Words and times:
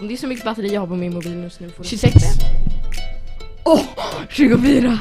Om 0.00 0.08
det 0.08 0.14
är 0.14 0.16
så 0.16 0.26
mycket 0.26 0.44
batteri 0.44 0.74
jag 0.74 0.80
har 0.80 0.86
på 0.86 0.96
min 0.96 1.14
mobil 1.14 1.42
just 1.42 1.60
nu 1.60 1.70
får 1.70 1.82
du 1.82 1.88
26. 1.88 2.14
Åh! 3.64 3.84
24! 4.30 4.98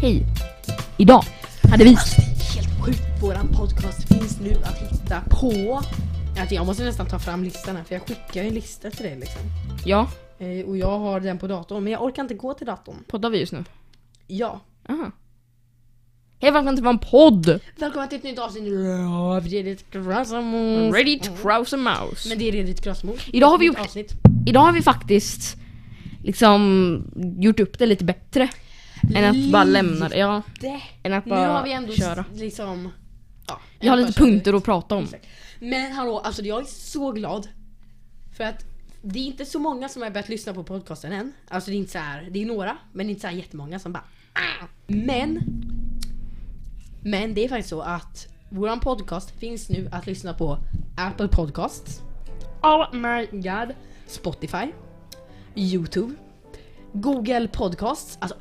Hej! 0.00 0.26
Idag 0.96 1.24
hade 1.70 1.84
vi... 1.84 1.96
på... 5.40 5.82
Alltså 6.40 6.54
jag 6.54 6.66
måste 6.66 6.84
nästan 6.84 7.06
ta 7.06 7.18
fram 7.18 7.44
listan 7.44 7.76
här 7.76 7.84
för 7.84 7.94
jag 7.94 8.02
skickar 8.02 8.42
ju 8.42 8.48
en 8.48 8.54
lista 8.54 8.90
till 8.90 9.04
dig 9.06 9.16
liksom. 9.20 9.40
Ja, 9.84 10.08
Eh, 10.38 10.66
och 10.66 10.76
jag 10.76 10.98
har 10.98 11.20
den 11.20 11.38
på 11.38 11.46
datorn 11.46 11.84
men 11.84 11.92
jag 11.92 12.02
orkar 12.02 12.22
inte 12.22 12.34
gå 12.34 12.54
till 12.54 12.66
datorn. 12.66 12.96
poddar 13.08 13.30
vi 13.30 13.38
just 13.40 13.52
nu? 13.52 13.64
Ja. 14.26 14.60
Aha. 14.88 15.10
Hej 16.40 16.50
välkommen 16.50 16.76
till 16.76 16.84
vår 16.84 16.98
podd! 17.10 17.60
Välkommen 17.76 18.08
till 18.08 18.18
ett 18.18 18.24
nytt 18.24 18.38
avsnitt 18.38 18.72
av 19.10 19.40
to 19.40 21.36
cross 21.42 21.72
a 21.72 21.76
mouse. 21.76 22.28
Men 22.28 22.38
det 22.38 22.48
är 22.48 22.52
Redigt 22.52 22.82
Krasamos. 22.82 23.20
Idag 23.32 23.48
har 23.48 23.58
vi 23.58 23.66
gjort- 23.66 23.78
avsnitt. 23.80 24.12
Idag 24.46 24.60
har 24.60 24.72
vi 24.72 24.82
faktiskt 24.82 25.56
liksom 26.24 27.02
gjort 27.38 27.60
upp 27.60 27.78
det 27.78 27.86
lite 27.86 28.04
bättre. 28.04 28.48
Än 29.14 29.24
att 29.24 29.52
bara 29.52 29.64
lämna 29.64 30.08
det. 30.08 30.16
Ja, 30.18 30.42
än 31.02 31.12
att 31.12 31.24
Nu 31.24 31.30
bara 31.30 31.48
har 31.48 31.64
vi 31.64 31.72
ändå 31.72 31.92
köra. 31.92 32.24
liksom... 32.34 32.88
Vi 33.86 33.90
har 33.90 33.96
lite 33.96 34.20
punkter 34.20 34.52
att 34.54 34.64
prata 34.64 34.94
om. 34.94 35.04
Exakt. 35.04 35.26
Men 35.60 35.92
hallå, 35.92 36.18
alltså 36.18 36.42
jag 36.42 36.60
är 36.60 36.64
så 36.64 37.12
glad. 37.12 37.48
För 38.36 38.44
att 38.44 38.64
det 39.02 39.18
är 39.18 39.24
inte 39.24 39.44
så 39.44 39.58
många 39.58 39.88
som 39.88 40.02
har 40.02 40.10
börjat 40.10 40.28
lyssna 40.28 40.54
på 40.54 40.64
podcasten 40.64 41.12
än. 41.12 41.32
Alltså 41.48 41.70
det 41.70 41.76
är 41.76 41.78
inte 41.78 41.92
så 41.92 41.98
här, 41.98 42.28
det 42.30 42.42
är 42.42 42.46
några, 42.46 42.76
men 42.92 43.08
inte 43.10 43.20
så 43.20 43.26
här 43.26 43.34
jättemånga 43.34 43.78
som 43.78 43.92
bara 43.92 44.04
"Ah." 44.32 44.66
Men 44.86 45.42
Men 47.00 47.34
det 47.34 47.44
är 47.44 47.48
faktiskt 47.48 47.68
så 47.68 47.80
att 47.80 48.28
våran 48.50 48.80
podcast 48.80 49.30
finns 49.40 49.68
nu 49.68 49.88
att 49.92 50.06
lyssna 50.06 50.34
på 50.34 50.58
Apple 50.96 51.28
Podcasts 51.28 52.00
Oh 52.62 52.94
my 52.94 53.26
god 53.40 53.74
Spotify 54.06 54.66
Youtube 55.54 56.14
Google 56.92 57.48
Podcasts 57.48 58.18
Alltså 58.20 58.36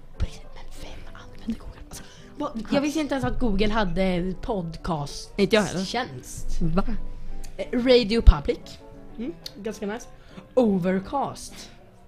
jag 2.72 2.81
visste 2.81 3.00
inte 3.00 3.16
ens 3.16 3.25
att 3.25 3.39
Google 3.39 3.69
hade 3.73 4.33
podcast 4.41 5.33
Inte 5.38 5.55
jag 5.55 5.64
heller. 5.64 5.86
tjänst. 5.86 6.61
Va? 6.61 6.83
Eh, 7.58 7.83
Radio 7.86 8.22
Public. 8.22 8.59
Mm, 9.17 9.33
ganska 9.58 9.86
nice. 9.86 10.08
Overcast. 10.53 11.53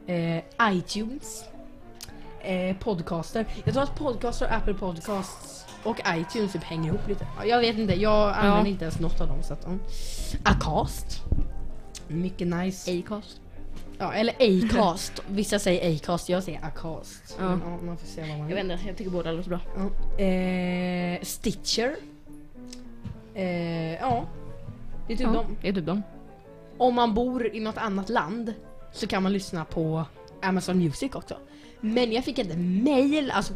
Eh, 0.07 0.43
iTunes. 0.71 1.43
Eh, 2.41 2.77
podcaster. 2.77 3.45
Jag 3.63 3.73
tror 3.73 3.83
att 3.83 3.95
podcaster 3.99 4.53
Apple 4.53 4.73
Podcasts 4.73 5.65
och 5.83 5.97
iTunes 6.15 6.53
typ 6.53 6.63
hänger 6.63 6.87
ihop 6.89 7.07
lite. 7.07 7.27
Ja, 7.39 7.45
Jag 7.45 7.59
vet 7.59 7.77
inte, 7.77 7.93
jag 7.93 8.35
använder 8.35 8.71
inte 8.71 8.83
ens 8.85 8.99
något 8.99 9.21
av 9.21 9.27
dem. 9.27 9.43
Så 9.43 9.53
att, 9.53 9.65
ja. 9.65 9.71
Acast. 10.43 11.21
Mycket 12.07 12.47
nice. 12.47 12.99
Acast. 12.99 13.41
Ja, 13.99 14.13
eller 14.13 14.35
Acast. 14.39 15.23
Vissa 15.27 15.59
säger 15.59 15.95
Acast, 15.95 16.29
jag 16.29 16.43
säger 16.43 16.65
Acast. 16.65 17.35
Ja. 17.39 17.49
Men, 17.49 17.61
ja, 17.65 17.77
man 17.85 17.97
får 17.97 18.07
se 18.07 18.21
vad 18.21 18.29
man 18.29 18.49
Jag 18.49 18.55
vet 18.55 18.63
inte, 18.63 18.79
jag 18.87 18.97
tycker 18.97 19.11
båda 19.11 19.31
låter 19.31 19.49
bra. 19.49 19.59
Ja. 20.17 20.23
Eh, 20.23 21.21
Stitcher. 21.21 21.95
Eh, 23.33 23.93
ja. 23.93 24.25
Det 25.07 25.13
är 25.13 25.17
typ 25.17 25.27
Ja, 25.27 25.33
dem. 25.33 25.57
det 25.61 25.67
är 25.69 25.73
typ 25.73 25.85
dem. 25.85 26.03
Om 26.77 26.95
man 26.95 27.13
bor 27.13 27.55
i 27.55 27.59
något 27.59 27.77
annat 27.77 28.09
land 28.09 28.53
så 28.91 29.07
kan 29.07 29.23
man 29.23 29.33
lyssna 29.33 29.65
på 29.65 30.05
Amazon 30.41 30.77
Music 30.77 31.15
också. 31.15 31.37
Men 31.81 32.11
jag 32.11 32.23
fick 32.23 32.39
ett 32.39 32.57
mail, 32.57 33.31
alltså 33.31 33.53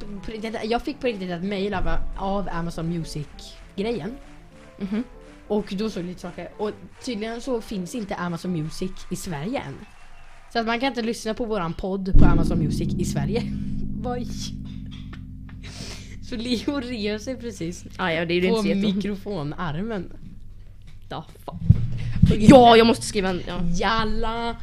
jag 0.64 0.82
fick 0.82 1.00
på 1.00 1.08
riktigt 1.08 1.30
ett 1.30 1.44
mail 1.44 1.74
av, 1.74 1.84
av 2.18 2.50
Amazon 2.52 2.90
Music-grejen. 2.90 4.18
Mhm. 4.78 5.04
Och 5.48 5.74
då 5.78 5.90
såg 5.90 6.04
det 6.04 6.08
lite 6.08 6.22
saker. 6.22 6.50
Och 6.58 6.72
tydligen 7.04 7.42
så 7.42 7.62
finns 7.62 7.96
inte 7.96 8.16
Amazon 8.16 8.52
Music 8.52 8.92
i 9.12 9.16
Sverige 9.16 9.60
än. 9.60 9.78
Så 10.54 10.60
att 10.60 10.66
man 10.66 10.80
kan 10.80 10.88
inte 10.88 11.02
lyssna 11.02 11.34
på 11.34 11.46
våran 11.46 11.74
podd 11.74 12.20
på 12.20 12.26
Amazon 12.26 12.60
Music 12.60 12.94
i 13.00 13.06
Sverige. 13.06 13.44
Oj. 14.06 14.28
Så 16.30 16.36
Leo 16.36 16.80
rev 16.80 17.18
sig 17.18 17.36
precis 17.38 17.86
Ah, 17.98 18.12
ja, 18.12 18.26
det 18.26 18.34
är 18.34 18.42
ju 18.42 18.50
på 18.50 18.58
inte 18.58 18.76
mikrofonarmen. 18.76 20.14
Da, 21.10 21.26
fan. 21.46 21.60
Ja, 22.38 22.78
jag 22.78 22.88
måste 22.88 23.06
skriva 23.06 23.30
en... 23.30 23.42
Ja. 23.48 23.60
Jalla! 23.76 24.56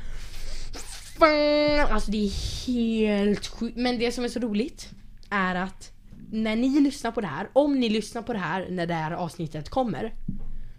Fan! 1.19 1.93
Alltså 1.93 2.11
det 2.11 2.27
är 2.27 2.67
helt 2.67 3.47
sjukt. 3.47 3.77
Men 3.77 3.99
det 3.99 4.13
som 4.13 4.25
är 4.25 4.29
så 4.29 4.41
roligt 4.41 4.91
är 5.31 5.55
att 5.55 5.93
när 6.31 6.57
ni 6.57 6.81
lyssnar 6.81 7.11
på 7.11 7.21
det 7.21 7.27
här, 7.27 7.49
om 7.53 7.81
ni 7.81 7.89
lyssnar 7.89 8.23
på 8.23 8.33
det 8.33 8.39
här 8.39 8.67
när 8.71 8.87
det 8.87 8.95
här 8.95 9.11
avsnittet 9.11 9.69
kommer. 9.69 10.15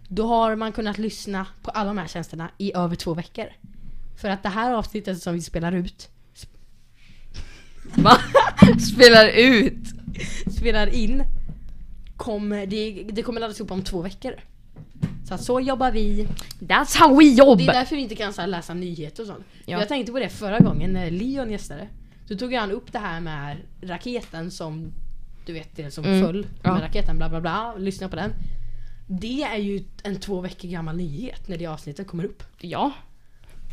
Då 0.08 0.26
har 0.26 0.56
man 0.56 0.72
kunnat 0.72 0.98
lyssna 0.98 1.46
på 1.62 1.70
alla 1.70 1.88
de 1.88 1.98
här 1.98 2.06
tjänsterna 2.06 2.50
i 2.58 2.72
över 2.74 2.96
två 2.96 3.14
veckor. 3.14 3.46
För 4.16 4.28
att 4.28 4.42
det 4.42 4.48
här 4.48 4.72
avsnittet 4.74 5.22
som 5.22 5.34
vi 5.34 5.40
spelar 5.42 5.72
ut, 5.72 6.08
Va? 7.94 8.16
Spelar 8.94 9.28
ut? 9.28 9.74
spelar 10.58 10.86
in, 10.94 11.22
kommer, 12.16 12.66
det, 12.66 13.06
det 13.12 13.22
kommer 13.22 13.40
laddas 13.40 13.60
upp 13.60 13.70
om 13.70 13.82
två 13.82 14.02
veckor. 14.02 14.34
Så 15.28 15.34
att 15.34 15.44
så 15.44 15.60
jobbar 15.60 15.90
vi. 15.90 16.28
That's 16.60 16.98
how 16.98 17.16
we 17.18 17.24
job! 17.24 17.58
Det 17.58 17.64
är 17.66 17.72
därför 17.72 17.96
vi 17.96 18.02
inte 18.02 18.14
kan 18.14 18.32
så 18.32 18.40
här 18.40 18.48
läsa 18.48 18.74
nyheter 18.74 19.22
och 19.22 19.26
sånt. 19.26 19.44
Ja. 19.66 19.78
Jag 19.78 19.88
tänkte 19.88 20.12
på 20.12 20.18
det 20.18 20.28
förra 20.28 20.58
gången 20.58 20.92
när 20.92 21.10
Leon 21.10 21.50
gästade. 21.50 21.88
Då 22.28 22.36
tog 22.36 22.54
han 22.54 22.70
upp 22.70 22.92
det 22.92 22.98
här 22.98 23.20
med 23.20 23.56
raketen 23.82 24.50
som 24.50 24.92
du 25.46 25.52
vet 25.52 25.76
det 25.76 25.90
som 25.90 26.04
Mm. 26.04 26.26
föll 26.26 26.46
Ja. 26.62 26.72
med 26.72 26.82
raketen 26.82 27.16
bla 27.16 27.28
bla 27.28 27.40
bla. 27.40 27.74
Lyssna 27.78 28.08
på 28.08 28.16
den. 28.16 28.32
Det 29.08 29.42
är 29.42 29.56
ju 29.58 29.84
en 30.02 30.20
två 30.20 30.40
veckor 30.40 30.68
gammal 30.68 30.96
nyhet 30.96 31.48
när 31.48 31.58
det 31.58 31.66
avsnittet 31.66 32.06
kommer 32.06 32.24
upp. 32.24 32.42
Ja. 32.60 32.92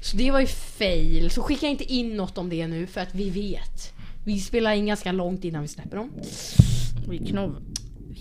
Så 0.01 0.17
det 0.17 0.31
var 0.31 0.39
ju 0.39 0.47
fail. 0.47 1.29
Så 1.31 1.41
skicka 1.41 1.67
inte 1.67 1.83
in 1.93 2.17
något 2.17 2.37
om 2.37 2.49
det 2.49 2.67
nu 2.67 2.87
för 2.87 3.01
att 3.01 3.15
vi 3.15 3.29
vet. 3.29 3.93
Vi 4.25 4.39
spelar 4.39 4.73
in 4.73 4.85
ganska 4.85 5.11
långt 5.11 5.43
innan 5.43 5.61
vi 5.61 5.67
släpper 5.67 5.97
dem. 5.97 6.11
Vi 7.09 7.17
knov. 7.17 7.55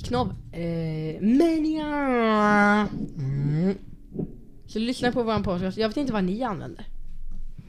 Knobb. 0.05 0.29
Eh, 0.53 1.21
men 1.21 1.73
ja. 1.73 2.87
Mm. 3.19 3.75
Så 4.67 4.79
lyssna 4.79 5.13
på 5.13 5.23
våran 5.23 5.43
podcast. 5.43 5.79
Jag 5.79 5.89
vet 5.89 5.97
inte 5.97 6.13
vad 6.13 6.25
ni 6.25 6.43
använder. 6.43 6.87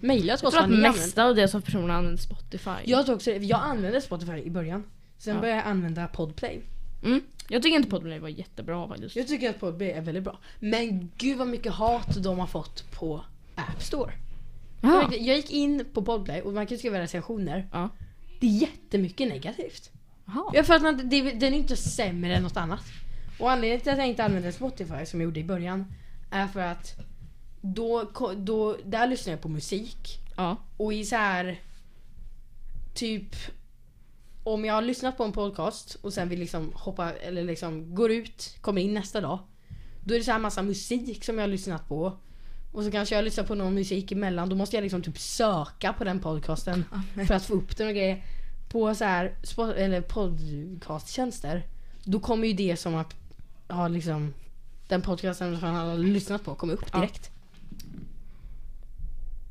Maila 0.01 0.34
oss 0.34 0.39
Jag 0.44 0.51
vad 0.51 0.53
tror 0.53 0.63
att 0.63 0.69
ni 0.69 0.75
använder. 0.75 1.00
mesta 1.00 1.25
av 1.25 1.35
det 1.35 1.47
som 1.47 1.62
personer 1.62 1.94
använder 1.94 2.22
Spotify. 2.22 2.69
Jag 2.85 3.06
tror 3.06 3.16
också. 3.16 3.31
Jag 3.31 3.59
använde 3.63 4.01
Spotify 4.01 4.38
i 4.38 4.50
början. 4.50 4.84
Sen 5.18 5.35
Ja. 5.35 5.41
började 5.41 5.59
jag 5.62 5.68
använda 5.68 6.07
Podplay. 6.07 6.62
Mm. 7.03 7.22
Jag 7.50 7.63
tycker 7.63 7.78
inte 7.78 7.89
Podplay 7.89 8.19
var 8.19 8.29
jättebra 8.29 8.88
faktiskt. 8.88 9.16
Jag 9.16 9.28
tycker 9.28 9.50
att 9.50 9.59
Podplay 9.59 9.91
är 9.91 10.01
väldigt 10.01 10.24
bra. 10.24 10.39
Men 10.59 11.12
gud 11.18 11.38
vad 11.38 11.47
mycket 11.47 11.72
hat 11.74 12.24
de 12.24 12.39
har 12.39 12.47
fått 12.47 12.91
på 12.91 13.22
App 13.57 13.84
Store. 13.84 14.13
Ja. 14.81 15.09
Jag 15.13 15.35
gick 15.38 15.51
in 15.51 15.85
på 15.94 16.01
Podplay 16.01 16.41
och 16.41 16.53
man 16.53 16.68
kan 16.68 16.78
skriva 16.78 17.00
recensioner. 17.00 17.68
Ja. 17.72 17.90
Det 18.40 18.47
är 18.47 18.51
jättemycket 18.51 19.28
negativt. 19.28 19.91
Jaha. 20.25 20.51
Jag 20.53 20.66
fattar 20.66 20.90
inte, 20.90 21.03
det, 21.03 21.22
den 21.22 21.53
är 21.53 21.57
inte 21.57 21.75
sämre 21.75 22.35
än 22.35 22.44
något 22.44 22.57
annat. 22.57 22.84
Och 23.40 23.51
anledningen 23.51 23.81
till 23.81 23.91
att 23.91 23.97
jag 23.97 24.07
inte 24.07 24.23
använder 24.23 24.51
Spotify 24.51 25.06
som 25.06 25.22
jag 25.22 25.25
gjorde 25.25 25.40
i 25.40 25.44
början 25.44 25.85
är 26.31 26.47
för 26.47 26.59
att 26.59 26.95
då, 27.62 28.09
då 28.38 28.78
där 28.85 29.07
lyssnar 29.07 29.34
jag 29.34 29.41
på 29.41 29.50
musik 29.50 30.19
Ja. 30.35 30.57
och 30.78 30.94
i 30.94 31.06
så 31.06 31.16
här 31.16 31.62
typ 32.94 33.35
om 34.44 34.66
jag 34.66 34.74
har 34.74 34.81
lyssnat 34.81 35.18
på 35.18 35.24
en 35.24 35.31
podcast 35.31 35.95
och 35.95 36.13
sen 36.13 36.29
vill 36.29 36.39
liksom 36.39 36.72
hoppa 36.75 37.13
eller 37.13 37.44
liksom 37.44 37.95
går 37.95 38.12
ut, 38.12 38.57
kommer 38.62 38.81
in 38.81 38.94
nästa 38.94 39.22
dag. 39.22 39.39
Då 40.03 40.13
är 40.13 40.18
det 40.19 40.24
så 40.25 40.31
här 40.31 40.39
massa 40.39 40.63
musik 40.63 41.25
som 41.25 41.35
jag 41.38 41.44
har 41.44 41.47
lyssnat 41.47 41.88
på. 41.88 42.18
Och 42.72 42.83
så 42.83 42.91
kanske 42.91 43.15
jag 43.15 43.24
lyssnar 43.25 43.44
på 43.44 43.56
någon 43.56 43.74
musik 43.74 44.12
emellan. 44.12 44.50
Då 44.50 44.56
måste 44.56 44.75
jag 44.75 44.83
liksom 44.83 45.01
typ 45.03 45.19
söka 45.19 45.94
på 45.94 46.03
den 46.03 46.19
podcasten 46.19 46.86
för 47.27 47.33
att 47.33 47.45
få 47.45 47.53
upp 47.53 47.77
den 47.77 47.88
och 47.88 47.94
grejer. 47.94 48.24
På 48.69 48.95
så 48.95 49.03
här 49.06 49.33
eller 49.75 50.01
podcasttjänster. 50.01 51.63
Då 52.03 52.19
kommer 52.19 52.47
ju 52.47 52.53
det 52.53 52.77
som 52.77 52.95
att 52.95 53.15
ha 53.68 53.88
liksom 53.88 54.33
den 54.88 55.01
podcasten 55.01 55.59
som 55.59 55.69
han 55.75 55.88
har 55.89 55.97
lyssnat 55.97 56.44
på 56.44 56.56
kommer 56.56 56.74
upp 56.74 56.86
Ja. 56.94 57.00
direkt. 57.00 57.31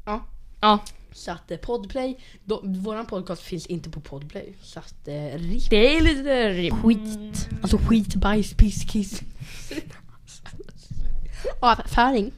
Ja. 0.05 0.25
Ja. 0.61 0.79
Så 1.13 1.31
att 1.31 1.51
eh, 1.51 1.57
Podplay, 1.57 2.19
då, 2.45 2.61
våran 2.65 3.07
podcast 3.07 3.43
finns 3.43 3.67
inte 3.67 3.91
på 3.91 4.01
Podplay. 4.01 4.55
Så 4.63 4.79
att 4.79 5.09
eh, 5.09 5.15
RIP. 5.39 5.71
Det 5.71 5.97
är 5.97 6.01
lite 6.01 6.71
skit. 6.77 7.49
Alltså 7.63 7.79
skit, 7.79 8.15
bajs, 8.15 8.55
piss, 8.55 8.85
kiss. 8.85 9.23
Avföring. 11.61 12.33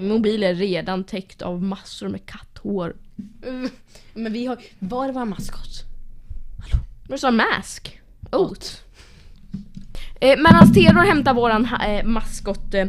Min 0.00 0.08
mobil 0.08 0.42
är 0.42 0.54
redan 0.54 1.04
täckt 1.04 1.42
av 1.42 1.62
massor 1.62 2.08
med 2.08 2.26
katt 2.26 2.48
katthår. 2.58 2.96
Mm. 3.46 3.70
Men 4.14 4.32
vi 4.32 4.46
har... 4.46 4.58
Vad 4.78 5.08
är 5.08 5.12
vår 5.12 5.24
maskot? 5.24 5.84
Men 7.02 7.10
det 7.10 7.18
sa 7.18 7.30
mask. 7.30 8.00
Oat. 8.32 8.84
Eh, 10.20 10.38
medan 10.38 10.72
Theodor 10.74 11.06
hämtar 11.06 11.34
våran 11.34 11.68
eh, 11.86 12.04
maskot 12.04 12.74
eh, 12.74 12.86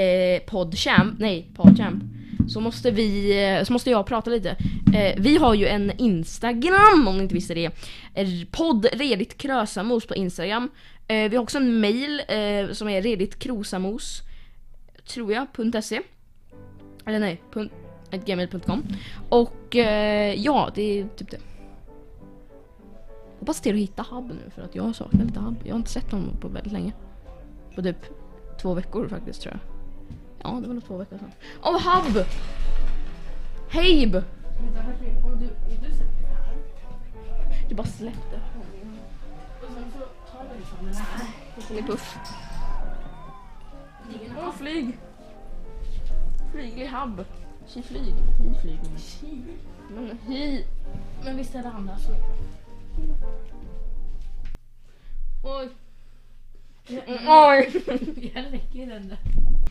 eh, 0.00 0.40
podchamp, 0.46 1.18
nej 1.18 1.46
podchamp. 1.56 2.04
Så 2.48 2.60
måste 2.60 2.90
vi, 2.90 3.42
eh, 3.44 3.64
så 3.64 3.72
måste 3.72 3.90
jag 3.90 4.06
prata 4.06 4.30
lite. 4.30 4.56
Eh, 4.94 5.14
vi 5.18 5.36
har 5.36 5.54
ju 5.54 5.66
en 5.66 5.92
Instagram 5.98 7.08
om 7.08 7.16
ni 7.16 7.22
inte 7.22 7.34
visste 7.34 7.54
det. 7.54 7.70
Eh, 8.14 8.28
Podd 8.50 8.86
Redigt 8.92 9.38
Krösamos 9.38 10.06
på 10.06 10.14
Instagram. 10.14 10.70
Eh, 11.08 11.30
vi 11.30 11.36
har 11.36 11.42
också 11.42 11.58
en 11.58 11.80
mail 11.80 12.22
eh, 12.28 12.72
som 12.72 12.88
är 12.88 13.02
redigtkrosamos 13.02 14.22
tror 15.06 15.32
jag, 15.32 15.46
.se. 15.84 16.00
Eller 17.06 17.20
nej, 17.20 17.42
gmail.com. 18.10 18.82
Och 19.28 19.76
eh, 19.76 20.34
ja, 20.34 20.70
det 20.74 20.82
är 20.82 21.08
typ 21.08 21.30
det. 21.30 21.40
Hoppas 23.38 23.60
det 23.60 23.70
är 23.70 23.74
att 23.74 23.80
hitta 23.80 24.06
Hub 24.10 24.28
nu 24.28 24.50
för 24.50 24.62
att 24.62 24.74
jag 24.74 24.94
saknar 24.94 25.24
lite 25.24 25.40
Hub. 25.40 25.56
Jag 25.64 25.72
har 25.72 25.78
inte 25.78 25.90
sett 25.90 26.10
honom 26.10 26.36
på 26.40 26.48
väldigt 26.48 26.72
länge. 26.72 26.92
På 27.74 27.82
typ 27.82 27.96
två 28.60 28.74
veckor 28.74 29.08
faktiskt 29.08 29.42
tror 29.42 29.54
jag. 29.54 29.60
Ja, 30.42 30.60
det 30.60 30.66
var 30.66 30.74
nog 30.74 30.84
två 30.84 30.96
veckor 30.96 31.18
sedan. 31.18 31.32
Åh, 31.62 31.80
Hub! 31.80 32.24
Hejb! 33.68 34.22
Du 37.68 37.74
bara 37.74 37.86
släppte. 37.86 38.40
Och 39.62 39.72
sen 39.74 39.84
så 39.92 39.98
tar 40.32 40.44
du 40.52 40.58
liksom 40.58 40.78
Kom 41.68 41.78
i 41.78 41.82
puff. 41.82 42.18
Åh, 44.38 44.52
flyg! 44.52 44.98
Flyglig 46.56 46.88
Hub. 46.88 47.24
Tji 47.68 47.82
flyg. 47.82 48.02
Hi 48.38 48.60
flyg. 48.62 48.78
Men 49.94 50.18
hi. 50.28 50.64
Men 51.24 51.36
visst 51.36 51.54
är 51.54 51.62
det 51.62 51.68
andra 51.68 51.98
så. 51.98 52.10
Oj. 55.44 55.68
Oj. 57.26 57.82
Jag 58.34 58.44
räcker 58.52 58.86
den 58.86 59.08
där. 59.08 59.18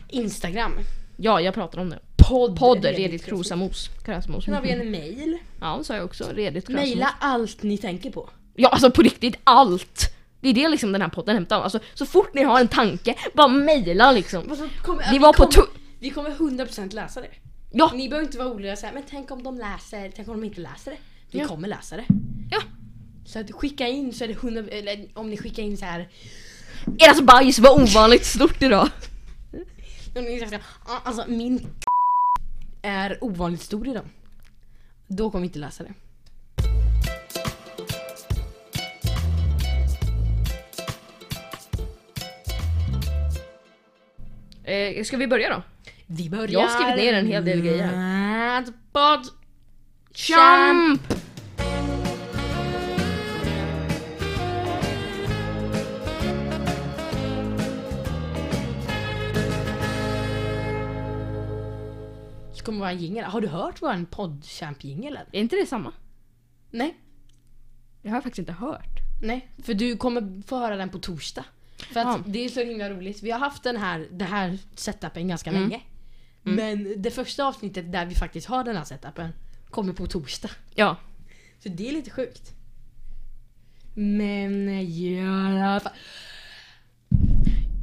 Instagram. 0.09 0.79
Ja, 1.17 1.41
jag 1.41 1.53
pratar 1.53 1.79
om 1.79 1.89
det. 1.89 1.99
Podd. 2.29 2.59
Podd 2.59 2.85
Redigt 2.85 3.25
Krosamos. 3.25 3.89
Krasamos. 4.03 4.45
Sen 4.45 4.53
har 4.53 4.61
vi 4.61 4.71
en 4.71 4.91
mail. 4.91 5.37
Ja, 5.61 5.75
det 5.77 5.83
sa 5.83 5.95
jag 5.95 6.05
också. 6.05 6.23
Redigt 6.33 6.67
Krasamos. 6.67 6.89
Maila 6.89 7.09
allt 7.19 7.63
ni 7.63 7.77
tänker 7.77 8.11
på. 8.11 8.29
Ja, 8.55 8.69
alltså 8.69 8.91
på 8.91 9.01
riktigt 9.01 9.35
allt. 9.43 10.11
Det 10.41 10.49
är 10.49 10.53
det 10.53 10.67
liksom 10.67 10.91
den 10.91 11.01
här 11.01 11.09
podden 11.09 11.35
hämtar. 11.35 11.61
Alltså, 11.61 11.79
så 11.93 12.05
fort 12.05 12.33
ni 12.33 12.43
har 12.43 12.59
en 12.59 12.67
tanke, 12.67 13.15
bara 13.33 13.47
mejla 13.47 14.11
liksom. 14.11 14.49
Alltså, 14.49 14.67
kommer, 14.83 15.11
Vi 15.11 15.19
var 15.19 15.33
på 15.33 15.37
kommer, 15.37 15.51
tu- 15.51 15.71
Vi 16.05 16.11
kommer 16.11 16.29
100% 16.31 16.93
läsa 16.95 17.21
det. 17.21 17.27
Ja, 17.71 17.91
Ni 17.95 18.09
behöver 18.09 18.25
inte 18.25 18.37
vara 18.37 18.47
oroliga 18.47 18.75
såhär, 18.75 18.93
men 18.93 19.03
tänk 19.09 19.31
om 19.31 19.43
de 19.43 19.57
läser, 19.57 20.11
tänk 20.15 20.27
om 20.27 20.41
de 20.41 20.47
inte 20.47 20.61
läser 20.61 20.91
det. 20.91 20.97
Vi 21.31 21.39
Ja. 21.39 21.47
kommer 21.47 21.67
läsa 21.67 21.95
det. 21.97 22.05
ja. 22.51 22.61
Så 23.25 23.39
att 23.39 23.51
skicka 23.51 23.87
in 23.87 24.13
så 24.13 24.23
är 24.23 24.27
det 24.27 24.33
100, 24.33 24.63
eller 24.71 25.07
om 25.13 25.29
ni 25.29 25.37
skickar 25.37 25.63
in 25.63 25.77
så 25.77 25.85
här. 25.85 26.09
Ert 26.99 27.21
bajs 27.21 27.59
var 27.59 27.81
ovanligt 27.81 28.25
stort 28.25 28.61
idag. 28.61 28.89
om 30.15 30.23
ni 30.23 30.39
säger 30.39 30.45
så 30.47 30.51
här, 30.55 30.63
"Ah, 30.85 30.99
Alltså 31.03 31.25
min 31.27 31.67
är 32.81 33.23
ovanligt 33.23 33.61
stor 33.61 33.87
idag. 33.87 34.05
Då 35.07 35.31
kommer 35.31 35.41
vi 35.41 35.47
inte 35.47 35.59
läsa 35.59 35.83
det. 35.83 35.93
Eh, 44.63 45.03
ska 45.03 45.17
vi 45.17 45.27
börja 45.27 45.49
då? 45.49 45.63
Vi 46.07 46.29
börjar 46.29 46.47
Jag 46.47 46.61
har 46.61 46.67
skrivit 46.67 46.95
ner 46.95 47.13
en 47.13 47.27
hel 47.27 47.45
del 47.45 47.61
grejer 47.61 47.87
med 47.97 48.73
podd 48.91 49.27
Champ! 50.13 51.01
Det 62.55 62.61
kommer 62.65 62.79
vara 62.79 62.91
en 62.91 62.97
jingel. 62.97 63.25
Har 63.25 63.41
du 63.41 63.47
hört 63.47 63.81
vår 63.81 64.05
poddchamp-jingel 64.05 65.15
än? 65.15 65.25
Är 65.31 65.39
inte 65.39 65.55
det 65.55 65.65
samma? 65.65 65.91
Nej. 66.71 66.95
Jag 68.01 68.11
har 68.11 68.21
faktiskt 68.21 68.39
inte 68.39 68.51
hört. 68.51 68.99
Nej, 69.21 69.47
för 69.63 69.73
du 69.73 69.97
kommer 69.97 70.41
få 70.47 70.57
höra 70.57 70.75
den 70.75 70.89
på 70.89 70.99
torsdag. 70.99 71.45
För 71.93 71.99
att 71.99 72.05
Ja. 72.07 72.19
det 72.25 72.45
är 72.45 72.49
så 72.49 72.63
himla 72.63 72.89
roligt. 72.89 73.23
Vi 73.23 73.31
har 73.31 73.39
haft 73.39 73.63
den 73.63 73.77
här, 73.77 74.07
det 74.11 74.25
här 74.25 74.57
setupen 74.75 75.27
ganska 75.27 75.49
Mm. 75.49 75.61
länge. 75.61 75.81
Men 76.45 76.93
det 77.01 77.11
första 77.11 77.45
avsnittet 77.45 77.91
där 77.91 78.05
vi 78.05 78.15
faktiskt 78.15 78.47
har 78.47 78.63
den 78.63 78.75
här 78.77 78.83
setupen 78.83 79.33
kommer 79.69 79.93
på 79.93 80.07
torsdag. 80.07 80.49
Ja. 80.75 80.95
Så 81.63 81.69
det 81.69 81.89
är 81.89 81.93
lite 81.93 82.09
sjukt. 82.11 82.51
Men 83.93 84.69
ja. 85.15 85.81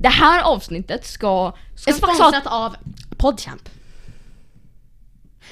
Det 0.00 0.08
här 0.08 0.42
avsnittet 0.42 1.06
ska... 1.06 1.52
ska 1.74 1.92
sponsrat 1.92 2.46
av 2.46 2.76
Podchamp. 3.16 3.68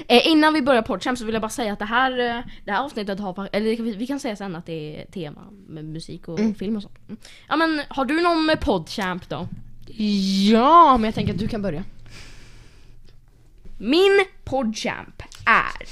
Eh, 0.09 0.27
innan 0.27 0.55
vi 0.55 0.63
börjar 0.63 0.83
Podchamp 0.83 1.19
så 1.19 1.25
vill 1.25 1.33
jag 1.33 1.43
bara 1.43 1.49
säga 1.51 1.73
att 1.73 1.79
det 1.79 1.85
här, 1.85 2.13
eh, 2.19 2.43
det 2.65 2.73
här 2.73 2.85
avsnittet 2.85 3.21
har, 3.21 3.49
eller 3.53 3.77
vi- 3.97 4.07
kan 4.07 4.21
säga 4.21 4.37
sen 4.37 4.57
att 4.57 4.67
det 4.67 5.01
är 5.03 5.07
tema 5.11 5.41
med 5.69 5.85
musik 5.85 6.29
och 6.29 6.41
film 6.59 6.77
och 6.77 6.83
sånt. 6.83 6.99
Mm. 7.09 7.21
Ja 7.49 7.57
men 7.57 7.83
har 7.89 8.05
du 8.05 8.23
någon 8.23 8.47
med 8.47 8.61
Podchamp 8.61 9.29
då? 9.29 9.49
Ja, 10.51 10.97
men 10.97 11.05
jag 11.05 11.15
tänker 11.15 11.33
att 11.33 11.39
du 11.39 11.49
kan 11.49 11.63
börja. 11.63 11.85
Min 13.83 14.25
Podchamp 14.45 15.23
är... 15.47 15.89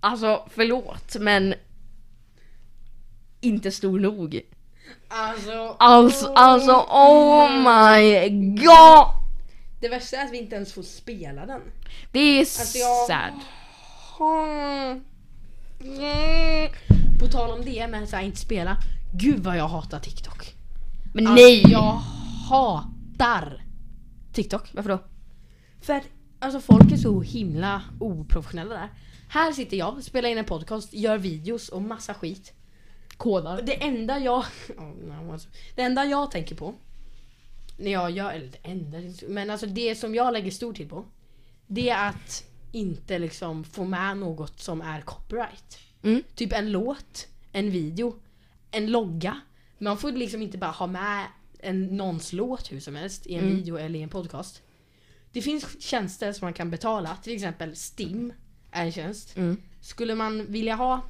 Alltså 0.00 0.48
förlåt 0.50 1.16
men... 1.20 1.54
Inte 3.40 3.70
stor 3.70 4.00
nog. 4.00 4.40
Alltså, 5.08 5.76
Alltså, 5.78 6.32
alltså 6.32 6.72
oh 6.72 7.50
my 7.50 8.28
god! 8.56 9.06
Det 9.80 9.88
värsta 9.88 10.16
är 10.16 10.24
att 10.24 10.32
vi 10.32 10.38
inte 10.38 10.56
ens 10.56 10.72
får 10.72 10.82
spela 10.82 11.46
den. 11.46 11.60
Det 12.12 12.20
är 12.20 12.40
Alltså, 12.40 12.78
jag- 12.78 13.06
sad. 13.06 13.40
Mm. 14.20 15.00
På 17.20 17.26
tal 17.26 17.50
om 17.50 17.64
det 17.64 17.88
med 17.88 18.02
att 18.02 18.22
inte 18.22 18.38
spela. 18.40 18.76
Gud 19.14 19.38
vad 19.44 19.56
jag 19.56 19.68
hatar 19.68 20.00
TikTok. 20.00 20.54
Men 21.14 21.26
Alltså, 21.26 21.44
nej! 21.44 21.62
Jag 21.70 22.00
hatar 22.50 22.97
TikTok. 24.32 24.70
Varför 24.74 24.90
då? 24.90 25.04
För 25.80 25.92
att 25.92 26.04
alltså, 26.38 26.60
folk 26.60 26.92
är 26.92 26.96
så 26.96 27.20
himla 27.20 27.82
oprofessionella 28.00 28.74
där. 28.74 28.88
Här 29.28 29.52
sitter 29.52 29.76
jag, 29.76 30.04
spelar 30.04 30.28
in 30.28 30.38
en 30.38 30.44
podcast, 30.44 30.94
gör 30.94 31.18
videos 31.18 31.68
och 31.68 31.82
massa 31.82 32.14
skit. 32.14 32.52
Kodar. 33.16 33.62
Det 33.62 33.82
enda 33.82 34.18
jag... 34.18 34.44
Oh, 34.78 35.32
alltså. 35.32 35.48
Det 35.74 35.82
enda 35.82 36.04
jag 36.04 36.30
tänker 36.30 36.54
på 36.54 36.74
när 37.78 37.90
jag 37.90 38.10
gör, 38.10 38.30
eller 38.30 38.46
det 38.46 38.58
enda, 38.62 38.98
men 39.28 39.50
alltså 39.50 39.66
det 39.66 39.94
som 39.94 40.14
jag 40.14 40.32
lägger 40.32 40.50
stor 40.50 40.72
tid 40.72 40.90
på. 40.90 41.04
Det 41.66 41.90
är 41.90 42.08
att 42.08 42.44
inte 42.72 43.18
liksom 43.18 43.64
få 43.64 43.84
med 43.84 44.16
något 44.16 44.60
som 44.60 44.80
är 44.80 45.00
copyright. 45.00 45.78
Mm. 46.02 46.22
Typ 46.34 46.52
en 46.52 46.72
låt, 46.72 47.26
en 47.52 47.70
video, 47.70 48.14
en 48.70 48.90
logga. 48.90 49.40
Man 49.78 49.98
får 49.98 50.12
liksom 50.12 50.42
inte 50.42 50.58
bara 50.58 50.70
ha 50.70 50.86
med 50.86 51.26
en, 51.58 51.84
någons 51.86 52.32
låt 52.32 52.72
hur 52.72 52.80
som 52.80 52.96
helst 52.96 53.26
i 53.26 53.34
en 53.34 53.44
Mm. 53.44 53.56
video 53.56 53.76
eller 53.76 53.98
i 53.98 54.02
en 54.02 54.08
podcast. 54.08 54.62
Det 55.32 55.42
finns 55.42 55.82
tjänster 55.82 56.32
som 56.32 56.46
man 56.46 56.52
kan 56.52 56.70
betala, 56.70 57.16
till 57.16 57.34
exempel 57.34 57.76
Stim 57.76 58.32
är 58.70 58.86
en 58.86 58.92
tjänst. 58.92 59.36
Mm. 59.36 59.56
Skulle 59.80 60.14
man 60.14 60.52
vilja 60.52 60.74
ha 60.74 61.02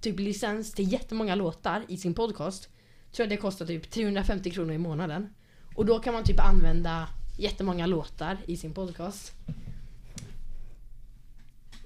typ 0.00 0.18
licens 0.20 0.72
till 0.72 0.92
jättemånga 0.92 1.34
låtar 1.34 1.84
i 1.88 1.96
sin 1.96 2.14
podcast 2.14 2.68
tror 3.12 3.24
jag 3.24 3.28
det 3.28 3.36
kostar 3.36 3.66
typ 3.66 3.90
350 3.90 4.50
kronor 4.50 4.72
i 4.74 4.78
månaden. 4.78 5.34
Och 5.74 5.86
då 5.86 5.98
kan 5.98 6.14
man 6.14 6.24
typ 6.24 6.40
använda 6.40 7.08
jättemånga 7.38 7.86
låtar 7.86 8.38
i 8.46 8.56
sin 8.56 8.74
podcast. 8.74 9.32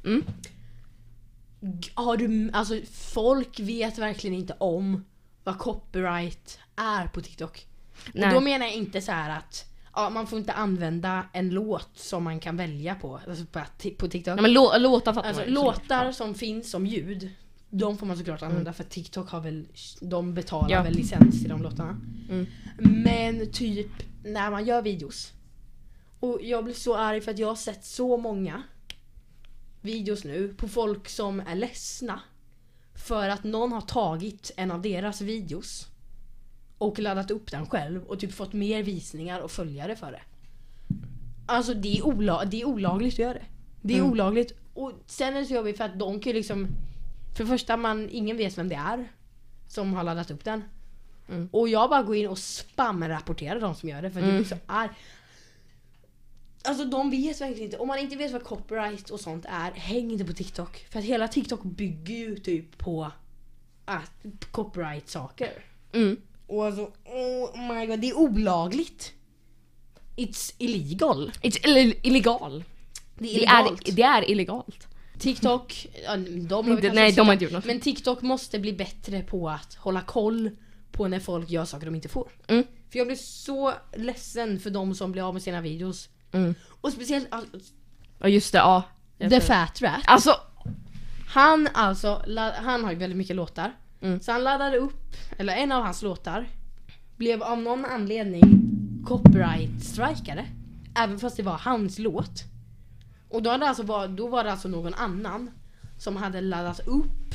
Mm. 0.04 0.24
Har 1.94 2.16
du, 2.16 2.50
alltså 2.52 2.74
folk 2.90 3.60
vet 3.60 3.98
verkligen 3.98 4.36
inte 4.36 4.56
om 4.58 5.04
vad 5.44 5.58
copyright 5.58 6.58
är 6.76 7.06
på 7.06 7.20
TikTok. 7.20 7.66
Nej. 8.12 8.28
Och 8.28 8.34
då 8.34 8.40
menar 8.40 8.66
jag 8.66 8.74
inte 8.74 9.00
så 9.00 9.12
här 9.12 9.38
att 9.38 9.70
ja, 9.94 10.10
man 10.10 10.26
får 10.26 10.38
inte 10.38 10.52
använda 10.52 11.24
en 11.32 11.50
låt 11.50 11.90
som 11.94 12.24
man 12.24 12.40
kan 12.40 12.56
välja 12.56 12.94
på, 12.94 13.20
alltså 13.28 13.44
på, 13.44 13.60
på 13.98 14.08
TikTok. 14.08 14.34
Nej, 14.34 14.42
men 14.42 14.52
lå, 14.52 14.78
låtar 14.78 15.12
fattar 15.12 15.28
Alltså 15.28 15.44
man 15.44 15.54
låtar 15.54 16.12
som 16.12 16.34
finns 16.34 16.70
som 16.70 16.86
ljud, 16.86 17.30
de 17.70 17.98
får 17.98 18.06
man 18.06 18.16
såklart 18.16 18.42
använda 18.42 18.72
för 18.72 18.84
TikTok 18.84 19.30
har 19.30 19.40
väl, 19.40 19.66
de 20.00 20.34
betalar 20.34 20.70
Ja. 20.70 20.82
väl 20.82 20.94
licens 20.94 21.40
till 21.40 21.48
de 21.48 21.62
låtarna. 21.62 21.96
Mm. 22.30 22.46
Men 22.78 23.52
typ 23.52 23.90
när 24.24 24.50
man 24.50 24.64
gör 24.64 24.82
videos. 24.82 25.32
Och 26.20 26.38
jag 26.42 26.64
blir 26.64 26.74
så 26.74 26.96
arg 26.96 27.20
för 27.20 27.30
att 27.30 27.38
jag 27.38 27.48
har 27.48 27.54
sett 27.54 27.84
så 27.84 28.16
många 28.16 28.62
videos 29.80 30.24
nu 30.24 30.54
på 30.54 30.68
folk 30.68 31.08
som 31.08 31.40
är 31.40 31.54
ledsna. 31.54 32.20
För 32.94 33.28
att 33.28 33.44
någon 33.44 33.72
har 33.72 33.80
tagit 33.80 34.50
en 34.56 34.70
av 34.70 34.82
deras 34.82 35.20
videos 35.20 35.86
och 36.80 36.98
laddat 36.98 37.30
upp 37.30 37.50
den 37.50 37.66
själv 37.66 38.04
och 38.04 38.20
typ 38.20 38.32
fått 38.32 38.52
mer 38.52 38.82
visningar 38.82 39.40
och 39.40 39.50
följare 39.50 39.96
för 39.96 40.12
det. 40.12 40.20
Alltså 41.46 41.74
det 41.74 41.98
är, 41.98 42.02
ola- 42.06 42.44
det 42.44 42.60
är 42.60 42.64
olagligt 42.64 43.14
att 43.14 43.18
göra 43.18 43.34
det. 43.34 43.44
Det 43.82 43.94
är 43.94 43.98
Mm. 43.98 44.10
olagligt. 44.10 44.52
Och 44.74 44.92
sen 45.06 45.36
är 45.36 45.40
det 45.40 45.46
så 45.46 45.54
jobbigt 45.54 45.76
för 45.76 45.84
att 45.84 45.98
de 45.98 46.20
kan 46.20 46.32
ju 46.32 46.38
liksom... 46.38 46.66
För 47.36 47.44
det 47.44 47.50
första, 47.50 47.76
man, 47.76 48.08
ingen 48.10 48.36
vet 48.36 48.58
vem 48.58 48.68
det 48.68 48.74
är 48.74 49.08
som 49.68 49.94
har 49.94 50.04
laddat 50.04 50.30
upp 50.30 50.44
den. 50.44 50.64
Mm. 51.28 51.48
Och 51.52 51.68
jag 51.68 51.90
bara 51.90 52.02
går 52.02 52.16
in 52.16 52.28
och 52.28 52.38
spamrapporterar 52.38 53.60
de 53.60 53.74
som 53.74 53.88
gör 53.88 54.02
det 54.02 54.10
för 54.10 54.18
Mm. 54.20 54.30
jag 54.30 54.38
blir 54.40 54.48
så 54.48 54.56
arg. 54.66 54.88
Alltså 56.64 56.84
de 56.84 57.10
vet 57.10 57.40
verkligen 57.40 57.64
inte. 57.64 57.78
Om 57.78 57.88
man 57.88 57.98
inte 57.98 58.16
vet 58.16 58.32
vad 58.32 58.44
copyright 58.44 59.10
och 59.10 59.20
sånt 59.20 59.44
är, 59.48 59.70
häng 59.72 60.10
inte 60.10 60.24
på 60.24 60.32
TikTok. 60.32 60.86
För 60.90 60.98
att 60.98 61.04
hela 61.04 61.28
TikTok 61.28 61.62
bygger 61.62 62.14
ju 62.14 62.36
typ 62.36 62.78
på 62.78 63.10
att 63.84 64.24
copyright-saker. 64.50 65.52
Mm. 65.92 66.16
Och 66.50 66.66
alltså, 66.66 66.90
oh 67.04 67.74
my 67.74 67.86
god, 67.86 68.00
det 68.00 68.10
är 68.10 68.16
olagligt. 68.18 69.12
It's 70.16 70.54
illegal. 70.58 71.30
It's 71.42 71.62
ill- 71.66 71.96
illegal. 72.02 72.64
Det 73.18 73.24
är 73.24 73.32
Det 73.34 73.36
illegalt. 73.36 73.88
är, 73.88 73.92
det 73.92 74.02
är 74.02 74.30
illegalt. 74.30 74.86
TikTok, 75.18 75.86
ja, 76.04 76.16
de 76.16 76.66
har 76.68 76.70
Inte, 76.76 76.92
nej, 76.92 77.12
de 77.12 77.26
har 77.26 77.32
inte 77.32 77.44
gjort 77.44 77.52
något. 77.52 77.64
Men 77.64 77.80
TikTok 77.80 78.22
måste 78.22 78.58
bli 78.58 78.72
bättre 78.72 79.22
på 79.22 79.50
att 79.50 79.74
hålla 79.74 80.00
koll 80.00 80.50
på 80.92 81.08
när 81.08 81.20
folk 81.20 81.50
gör 81.50 81.64
saker 81.64 81.86
de 81.86 81.94
inte 81.94 82.08
får. 82.08 82.28
Mm. 82.46 82.64
För 82.90 82.98
jag 82.98 83.06
blir 83.06 83.16
så 83.16 83.72
ledsen 83.96 84.60
för 84.60 84.70
de 84.70 84.94
som 84.94 85.12
blir 85.12 85.28
av 85.28 85.34
med 85.34 85.42
sina 85.42 85.60
videos. 85.60 86.08
Mm. 86.32 86.54
Och 86.80 86.92
speciellt 86.92 87.26
alltså, 87.30 87.58
Ja 88.18 88.28
just 88.28 88.52
det, 88.52 88.58
ja. 88.58 88.82
The. 89.18 89.40
Fat 89.40 89.82
Rat. 89.82 90.02
Alltså, 90.04 90.36
Han 91.28 91.68
alltså, 91.74 92.22
han 92.56 92.84
har 92.84 92.92
ju 92.92 92.98
väldigt 92.98 93.16
mycket 93.16 93.36
låtar. 93.36 93.72
Mm. 94.00 94.20
Så 94.20 94.32
han 94.32 94.44
laddade 94.44 94.76
upp, 94.76 95.14
eller 95.38 95.54
en 95.54 95.72
av 95.72 95.82
hans 95.82 96.02
låtar 96.02 96.48
blev 97.16 97.42
av 97.42 97.58
någon 97.58 97.84
anledning 97.84 98.70
copyright-strikade. 99.04 100.44
Även 100.94 101.18
fast 101.18 101.36
det 101.36 101.42
var 101.42 101.58
hans 101.58 101.98
låt. 101.98 102.44
Och 103.28 103.42
då, 103.42 103.50
hade 103.50 103.68
alltså 103.68 103.82
var, 103.82 104.08
då 104.08 104.28
var 104.28 104.44
det 104.44 104.52
alltså 104.52 104.68
någon 104.68 104.94
annan 104.94 105.50
som 105.98 106.16
hade 106.16 106.40
laddat 106.40 106.80
upp 106.86 107.34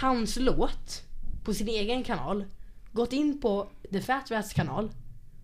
hans 0.00 0.36
låt 0.36 1.02
på 1.44 1.54
sin 1.54 1.68
egen 1.68 2.04
kanal, 2.04 2.44
gått 2.92 3.12
in 3.12 3.40
på 3.40 3.68
The 3.92 4.00
Fat 4.00 4.30
Rats 4.30 4.52
kanal 4.52 4.90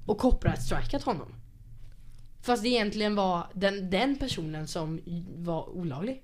och 0.06 0.18
copyright-strikat 0.18 1.02
honom. 1.02 1.28
Fast 2.42 2.62
det 2.62 2.68
egentligen 2.68 3.14
var 3.14 3.46
den, 3.52 3.90
den 3.90 4.16
personen 4.16 4.66
som 4.66 5.00
var 5.36 5.68
olaglig. 5.68 6.22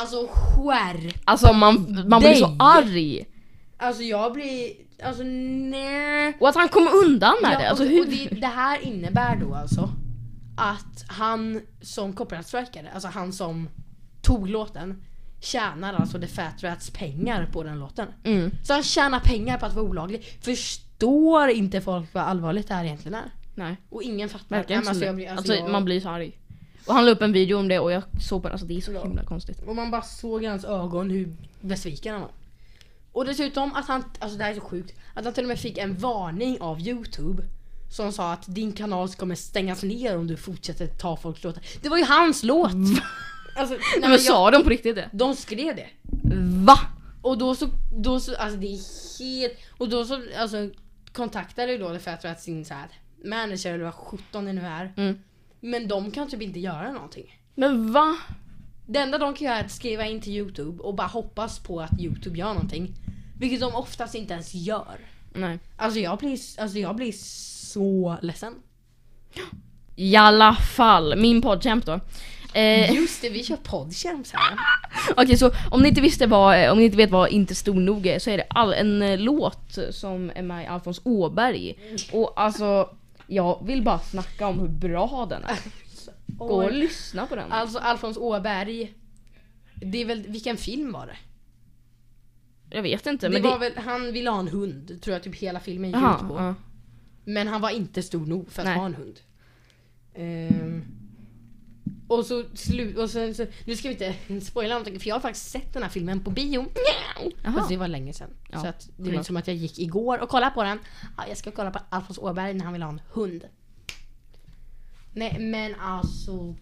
Alltså 0.00 0.28
skärp 0.30 1.14
alltså 1.24 1.52
man, 1.52 2.04
man 2.08 2.20
blir 2.20 2.34
så 2.34 2.46
Dig. 2.46 2.56
arg. 2.58 3.24
Alltså 3.76 4.02
jag 4.02 4.32
blir, 4.32 4.72
alltså 5.04 5.22
nej. 5.22 6.36
Och 6.40 6.48
att 6.48 6.54
han 6.54 6.68
kom 6.68 6.88
undan 7.04 7.34
med 7.42 7.58
det. 7.58 7.68
Alltså 7.70 7.84
och, 7.84 7.90
hur? 7.90 8.00
och 8.00 8.06
det, 8.08 8.28
det 8.40 8.46
här 8.46 8.78
innebär 8.80 9.36
då 9.36 9.54
alltså 9.54 9.90
att 10.56 11.04
han 11.08 11.60
som 11.82 12.12
copyright-strikade, 12.12 12.90
alltså 12.94 13.08
han 13.08 13.32
som 13.32 13.68
tog 14.22 14.48
låten, 14.48 15.02
tjänar 15.40 15.94
alltså 15.94 16.20
The 16.20 16.26
Fat 16.26 16.62
Rats 16.62 16.90
pengar 16.90 17.48
på 17.52 17.62
den 17.62 17.78
låten. 17.78 18.08
Mm. 18.24 18.50
Så 18.62 18.72
han 18.72 18.82
tjänar 18.82 19.20
pengar 19.20 19.58
på 19.58 19.66
att 19.66 19.74
vara 19.74 19.84
olaglig. 19.86 20.24
Förstår 20.40 21.48
inte 21.48 21.80
folk 21.80 22.14
vad 22.14 22.24
allvarligt 22.24 22.68
det 22.68 22.74
här 22.74 22.84
egentligen 22.84 23.14
är? 23.14 23.30
Nej, 23.54 23.76
Och 23.90 24.02
ingen 24.02 24.28
fattar. 24.28 24.56
verkligen 24.56 24.84
men 24.84 24.94
inte 24.94 25.06
jag 25.06 25.14
blir- 25.14 25.30
Alltså, 25.30 25.54
jag- 25.54 25.70
man 25.70 25.84
blir 25.84 26.00
så 26.00 26.08
arg. 26.08 26.38
Och 26.86 26.94
han 26.94 27.04
la 27.04 27.10
upp 27.10 27.22
en 27.22 27.32
video 27.32 27.58
om 27.58 27.68
det 27.68 27.78
och 27.78 27.92
jag 27.92 28.02
såg 28.20 28.42
på 28.42 28.48
det, 28.48 28.52
alltså 28.52 28.66
det 28.66 28.76
är 28.76 28.80
så 28.80 29.02
himla 29.02 29.24
konstigt. 29.24 29.62
Och 29.66 29.76
man 29.76 29.90
bara 29.90 30.02
såg 30.02 30.42
i 30.44 30.46
hans 30.46 30.64
ögon 30.64 31.10
hur 31.10 31.36
besviken 31.60 32.12
han 32.12 32.22
var. 32.22 32.30
Och 33.12 33.24
dessutom 33.24 33.74
att 33.74 33.88
han, 33.88 34.04
alltså 34.18 34.38
det 34.38 34.44
här 34.44 34.50
är 34.50 34.54
så 34.54 34.60
sjukt, 34.60 34.94
att 35.14 35.24
han 35.24 35.34
till 35.34 35.44
och 35.44 35.48
med 35.48 35.58
fick 35.58 35.78
en 35.78 35.96
varning 35.96 36.60
av 36.60 36.80
Youtube. 36.80 37.42
Som 37.90 38.12
sa 38.12 38.32
att 38.32 38.54
din 38.54 38.72
kanal 38.72 39.08
kommer 39.08 39.34
stängas 39.34 39.82
ner 39.82 40.18
om 40.18 40.26
du 40.26 40.36
fortsätter 40.36 40.86
ta 40.86 41.16
folks 41.16 41.44
låtar. 41.44 41.62
Det 41.82 41.88
var 41.88 41.98
ju 41.98 42.04
hans 42.04 42.42
låt! 42.42 42.72
Alltså, 43.56 43.74
nej, 43.74 44.00
men 44.00 44.10
jag, 44.10 44.20
sa 44.20 44.50
de 44.50 44.62
på 44.62 44.70
riktigt 44.70 44.96
det? 44.96 45.08
de 45.12 45.36
skrev 45.36 45.76
det. 45.76 45.88
Va? 46.64 46.78
Och 47.22 47.38
då 47.38 47.54
så, 47.54 47.68
då 47.92 48.20
så, 48.20 48.36
alltså 48.36 48.58
det 48.58 48.66
är 48.66 48.78
helt, 49.18 49.58
och 49.70 49.88
då 49.88 50.04
så, 50.04 50.22
alltså 50.38 50.70
kontaktade 51.12 51.72
ju 51.72 51.78
då 51.78 51.88
det 51.88 51.98
för 51.98 52.10
att 52.10 52.42
sin 52.42 52.64
så 52.64 52.74
här 52.74 52.88
manager 53.24 53.74
eller 53.74 53.84
vad 53.84 53.94
17 53.94 54.44
det 54.44 54.52
nu 54.52 54.60
är. 54.60 54.92
Mm. 54.96 55.18
Men 55.64 55.88
de 55.88 56.10
kan 56.10 56.28
typ 56.28 56.42
inte 56.42 56.60
göra 56.60 56.92
någonting. 56.92 57.40
Men 57.54 57.92
va? 57.92 58.16
Det 58.86 58.98
enda 58.98 59.18
de 59.18 59.34
kan 59.34 59.46
göra 59.46 59.58
är 59.58 59.64
att 59.64 59.72
skriva 59.72 60.06
in 60.06 60.20
till 60.20 60.32
Youtube 60.32 60.82
och 60.82 60.94
bara 60.94 61.06
hoppas 61.06 61.58
på 61.58 61.80
att 61.80 62.00
Youtube 62.00 62.38
gör 62.38 62.54
någonting. 62.54 62.94
Vilket 63.38 63.60
de 63.60 63.74
oftast 63.74 64.14
inte 64.14 64.34
ens 64.34 64.54
gör. 64.54 64.98
Nej. 65.32 65.58
Alltså 65.76 66.00
jag 66.00 66.18
blir, 66.18 66.38
alltså 66.58 66.78
jag 66.78 66.96
blir 66.96 67.12
så 67.72 68.16
ledsen. 68.22 68.54
I 69.96 70.16
alla 70.16 70.54
fall, 70.54 71.16
min 71.16 71.42
poddchamp 71.42 71.86
då. 71.86 72.00
Eh, 72.54 72.92
Just 72.94 73.22
det, 73.22 73.28
vi 73.28 73.44
kör 73.44 73.56
poddchamps 73.56 74.32
här. 74.32 74.58
Okej 75.16 75.36
så 75.36 75.50
om 75.70 75.82
ni 75.82 75.88
inte 75.88 76.00
visste 76.00 76.26
vad, 76.26 76.70
om 76.70 76.78
ni 76.78 76.84
inte 76.84 76.96
vet 76.96 77.10
vad 77.10 77.28
Inte 77.28 77.54
stor 77.54 77.74
nog 77.74 78.06
är 78.06 78.18
så 78.18 78.30
är 78.30 78.36
det 78.36 78.46
all, 78.50 78.72
en 78.72 79.02
eh, 79.02 79.18
låt 79.18 79.78
som 79.90 80.32
är 80.34 80.42
med 80.42 80.64
i 80.64 80.66
Alfons 80.66 81.00
Åberg. 81.04 81.74
Och 82.12 82.32
alltså, 82.36 82.88
jag 83.26 83.66
vill 83.66 83.82
bara 83.82 83.98
snacka 83.98 84.46
om 84.46 84.58
hur 84.60 84.68
bra 84.68 85.26
den 85.30 85.44
är. 85.44 85.58
Gå 86.26 86.64
och 86.64 86.72
lyssna 86.72 87.26
på 87.26 87.36
den. 87.36 87.52
Alltså 87.52 87.78
Alfons 87.78 88.16
Åberg. 88.16 88.94
Det 89.74 89.98
är 90.02 90.04
väl, 90.06 90.22
vilken 90.22 90.56
film 90.56 90.92
var 90.92 91.06
det? 91.06 91.16
Jag 92.70 92.82
vet 92.82 93.06
inte 93.06 93.28
Det, 93.28 93.32
men 93.32 93.42
var 93.42 93.58
det... 93.58 93.58
väl, 93.70 93.78
han 93.84 94.12
ville 94.12 94.30
ha 94.30 94.38
en 94.40 94.48
hund, 94.48 95.02
tror 95.02 95.14
jag 95.14 95.22
typ 95.22 95.36
hela 95.36 95.60
filmen 95.60 95.90
gick 95.90 95.96
Aha, 95.96 96.14
ut 96.22 96.28
på. 96.28 96.36
ja. 96.36 96.54
Men 97.24 97.48
han 97.48 97.60
var 97.60 97.70
inte 97.70 98.02
stor 98.02 98.26
nog 98.26 98.50
för 98.50 98.62
att 98.62 98.66
Nej. 98.66 98.76
ha 98.78 98.86
en 98.86 98.94
hund. 98.94 99.20
Ehm, 100.14 100.84
och 102.08 102.26
så 102.26 102.44
slut, 102.54 102.98
och 102.98 103.10
sen 103.10 103.34
så, 103.34 103.46
nu 103.64 103.76
ska 103.76 103.88
vi 103.88 103.94
inte 103.94 104.40
spoila 104.46 104.74
någonting 104.74 105.00
för 105.00 105.08
jag 105.08 105.14
har 105.14 105.20
faktiskt 105.20 105.50
sett 105.50 105.72
den 105.72 105.82
här 105.82 105.90
filmen 105.90 106.24
på 106.24 106.30
bio. 106.30 106.66
Fast 107.54 107.68
det 107.68 107.76
var 107.76 107.88
länge 107.88 108.12
sedan. 108.12 108.30
Ja, 108.50 108.60
så 108.60 108.66
att 108.66 108.88
det 108.96 109.10
inte 109.10 109.24
som 109.24 109.36
att 109.36 109.46
jag 109.46 109.56
gick 109.56 109.78
igår 109.78 110.18
och 110.18 110.28
kollade 110.28 110.54
på 110.54 110.62
den. 110.62 110.78
Ja, 111.16 111.24
jag 111.28 111.36
ska 111.36 111.50
kolla 111.50 111.70
på 111.70 111.78
Alfons 111.88 112.18
Åberg 112.18 112.54
när 112.54 112.64
han 112.64 112.72
vill 112.72 112.82
ha 112.82 112.90
en 112.90 113.00
hund. 113.12 113.44
Nej 115.12 115.38
men 115.38 115.74
alltså, 115.74 116.54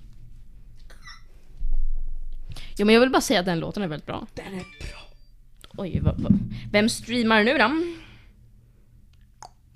Ja 2.77 2.85
men 2.85 2.95
jag 2.95 3.01
vill 3.01 3.11
bara 3.11 3.21
säga 3.21 3.41
att 3.41 3.47
den 3.47 3.61
låten 3.61 3.83
är 3.83 3.89
väldigt 3.89 4.07
bra. 4.07 4.27
den 4.35 4.55
är 4.55 4.65
bra. 4.81 5.03
Oj, 5.77 6.01
vad, 6.01 6.21
vad. 6.21 6.39
vem 6.73 6.89
streamar 6.89 7.45
nu 7.45 7.59
då? 7.59 7.71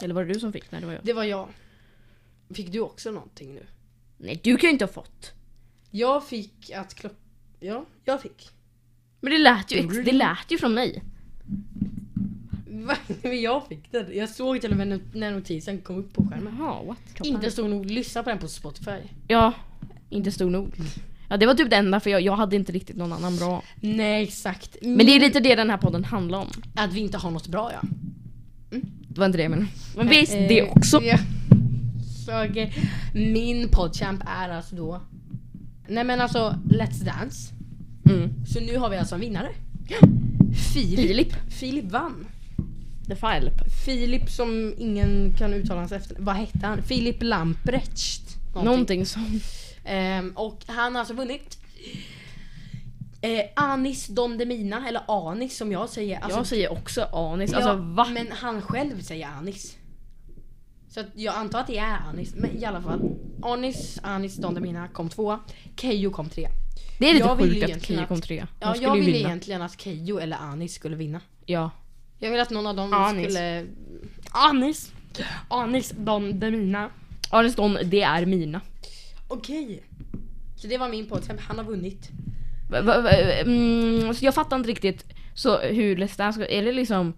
Eller 0.05 0.15
var 0.15 0.25
det 0.25 0.33
du 0.33 0.41
som 0.41 0.53
fick? 0.53 0.73
Nej 0.73 0.81
det 0.81 0.87
var 0.87 0.95
jag. 0.95 1.05
Det 1.05 1.13
var 1.13 1.25
jag. 1.25 1.49
Fick 2.55 2.73
du 2.73 2.81
också 2.81 3.11
någonting 3.11 3.55
nu? 3.55 3.67
Nej 4.17 4.41
du 4.45 4.57
kan 4.57 4.69
ju 4.69 4.73
inte 4.73 4.85
ha 4.85 4.93
fått. 4.93 5.36
Jag 5.97 6.27
fick 6.27 6.71
att 6.71 6.95
klock... 6.95 7.13
Ja, 7.61 7.85
jag 8.05 8.23
fick. 8.23 8.49
Men 9.21 9.33
det 9.33 9.39
lät 9.39 9.73
ju, 9.73 10.03
det 10.03 10.13
lät 10.13 10.51
ju 10.51 10.59
från 10.59 10.75
mig. 10.75 11.03
Va? 12.67 12.97
Men 13.23 13.41
jag 13.41 13.67
fick 13.67 13.93
den. 13.93 14.17
Jag 14.17 14.29
såg 14.29 14.61
till 14.61 14.71
och 14.71 14.77
med 14.77 15.01
när 15.13 15.33
notisen 15.33 15.81
kom 15.81 15.97
upp 15.97 16.13
på 16.13 16.25
skärmen. 16.25 16.57
Jaha, 16.59 16.83
what? 16.83 16.99
Inte 17.23 17.51
stod 17.51 17.71
nog 17.71 17.87
lyssna 17.87 18.23
på 18.23 18.31
den 18.31 18.39
på 18.39 18.49
Spotify. 18.49 18.99
Ja, 19.29 19.53
inte 20.11 20.33
stor 20.33 20.51
nog. 20.51 20.73
Ja 21.29 21.37
det 21.37 21.47
var 21.47 21.55
typ 21.55 21.71
det 21.71 21.77
enda 21.77 22.01
för 22.01 22.11
jag, 22.11 22.21
jag 22.21 22.37
hade 22.37 22.57
inte 22.57 22.73
riktigt 22.73 22.97
någon 22.97 23.13
annan 23.13 23.37
bra. 23.37 23.63
Nej 23.81 24.23
exakt. 24.23 24.77
Men 24.83 25.07
det 25.07 25.17
är 25.17 25.21
lite 25.21 25.41
det 25.41 25.55
den 25.55 25.71
här 25.71 25.79
podden 25.79 26.05
handlar 26.05 26.39
om. 26.39 26.49
Att 26.75 26.93
vi 26.93 27.01
inte 27.01 27.19
har 27.19 27.31
något 27.31 27.49
bra 27.49 27.73
ja. 27.73 27.89
Det 29.09 29.19
var 29.19 29.27
inte 29.27 29.39
det 29.39 29.43
jag 29.43 29.51
menade. 29.51 29.69
Men 29.97 30.09
visst, 30.09 30.35
Eh, 30.35 30.49
det 30.49 30.63
också. 30.63 31.03
Ja. 31.03 31.19
Så, 32.27 32.45
okej. 32.45 32.75
Min 33.15 33.69
podchamp 33.69 34.23
är 34.27 34.49
alltså 34.49 34.77
då... 34.77 35.01
Nej 35.89 36.05
men 36.05 36.21
alltså 36.21 36.59
Let's 36.71 37.05
Dance. 37.05 37.53
Mm. 38.09 38.47
Så 38.47 38.61
nu 38.61 38.79
har 38.79 38.91
vi 38.91 38.97
alltså 38.97 39.15
en 39.15 39.21
vinnare. 39.21 39.49
Filip. 40.75 41.01
Filip. 41.01 41.33
Filip 41.49 41.85
vann. 41.85 42.27
The 43.07 43.17
File. 43.17 43.53
Filip 43.85 44.31
som 44.31 44.75
ingen 44.79 45.35
kan 45.39 45.55
uttala 45.55 45.81
hans 45.81 45.93
efter. 45.93 46.17
Vad 46.19 46.35
hette 46.37 46.67
han? 46.67 46.83
Filip 46.83 47.17
Lamprecht. 47.23 48.37
Någonting 48.55 49.07
som... 49.07 49.41
Ehm, 49.85 50.33
och 50.37 50.63
han 50.67 50.93
har 50.95 51.01
alltså 51.01 51.15
vunnit 51.15 51.59
eh, 53.21 53.45
Anis 53.57 54.07
Don 54.07 54.39
Demina, 54.39 54.89
eller 54.89 55.03
Anis 55.31 55.57
som 55.57 55.73
jag 55.73 55.89
säger. 55.89 56.19
Alltså, 56.21 56.39
jag 56.39 56.47
säger 56.47 56.73
också 56.73 57.03
Anis. 57.13 57.53
ja, 57.53 57.57
Alltså 57.57 57.75
va? 57.75 58.07
Men 58.13 58.27
han 58.31 58.63
själv 58.63 59.01
säger 59.01 59.27
Anis. 59.27 59.77
Så 60.97 61.01
att 61.01 61.07
jag 61.15 61.35
antar 61.35 61.61
att 61.61 61.67
det 61.67 61.79
är 61.79 61.97
Anis, 62.09 62.35
men 62.35 62.59
i 62.59 62.65
alla 62.65 62.83
fall. 62.83 63.11
Anis, 63.43 63.99
Anis 64.03 64.37
Don 64.37 64.55
Demina 64.55 64.89
kom 64.89 65.09
två. 65.09 65.39
Keyyo 65.77 66.11
kom 66.11 66.29
tre. 66.29 66.49
Det 66.99 67.11
är 67.11 67.15
lite 67.15 67.27
jag 67.27 67.39
sjukt 67.39 67.65
att 67.77 67.85
Keyyo 67.85 68.07
kom 68.07 68.21
trea. 68.21 68.49
Ja, 68.61 68.77
jag 68.77 68.93
ville 68.95 69.07
vinna. 69.13 69.29
egentligen 69.29 69.63
att 69.63 69.81
Keyyo 69.81 70.19
eller 70.19 70.37
Anis 70.37 70.75
skulle 70.75 70.97
vinna. 70.97 71.21
Ja. 71.47 71.71
Jag 72.19 72.31
vill 72.31 72.41
att 72.41 72.51
någon 72.51 72.67
av 72.67 72.77
dem 72.77 72.93
Anis. 72.93 73.25
skulle... 73.25 73.67
Anis! 74.31 74.93
Anis 75.49 75.91
Don 75.91 76.41
Demina. 76.41 76.91
Anis 77.31 77.55
Don, 77.55 77.79
det 77.85 78.03
är 78.03 78.27
mina. 78.27 78.61
Okej. 79.29 79.83
Så 80.57 80.67
det 80.67 80.79
var 80.79 80.89
min 80.89 81.07
podcast. 81.07 81.41
Han 81.41 81.59
har 81.59 81.65
vunnit. 81.65 82.11
Va, 82.71 82.83
va, 82.83 83.01
va, 83.01 83.11
mm, 83.11 84.15
så 84.15 84.25
jag 84.25 84.35
fattar 84.35 84.57
inte 84.57 84.69
riktigt 84.69 85.05
så 85.35 85.59
hur 85.59 85.97
Let's 85.97 86.19
Dance 86.19 86.41
ska- 86.41 86.49
Är 86.49 86.63
det 86.65 86.73
liksom... 86.73 87.13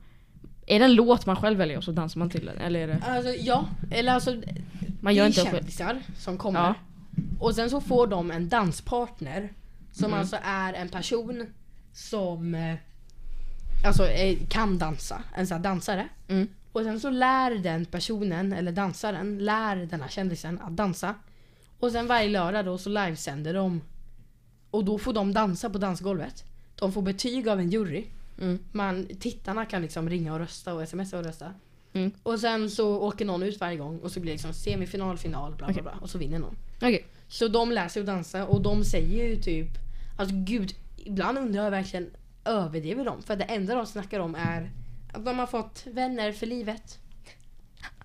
Är 0.70 0.78
det 0.78 0.84
en 0.84 0.94
låt 0.94 1.26
man 1.26 1.36
själv 1.36 1.58
väljer 1.58 1.78
och 1.78 1.84
så 1.84 1.92
dansar 1.92 2.18
man 2.18 2.30
till 2.30 2.46
den? 2.46 2.58
Eller 2.58 2.80
är 2.80 2.86
det... 2.86 2.98
Alltså 3.06 3.30
ja, 3.30 3.68
eller 3.90 4.12
alltså 4.12 4.42
Man 5.00 5.14
gör 5.14 5.26
inte 5.26 5.40
kändisar 5.40 6.00
som 6.18 6.38
kommer. 6.38 6.60
Ja. 6.60 6.74
Och 7.40 7.54
sen 7.54 7.70
så 7.70 7.80
får 7.80 8.06
de 8.06 8.30
en 8.30 8.48
danspartner. 8.48 9.52
Som 9.92 10.04
Mm. 10.06 10.18
alltså 10.18 10.36
är 10.42 10.72
en 10.74 10.88
person 10.88 11.46
som 11.92 12.54
eh, 12.54 12.74
alltså, 13.84 14.06
eh, 14.08 14.38
kan 14.48 14.78
dansa. 14.78 15.22
En 15.36 15.46
sån 15.46 15.56
här 15.56 15.62
dansare. 15.64 16.08
Mm. 16.28 16.48
Och 16.72 16.82
sen 16.82 17.00
så 17.00 17.10
lär 17.10 17.50
den 17.50 17.84
personen, 17.84 18.52
eller 18.52 18.72
dansaren, 18.72 19.38
lär 19.38 19.76
den 19.76 20.00
här 20.00 20.08
kändisen 20.08 20.60
att 20.60 20.76
dansa. 20.76 21.14
Och 21.78 21.92
sen 21.92 22.06
varje 22.06 22.28
lördag 22.28 22.64
då 22.64 22.78
så 22.78 22.88
livesänder 22.90 23.54
de. 23.54 23.80
Och 24.70 24.84
då 24.84 24.98
får 24.98 25.12
de 25.12 25.32
dansa 25.32 25.70
på 25.70 25.78
dansgolvet. 25.78 26.44
De 26.74 26.92
får 26.92 27.02
betyg 27.02 27.48
av 27.48 27.60
en 27.60 27.70
jury. 27.70 28.04
Mm. 28.40 28.58
Man, 28.72 29.06
tittarna 29.20 29.64
kan 29.66 29.82
liksom 29.82 30.08
ringa 30.10 30.32
och 30.32 30.38
rösta 30.38 30.74
och 30.74 30.88
smsa 30.88 31.18
och 31.18 31.24
rösta. 31.24 31.54
Mm. 31.92 32.10
Och 32.22 32.40
sen 32.40 32.70
så 32.70 32.96
åker 33.02 33.24
någon 33.24 33.42
ut 33.42 33.60
varje 33.60 33.76
gång 33.76 33.98
och 33.98 34.10
så 34.12 34.20
blir 34.20 34.32
det 34.32 34.34
liksom 34.34 34.52
semifinal, 34.52 35.18
final, 35.18 35.54
bla 35.54 35.66
bla 35.66 35.72
Okej. 35.72 35.82
bla. 35.82 35.92
Och 36.00 36.10
så 36.10 36.18
vinner 36.18 36.38
någon. 36.38 36.56
Okej. 36.76 37.06
Så 37.28 37.48
de 37.48 37.72
lär 37.72 37.88
sig 37.88 38.00
att 38.00 38.06
dansa 38.06 38.46
och 38.46 38.62
de 38.62 38.84
säger 38.84 39.28
ju 39.28 39.36
typ 39.36 39.68
Alltså 40.18 40.34
gud, 40.38 40.74
ibland 40.96 41.38
undrar 41.38 41.64
jag 41.64 41.70
verkligen 41.70 42.10
överdriver 42.44 43.04
de? 43.04 43.22
För 43.22 43.36
det 43.36 43.44
enda 43.44 43.74
de 43.74 43.86
snackar 43.86 44.20
om 44.20 44.34
är 44.34 44.70
att 45.12 45.24
de 45.24 45.38
har 45.38 45.46
fått 45.46 45.86
vänner 45.86 46.32
för 46.32 46.46
livet. 46.46 46.98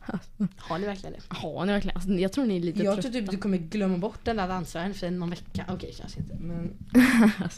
Har 0.58 0.80
ni 0.80 0.86
verkligen 0.86 1.14
det? 1.14 1.36
Har 1.36 1.66
ni 1.66 1.72
verkligen? 1.72 1.98
Alltså, 1.98 2.12
jag 2.12 2.32
tror 2.34 2.46
ni 2.46 2.56
är 2.58 2.60
lite 2.60 2.84
Jag 2.84 2.94
tror 2.94 3.02
trötta. 3.02 3.20
typ 3.20 3.32
du 3.32 3.38
kommer 3.38 3.58
glömma 3.58 3.98
bort 3.98 4.20
den 4.24 4.38
där 4.38 4.48
dansaren 4.48 4.94
för 4.94 5.12
någon 5.12 5.30
vecka. 5.30 5.66
Okej, 5.70 5.94
kanske 5.98 6.20
inte. 6.20 6.36
Men, 6.36 6.74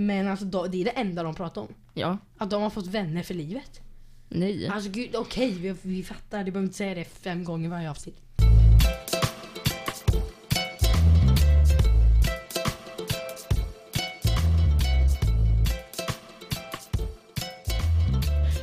men 0.00 0.28
alltså 0.28 0.44
då, 0.44 0.66
det 0.66 0.80
är 0.80 0.84
det 0.84 0.90
enda 0.90 1.22
de 1.22 1.34
pratar 1.34 1.60
om. 1.60 1.74
ja. 1.94 2.18
Att 2.38 2.50
de 2.50 2.62
har 2.62 2.70
fått 2.70 2.86
vänner 2.86 3.22
för 3.22 3.34
livet. 3.34 3.80
Nej. 4.28 4.68
Alltså 4.68 4.90
gud, 4.90 5.16
okej 5.16 5.50
vi, 5.50 5.74
vi 5.82 6.02
fattar. 6.04 6.44
Du 6.44 6.50
behöver 6.50 6.66
inte 6.66 6.76
säga 6.78 6.94
det 6.94 7.04
fem 7.04 7.44
gånger 7.44 7.68
varje 7.68 7.90
avsnitt. 7.90 8.16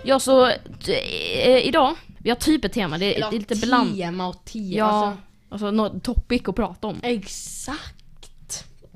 Ja 0.03 0.19
så 0.19 0.47
eh, 0.47 1.57
idag, 1.67 1.95
vi 2.17 2.29
har 2.29 2.37
typ 2.37 2.65
ett 2.65 2.73
tema. 2.73 2.97
Det, 2.97 3.13
det 3.13 3.19
är 3.21 3.31
lite 3.31 3.55
bland... 3.55 3.95
tema 3.95 4.27
och 4.27 4.45
tema. 4.45 4.65
Ja, 4.75 4.85
Alltså, 4.85 5.21
alltså 5.49 5.71
något 5.71 6.03
topic 6.03 6.41
att 6.45 6.55
prata 6.55 6.87
om. 6.87 6.99
exakt. 7.03 7.96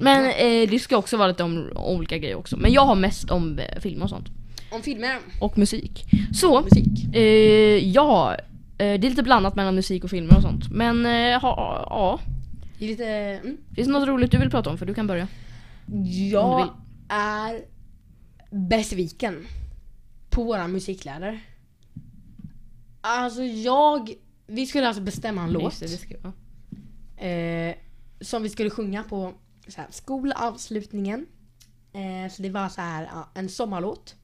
Men 0.02 0.26
eh, 0.26 0.70
det 0.70 0.80
ska 0.80 0.98
också 0.98 1.18
vara 1.18 1.28
lite 1.28 1.44
om 1.44 1.70
olika 1.76 2.18
grejer 2.18 2.36
också. 2.36 2.58
Men 2.58 2.72
jag 2.74 2.86
har 2.86 2.96
mest 2.96 3.32
om 3.32 3.60
eh, 3.60 3.80
film 3.80 4.02
och 4.02 4.10
sånt. 4.10 4.28
Om 4.72 4.82
filmer, 4.82 5.18
Och 5.42 5.58
musik. 5.58 6.06
Så, 6.34 6.62
musik. 6.62 7.16
eh, 7.16 7.90
ja. 7.90 8.36
Eh, 8.78 9.00
det 9.00 9.08
är 9.08 9.10
lite 9.10 9.24
blandat 9.24 9.56
mellan 9.56 9.76
musik 9.76 10.04
och 10.04 10.10
filmer 10.10 10.36
och 10.36 10.42
sånt. 10.42 10.70
Men 10.72 11.06
eh, 11.06 11.42
ha, 11.42 11.86
ja. 11.90 12.20
Det 12.80 12.86
är 12.86 12.90
lite... 12.90 13.06
Mm. 13.06 13.58
Finns 13.76 13.88
det 13.88 13.94
något 13.94 14.08
roligt 14.08 14.32
du 14.32 14.38
vill 14.38 14.50
prata 14.50 14.70
om? 14.70 14.78
För 14.78 14.86
du 14.86 14.94
kan 14.94 15.08
börja. 15.08 15.28
Om 15.88 16.06
Jag 16.32 16.70
är 17.10 17.62
besviken 18.50 19.46
på 20.30 20.44
våra 20.44 20.68
musiklärare. 20.68 21.40
Alltså 23.02 23.44
jag... 23.44 24.10
Vi 24.48 24.66
skulle 24.66 24.88
alltså 24.88 25.04
bestämma 25.04 25.44
en 25.44 25.52
låt 25.52 25.64
Just 25.64 25.80
det, 25.80 25.86
det 25.86 25.98
ska, 25.98 26.16
ja. 26.24 27.26
eh, 27.28 27.76
som 28.22 28.44
vi 28.44 28.50
skulle 28.50 28.70
sjunga 28.70 29.04
på 29.04 29.34
så 29.68 29.82
här, 29.82 29.88
skolavslutningen. 29.90 31.26
Eh, 31.94 32.32
så 32.32 32.42
det 32.42 32.50
var 32.50 32.70
så 32.70 32.82
här 32.82 33.04
ja, 33.04 33.30
en 33.34 33.50
sommarlåt. 33.50 34.16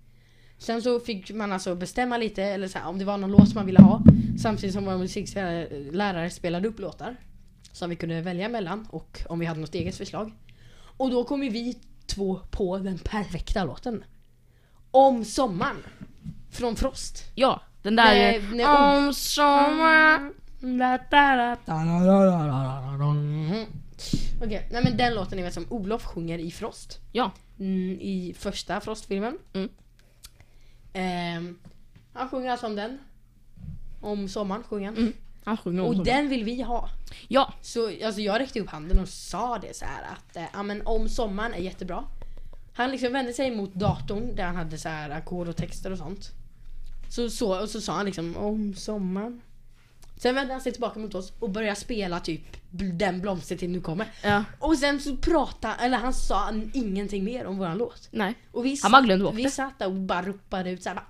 Sen 0.58 0.82
så 0.82 1.00
fick 1.00 1.32
man 1.32 1.51
alltså 1.51 1.75
bestämma 1.75 2.17
lite, 2.17 2.44
eller 2.44 2.67
så 2.67 2.79
här, 2.79 2.88
om 2.88 3.00
det 3.00 3.06
var 3.06 3.17
någon 3.17 3.32
låt 3.32 3.50
som 3.50 3.56
man 3.56 3.65
ville 3.65 3.82
ha. 3.82 4.01
Samtidigt 4.41 4.74
som 4.75 4.86
våra 4.86 4.98
musiklärare 4.98 6.29
spelade 6.29 6.67
upp 6.67 6.79
låtar. 6.79 7.15
Som 7.72 7.89
vi 7.89 7.96
kunde 7.96 8.22
välja 8.22 8.50
mellan 8.50 8.88
och 8.89 9.22
om 9.29 9.39
vi 9.39 9.46
hade 9.46 9.60
något 9.60 9.75
eget 9.75 9.96
förslag. 9.96 10.32
Och 10.98 11.12
då 11.12 11.24
kom 11.24 11.44
ju 11.44 11.50
vi 11.50 11.77
två 12.06 12.39
på 12.51 12.77
den 12.77 12.98
perfekta 12.98 13.63
låten. 13.63 14.04
Om 14.91 15.26
sommaren. 15.26 15.84
Från 16.52 16.76
Frost. 16.76 17.23
ja, 17.36 17.62
den 17.82 17.95
där... 17.95 18.06
Nej, 18.06 18.41
nej, 18.54 18.65
oh. 18.65 19.08
om 19.08 19.13
sommar... 19.13 20.32
Okej, 24.41 24.67
nej 24.71 24.84
men 24.84 24.97
den 24.97 25.13
låten 25.15 25.39
är 25.39 25.43
väl 25.43 25.52
som 25.52 25.65
Olof 25.69 26.04
sjunger 26.06 26.38
i 26.39 26.52
Frost. 26.52 27.00
Ja. 27.12 27.32
Mm, 27.60 27.97
I 28.02 28.36
första 28.38 28.80
Frost-filmen. 28.82 29.38
Mm. 29.54 29.69
Ehm, 30.93 31.60
han 32.13 32.30
sjunger 32.30 32.52
alltså 32.52 32.65
om 32.67 32.76
den. 32.76 33.00
Om 34.02 34.30
sommaren 34.30 34.63
sjunger 34.63 34.86
han. 34.88 34.97
Mm. 34.97 35.13
Han 35.43 35.58
sjunger 35.58 35.82
om 35.82 35.88
Och 35.88 35.93
sommar. 35.93 36.06
den 36.06 36.30
vill 36.30 36.43
vi 36.43 36.62
ha. 36.62 36.89
Ja, 37.28 37.54
Så 37.62 38.06
alltså, 38.06 38.21
jag 38.21 38.39
räckte 38.39 38.60
upp 38.60 38.69
handen 38.69 39.00
och 39.00 39.08
sa 39.10 39.58
det 39.58 39.76
så 39.76 39.86
här 39.86 40.04
att 40.04 40.36
eh, 40.36 40.43
ja, 40.54 40.63
men 40.63 40.88
om 40.88 41.10
sommaren 41.10 41.54
är 41.54 41.58
jättebra. 41.60 42.04
Han 42.73 42.91
liksom 42.91 43.13
vände 43.13 43.34
sig 43.34 43.56
mot 43.56 43.73
datorn 43.73 44.36
där 44.36 44.43
han 44.43 44.56
hade 44.56 44.78
så 44.78 44.89
här 44.89 45.10
ackord 45.10 45.47
och 45.47 45.56
texter 45.58 45.91
och 45.91 45.97
sånt. 45.97 46.32
Så, 47.10 47.30
så, 47.30 47.62
och 47.62 47.69
så 47.69 47.82
sa 47.82 47.93
han 47.93 48.06
liksom 48.06 48.38
om 48.38 48.73
sommaren. 48.73 49.41
Sen 50.19 50.36
vände 50.36 50.53
han 50.53 50.62
sig 50.62 50.71
tillbaka 50.71 50.99
mot 50.99 51.15
oss 51.15 51.34
och 51.39 51.49
började 51.49 51.75
spela 51.75 52.19
typ 52.19 52.41
den 52.71 53.21
blomstertid 53.21 53.69
nu 53.69 53.82
kommer. 53.82 54.08
ja. 54.23 54.43
Och 54.60 54.77
sen 54.77 54.99
så 54.99 55.17
pratade, 55.17 55.73
eller 55.73 55.97
han 55.97 56.13
sa 56.13 56.53
ingenting 56.73 57.23
mer 57.23 57.45
om 57.45 57.58
våran 57.58 57.77
låt. 57.77 58.10
Nej. 58.12 58.36
Och 58.51 58.65
vi, 58.65 58.80
Han 58.84 58.91
bara 58.91 59.01
glömde 59.01 59.25
bort 59.25 59.34
vi 59.36 59.43
det. 59.43 59.51
satt 59.51 59.80
där 59.80 59.86
och 59.88 59.93
bara 59.93 60.21
ropade 60.21 60.69
ut 60.71 60.84
såhär 60.84 60.95
bara. 60.95 61.08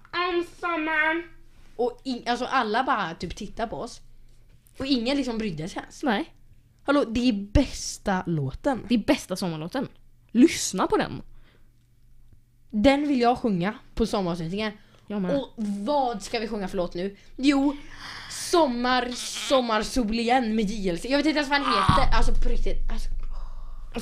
Och 1.75 2.01
in, 2.03 2.23
alltså 2.27 2.45
alla 2.45 2.83
bara 2.83 3.15
typ 3.15 3.35
tittade 3.35 3.67
på 3.69 3.75
oss. 3.77 4.01
Och 4.79 4.85
ingen 4.85 5.17
liksom 5.17 5.37
brydde 5.37 5.69
sig 5.69 5.81
ens. 5.81 6.03
Nej. 6.03 6.33
Hallå, 6.83 7.03
det 7.07 7.29
är 7.29 7.33
bästa 7.33 8.23
låten. 8.25 8.85
Det 8.89 8.95
är 8.95 8.99
bästa 8.99 9.35
sommarlåten. 9.35 9.87
Lyssna 10.31 10.87
på 10.87 10.97
den. 10.97 11.21
Den 12.69 13.07
vill 13.07 13.21
jag 13.21 13.37
sjunga 13.37 13.73
på 13.95 14.05
sommaravslutningen. 14.05 14.73
Och 15.35 15.53
vad 15.57 16.23
ska 16.23 16.39
vi 16.39 16.47
sjunga 16.47 16.67
för 16.67 16.77
låt 16.77 16.93
nu? 16.93 17.15
Jo, 17.35 17.75
Sommar, 18.51 19.11
sommarsol 19.49 20.19
igen 20.19 20.55
med 20.55 20.69
JLC. 20.69 21.05
Jag 21.05 21.17
vet 21.17 21.25
inte 21.25 21.37
ens 21.39 21.49
vad 21.49 21.61
han 21.61 21.73
heter. 21.73 22.17
Alltså 22.17 22.31
på 22.33 22.49
riktigt. 22.49 22.77
Alltså, 22.91 23.09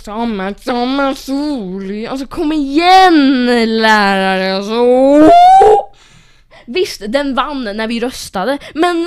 Sommar, 0.06 0.56
sommar, 0.60 1.14
sol. 1.14 2.08
Alltså 2.08 2.28
kom 2.28 2.52
igen 2.52 3.46
lärare. 3.82 4.56
Alltså. 4.56 5.30
Visst, 6.66 7.02
den 7.08 7.36
vann 7.36 7.64
när 7.64 7.88
vi 7.88 8.00
röstade. 8.00 8.58
Men 8.74 9.04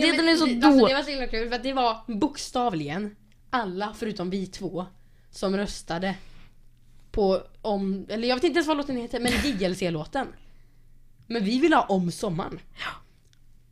det, 0.00 0.06
Ja, 0.06 0.16
den 0.16 0.28
är 0.28 0.36
så 0.36 0.46
det, 0.46 0.66
alltså, 0.66 0.86
det 0.86 0.94
var 0.94 1.02
så 1.02 1.10
himla 1.10 1.26
kul 1.26 1.48
för 1.48 1.56
att 1.56 1.62
det 1.62 1.72
var 1.72 1.96
bokstavligen 2.06 3.16
alla 3.50 3.94
förutom 3.98 4.30
vi 4.30 4.46
två 4.46 4.86
som 5.30 5.56
röstade 5.56 6.14
på 7.12 7.40
om, 7.62 8.06
eller 8.08 8.28
jag 8.28 8.36
vet 8.36 8.44
inte 8.44 8.56
ens 8.56 8.68
vad 8.68 8.76
låten 8.76 8.96
heter, 8.96 9.20
men 9.20 9.32
JLC-låten. 9.32 10.26
Men 11.32 11.44
vi 11.44 11.58
vill 11.58 11.72
ha 11.72 11.82
om 11.82 12.10
sommaren. 12.10 12.58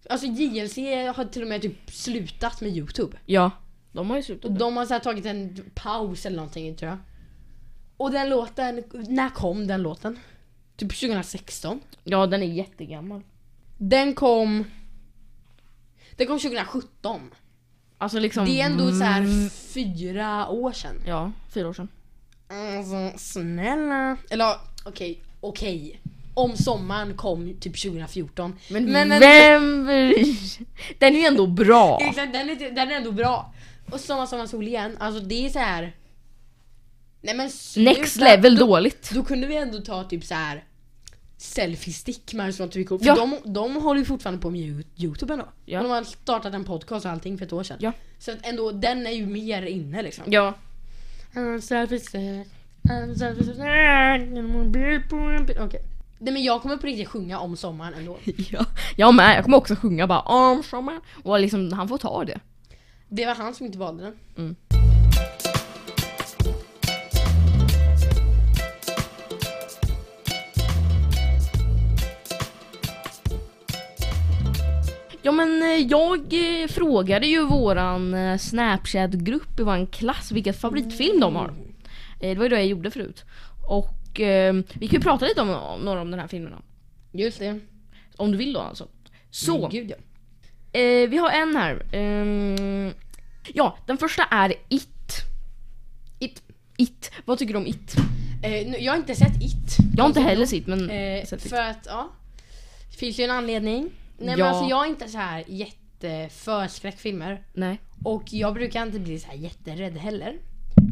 Alltså 0.09 0.27
JLC 0.27 0.77
har 1.17 1.25
till 1.25 1.43
och 1.43 1.49
med 1.49 1.63
typ 1.63 1.91
slutat 1.91 2.61
med 2.61 2.77
Youtube. 2.77 3.19
Ja, 3.27 3.51
de 3.93 4.11
har 4.11 4.17
ju 4.17 4.23
slutat. 4.23 4.45
Och 4.45 4.53
de 4.53 4.77
har 4.77 4.87
så 4.87 4.93
här 4.93 5.01
tagit 5.01 5.27
en 5.27 5.71
paus 5.75 6.27
eller 6.27 6.37
någonting 6.37 6.77
tror 6.77 6.91
jag. 6.91 6.99
Och 7.97 8.11
den 8.11 8.29
låten, 8.29 8.85
när 8.93 9.31
kom 9.31 9.67
den 9.67 9.83
låten? 9.83 10.19
Typ 10.77 11.01
2016. 11.01 11.81
Ja, 12.05 12.27
den 12.27 12.43
är 12.43 12.47
jättegammal. 12.47 13.23
Den 13.79 14.15
kom... 14.15 14.65
Den 16.17 16.27
kom 16.27 16.39
2017. 16.39 17.35
Alltså 17.99 18.19
liksom... 18.19 18.45
Det 18.45 18.61
är 18.61 18.67
ändå 18.67 18.93
så 18.93 19.05
här 19.05 19.49
fyra 19.49 20.49
år 20.49 20.73
sedan. 20.73 21.03
Ja, 21.07 21.33
fyra 21.51 21.69
år 21.69 21.73
sedan. 21.73 21.89
Alltså 22.49 23.19
snälla. 23.19 24.17
Eller 24.31 24.57
okej, 24.85 25.23
okej. 25.41 26.01
Om 26.35 26.57
sommaren 26.57 27.17
kom 27.17 27.47
typ 27.61 27.83
2014. 27.83 28.57
Men, 28.71 28.85
Men- 28.85 29.09
men- 29.09 29.21
vem? 29.21 29.87
Den 30.99 31.17
är 31.17 31.21
ju 31.21 31.27
ändå 31.27 31.47
bra. 31.47 31.99
Exakt, 32.01 32.33
den 32.33 32.51
är, 32.51 32.71
den 32.75 32.91
är 32.91 32.97
ändå 32.97 33.13
bra. 33.13 33.55
Och 33.91 34.01
Sommar, 34.01 34.27
sommar, 34.27 34.47
sol 34.47 34.69
igen. 34.69 34.97
Alltså 35.01 35.21
det 35.21 35.47
är 35.47 35.51
så 35.51 35.59
här. 35.59 35.97
Nej 37.23 37.35
men 37.37 37.51
sluta. 37.51 37.91
Next 37.91 38.17
level 38.17 38.57
då, 38.57 38.67
dåligt. 38.67 39.11
Då 39.15 39.25
kunde 39.25 39.47
vi 39.47 39.57
ändå 39.57 39.79
ta 39.79 40.05
typ 40.05 40.25
så 40.25 40.35
här 40.35 40.65
selfie-stick 41.37 42.35
med 42.35 42.55
sånt 42.55 42.77
vi 42.77 42.87
För 42.87 42.99
Ja. 43.03 43.15
de, 43.45 43.53
de 43.53 43.77
håller 43.77 44.01
ju 44.01 44.05
fortfarande 44.07 44.41
på 44.41 44.51
med 44.51 44.61
Yo- 44.61 44.85
Youtube 44.97 45.33
ändå. 45.33 45.49
Ja. 45.67 45.79
Och 45.79 45.85
de 45.85 45.91
har 45.91 46.03
startat 46.05 46.55
en 46.55 46.65
podcast 46.65 47.05
och 47.07 47.11
allting 47.13 47.39
för 47.39 47.47
ett 47.47 47.53
år 47.53 47.63
sedan. 47.63 47.77
Ja. 47.81 47.93
Så 48.19 48.31
att 48.33 48.47
ändå, 48.47 48.71
den 48.73 49.07
är 49.07 49.11
ju 49.11 49.27
mer 49.27 49.63
inne 49.63 50.03
liksom. 50.03 50.25
Ja. 50.29 50.55
En 51.33 51.63
selfie-stick, 51.63 52.47
en 52.91 53.15
selfie-stick, 53.15 53.59
en 54.39 54.47
mobil 54.53 55.03
på 55.11 55.17
en 55.17 55.47
bil. 55.47 55.57
Nej 56.23 56.33
men 56.33 56.43
jag 56.43 56.63
kommer 56.63 56.77
på 56.77 56.87
riktigt 56.87 57.09
sjunga 57.09 57.39
om 57.39 57.57
sommaren 57.57 57.95
ändå. 57.95 58.19
ja. 58.51 58.65
Jag 58.97 59.15
med. 59.15 59.37
Jag 59.37 59.45
kommer 59.45 59.57
också 59.57 59.77
sjunga 59.77 60.07
bara 60.07 60.21
om 60.21 60.63
sommar. 60.63 61.01
Och 61.23 61.41
liksom, 61.41 61.73
han 61.73 61.89
får 61.89 61.99
ta 61.99 62.25
det. 62.25 62.41
Det 63.09 63.27
var 63.27 63.35
han 63.35 63.55
som 63.55 63.67
inte 63.67 63.79
valde 63.79 64.03
den. 64.03 64.15
Mm. 64.37 64.57
Ja 75.23 75.33
men 75.33 75.63
eh, 75.63 75.69
jag 75.69 76.19
eh, 76.33 76.69
frågade 76.69 77.27
ju 77.27 77.45
våran 77.45 78.15
eh, 78.15 78.39
Snapchat-grupp 78.39 79.61
i 79.61 79.63
våran 79.63 79.87
klass 79.87 80.33
vilken 80.33 80.55
favoritfilm 80.55 81.21
de 81.21 81.37
har. 81.37 81.55
Eh, 82.21 82.29
det 82.29 82.35
var 82.35 82.43
ju 82.43 82.49
det 82.49 82.57
jag 82.57 82.67
gjorde 82.67 82.91
förut. 82.91 83.25
Och 83.69 84.00
eh, 84.21 84.53
vi 84.75 84.89
kan 84.89 84.97
ju 84.97 85.01
prata 85.01 85.27
lite 85.27 85.41
om, 85.41 85.51
om 85.51 85.81
några 85.81 86.01
om 86.01 86.11
den 86.11 86.21
här 86.21 86.29
filmerna. 86.29 86.63
Just 87.13 87.39
det. 87.39 87.61
Om 88.17 88.33
du 88.33 88.39
vill 88.39 88.53
då 88.53 88.61
alltså. 88.61 88.89
Så, 89.31 89.61
Men 89.61 89.71
Gud, 89.71 89.91
ja. 89.91 89.97
eh, 90.81 91.09
vi 91.09 91.17
har 91.17 91.31
en 91.31 91.57
här. 91.57 91.83
Ehm, 91.93 92.93
ja, 93.55 93.77
den 93.87 93.99
första 93.99 94.23
är 94.25 94.55
It. 94.69 94.89
It. 96.19 96.43
It. 96.77 97.13
Vad 97.25 97.39
tycker 97.39 97.53
du 97.55 97.59
om 97.59 97.67
It? 97.67 97.97
Eh, 98.43 98.51
nu- 98.71 98.79
jag 98.81 98.93
har 98.93 98.97
inte 98.97 99.15
sett 99.15 99.43
It. 99.43 99.77
Jag 99.97 100.03
har 100.05 100.09
inte 100.09 100.21
heller 100.21 100.47
sett 100.47 100.67
men 100.67 100.91
Eh, 100.91 101.25
sett 101.25 101.45
It. 101.45 101.51
för 101.51 101.61
att, 101.63 101.87
ja. 101.87 102.11
Det 102.91 102.97
finns 102.97 103.19
ju 103.21 103.25
en 103.25 103.31
anledning. 103.31 103.83
Nej 104.19 104.27
men 104.27 104.39
Ja. 104.39 104.47
alltså 104.47 104.65
jag 104.71 104.85
är 104.87 104.89
inte 104.91 105.09
så 105.09 105.19
här 105.19 105.45
jätte 105.47 106.29
för 106.31 106.67
skräckfilmer. 106.67 107.43
Nej. 107.53 107.79
Och 108.05 108.23
jag 108.33 108.55
brukar 108.55 108.83
inte 108.83 108.99
bli 108.99 109.19
så 109.19 109.27
här 109.29 109.35
jätterädd 109.37 109.97
heller. 109.99 110.39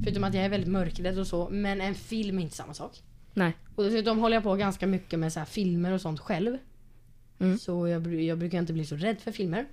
Förutom 0.04 0.24
att 0.24 0.34
jag 0.34 0.44
är 0.44 0.48
väldigt 0.48 0.70
mörkrädd 0.70 1.18
och 1.18 1.26
så. 1.26 1.48
Men 1.50 1.80
en 1.80 1.94
film 1.94 2.38
är 2.38 2.42
inte 2.42 2.56
samma 2.56 2.74
sak. 2.74 3.02
Nej. 3.38 3.52
Och 3.76 3.84
dessutom 3.84 4.18
håller 4.18 4.36
jag 4.36 4.42
på 4.42 4.54
ganska 4.54 4.86
mycket 4.86 5.18
med 5.18 5.32
så 5.32 5.44
filmer 5.44 5.92
och 5.92 6.00
sånt 6.00 6.20
själv. 6.20 6.58
Mm. 7.40 7.58
Så 7.58 7.88
jag, 7.88 8.14
jag 8.22 8.38
brukar 8.38 8.58
inte 8.58 8.72
bli 8.72 8.86
så 8.86 8.96
rädd 8.96 9.20
för 9.20 9.32
filmer. 9.32 9.66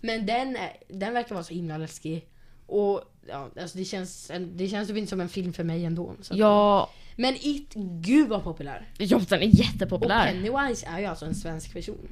Men 0.00 0.26
den, 0.26 0.56
är- 0.56 0.76
den 0.88 1.14
verkar 1.14 1.34
vara 1.34 1.44
så 1.44 1.54
himla 1.54 1.78
läskig. 1.78 2.26
Och 2.66 3.02
ja, 3.28 3.50
alltså 3.60 3.78
det 3.78 3.84
känns, 3.84 4.30
det 4.54 4.68
känns 4.68 4.88
typ 4.88 4.96
inte 4.96 5.10
som 5.10 5.20
en 5.20 5.28
film 5.28 5.52
för 5.52 5.64
mig 5.64 5.84
ändå. 5.84 6.14
Ja, 6.30 6.90
Men 7.16 7.34
It, 7.40 7.74
gud 8.00 8.28
vad 8.28 8.44
populär. 8.44 8.88
ja 8.98 9.20
den 9.28 9.42
är 9.42 9.46
Och 9.46 9.54
jättepopulär. 9.54 10.26
Pennywise 10.32 10.86
är 10.86 10.98
ju 10.98 11.04
alltså 11.04 11.24
en 11.26 11.34
svensk 11.34 11.72
person. 11.72 12.08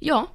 Ja. 0.00 0.28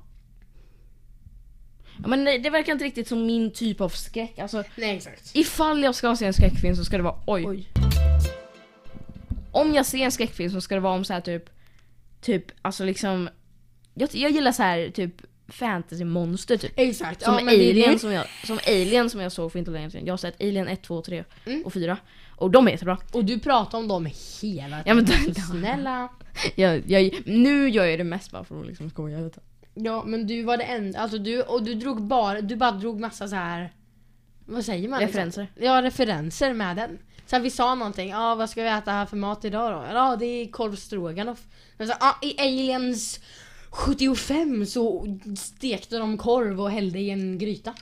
ja. 2.02 2.08
Men 2.08 2.26
det, 2.26 2.38
det 2.38 2.50
verkar 2.50 2.74
inte 2.74 2.86
riktigt 2.86 3.08
som 3.08 3.26
min 3.26 3.52
typ 3.52 3.82
av 3.82 3.90
skräck. 3.90 4.40
Alltså, 4.40 4.64
Nej 4.78 4.96
exakt. 4.98 5.32
ifall 5.36 5.84
jag 5.84 5.96
ska 5.96 6.16
se 6.16 6.26
en 6.26 6.34
skräckfilm 6.34 6.76
så 6.76 6.86
ska 6.86 6.98
det 6.98 7.04
vara 7.04 7.20
oj. 7.28 7.46
Oj. 7.48 7.68
Om 9.52 9.74
jag 9.74 9.86
ser 9.86 9.98
en 9.98 10.12
skräckfilm 10.12 10.52
så 10.52 10.62
ska 10.62 10.76
det 10.76 10.82
vara 10.82 10.94
om 10.94 11.06
så 11.06 11.14
här 11.14 11.22
typ, 11.22 11.50
typ 12.22 12.46
alltså 12.62 12.86
liksom, 12.86 13.30
jag, 13.94 14.10
jag 14.16 14.32
gillar 14.32 14.52
så 14.52 14.64
här 14.64 14.90
typ 14.90 15.14
fantasy-monster 15.48 16.58
typ. 16.58 16.72
Exakt. 16.76 17.22
Som, 17.24 17.34
ja, 17.34 17.40
är 17.42 17.70
Alien 17.70 18.00
som, 18.00 18.12
jag, 18.12 18.26
som 18.46 18.60
Alien 18.68 19.10
som 19.10 19.22
jag 19.22 19.32
såg 19.32 19.52
för 19.52 19.60
inte 19.60 19.72
länge 19.72 19.92
sedan. 19.92 20.06
Jag 20.06 20.14
har 20.14 20.18
sett 20.18 20.42
Alien 20.42 20.68
1, 20.68 20.84
2, 20.84 21.02
3 21.02 21.24
Mm. 21.46 21.64
och 21.66 21.74
4. 21.74 21.98
Och 22.36 22.52
de 22.52 22.68
är 22.68 22.72
jättebra. 22.72 22.98
Och 23.14 23.26
du 23.26 23.40
pratar 23.40 23.78
om 23.78 23.88
dem 23.88 24.08
hela 24.42 24.82
Ja, 24.86 24.94
men 24.94 25.06
tiden. 25.06 25.34
det- 25.34 25.42
Snälla. 25.42 26.10
Jag, 26.56 26.92
jag, 26.92 27.12
nu 27.26 27.70
gör 27.70 27.86
jag 27.86 28.00
det 28.00 28.04
mest 28.04 28.32
bara 28.32 28.44
för 28.44 28.60
att 28.62 28.68
liksom 28.68 28.90
skoja 28.90 29.20
lite. 29.20 29.40
Ja 29.74 30.04
men 30.06 30.28
du 30.28 30.44
var 30.44 30.58
det 30.58 30.64
enda, 30.64 31.00
alltså 31.00 31.18
du, 31.18 31.42
och 31.42 31.64
du 31.64 31.74
drog 31.74 32.02
bara, 32.02 32.42
du 32.42 32.56
bara 32.56 32.72
drog 32.72 33.00
massa 33.00 33.28
så 33.28 33.36
här. 33.36 33.74
Vad 34.46 34.66
säger 34.66 34.90
man? 34.90 35.00
liksom? 35.00 35.18
Referenser. 35.18 35.48
Ja 35.56 35.82
referenser 35.82 36.54
med 36.54 36.76
den. 36.76 36.98
Så 37.28 37.36
här, 37.36 37.44
vi 37.44 37.50
sa 37.50 37.76
någonting, 37.76 38.10
ja 38.10 38.36
vad 38.36 38.50
ska 38.50 38.64
vi 38.64 38.70
äta 38.70 38.92
här 38.92 39.06
för 39.06 39.18
mat 39.18 39.46
idag 39.46 39.74
då? 39.74 39.94
Ja 39.94 40.16
det 40.20 40.26
är 40.26 40.52
korv 40.52 40.76
stroganoff. 40.76 41.48
Men 41.78 41.88
så, 41.88 41.94
ja, 42.00 42.18
I 42.22 42.42
Aliens 42.42 43.20
75 43.70 44.66
så 44.66 45.18
stekte 45.38 45.98
de 45.98 46.18
korv 46.18 46.62
och 46.62 46.72
hällde 46.72 47.00
i 47.00 47.10
en 47.10 47.38
gryta. 47.38 47.74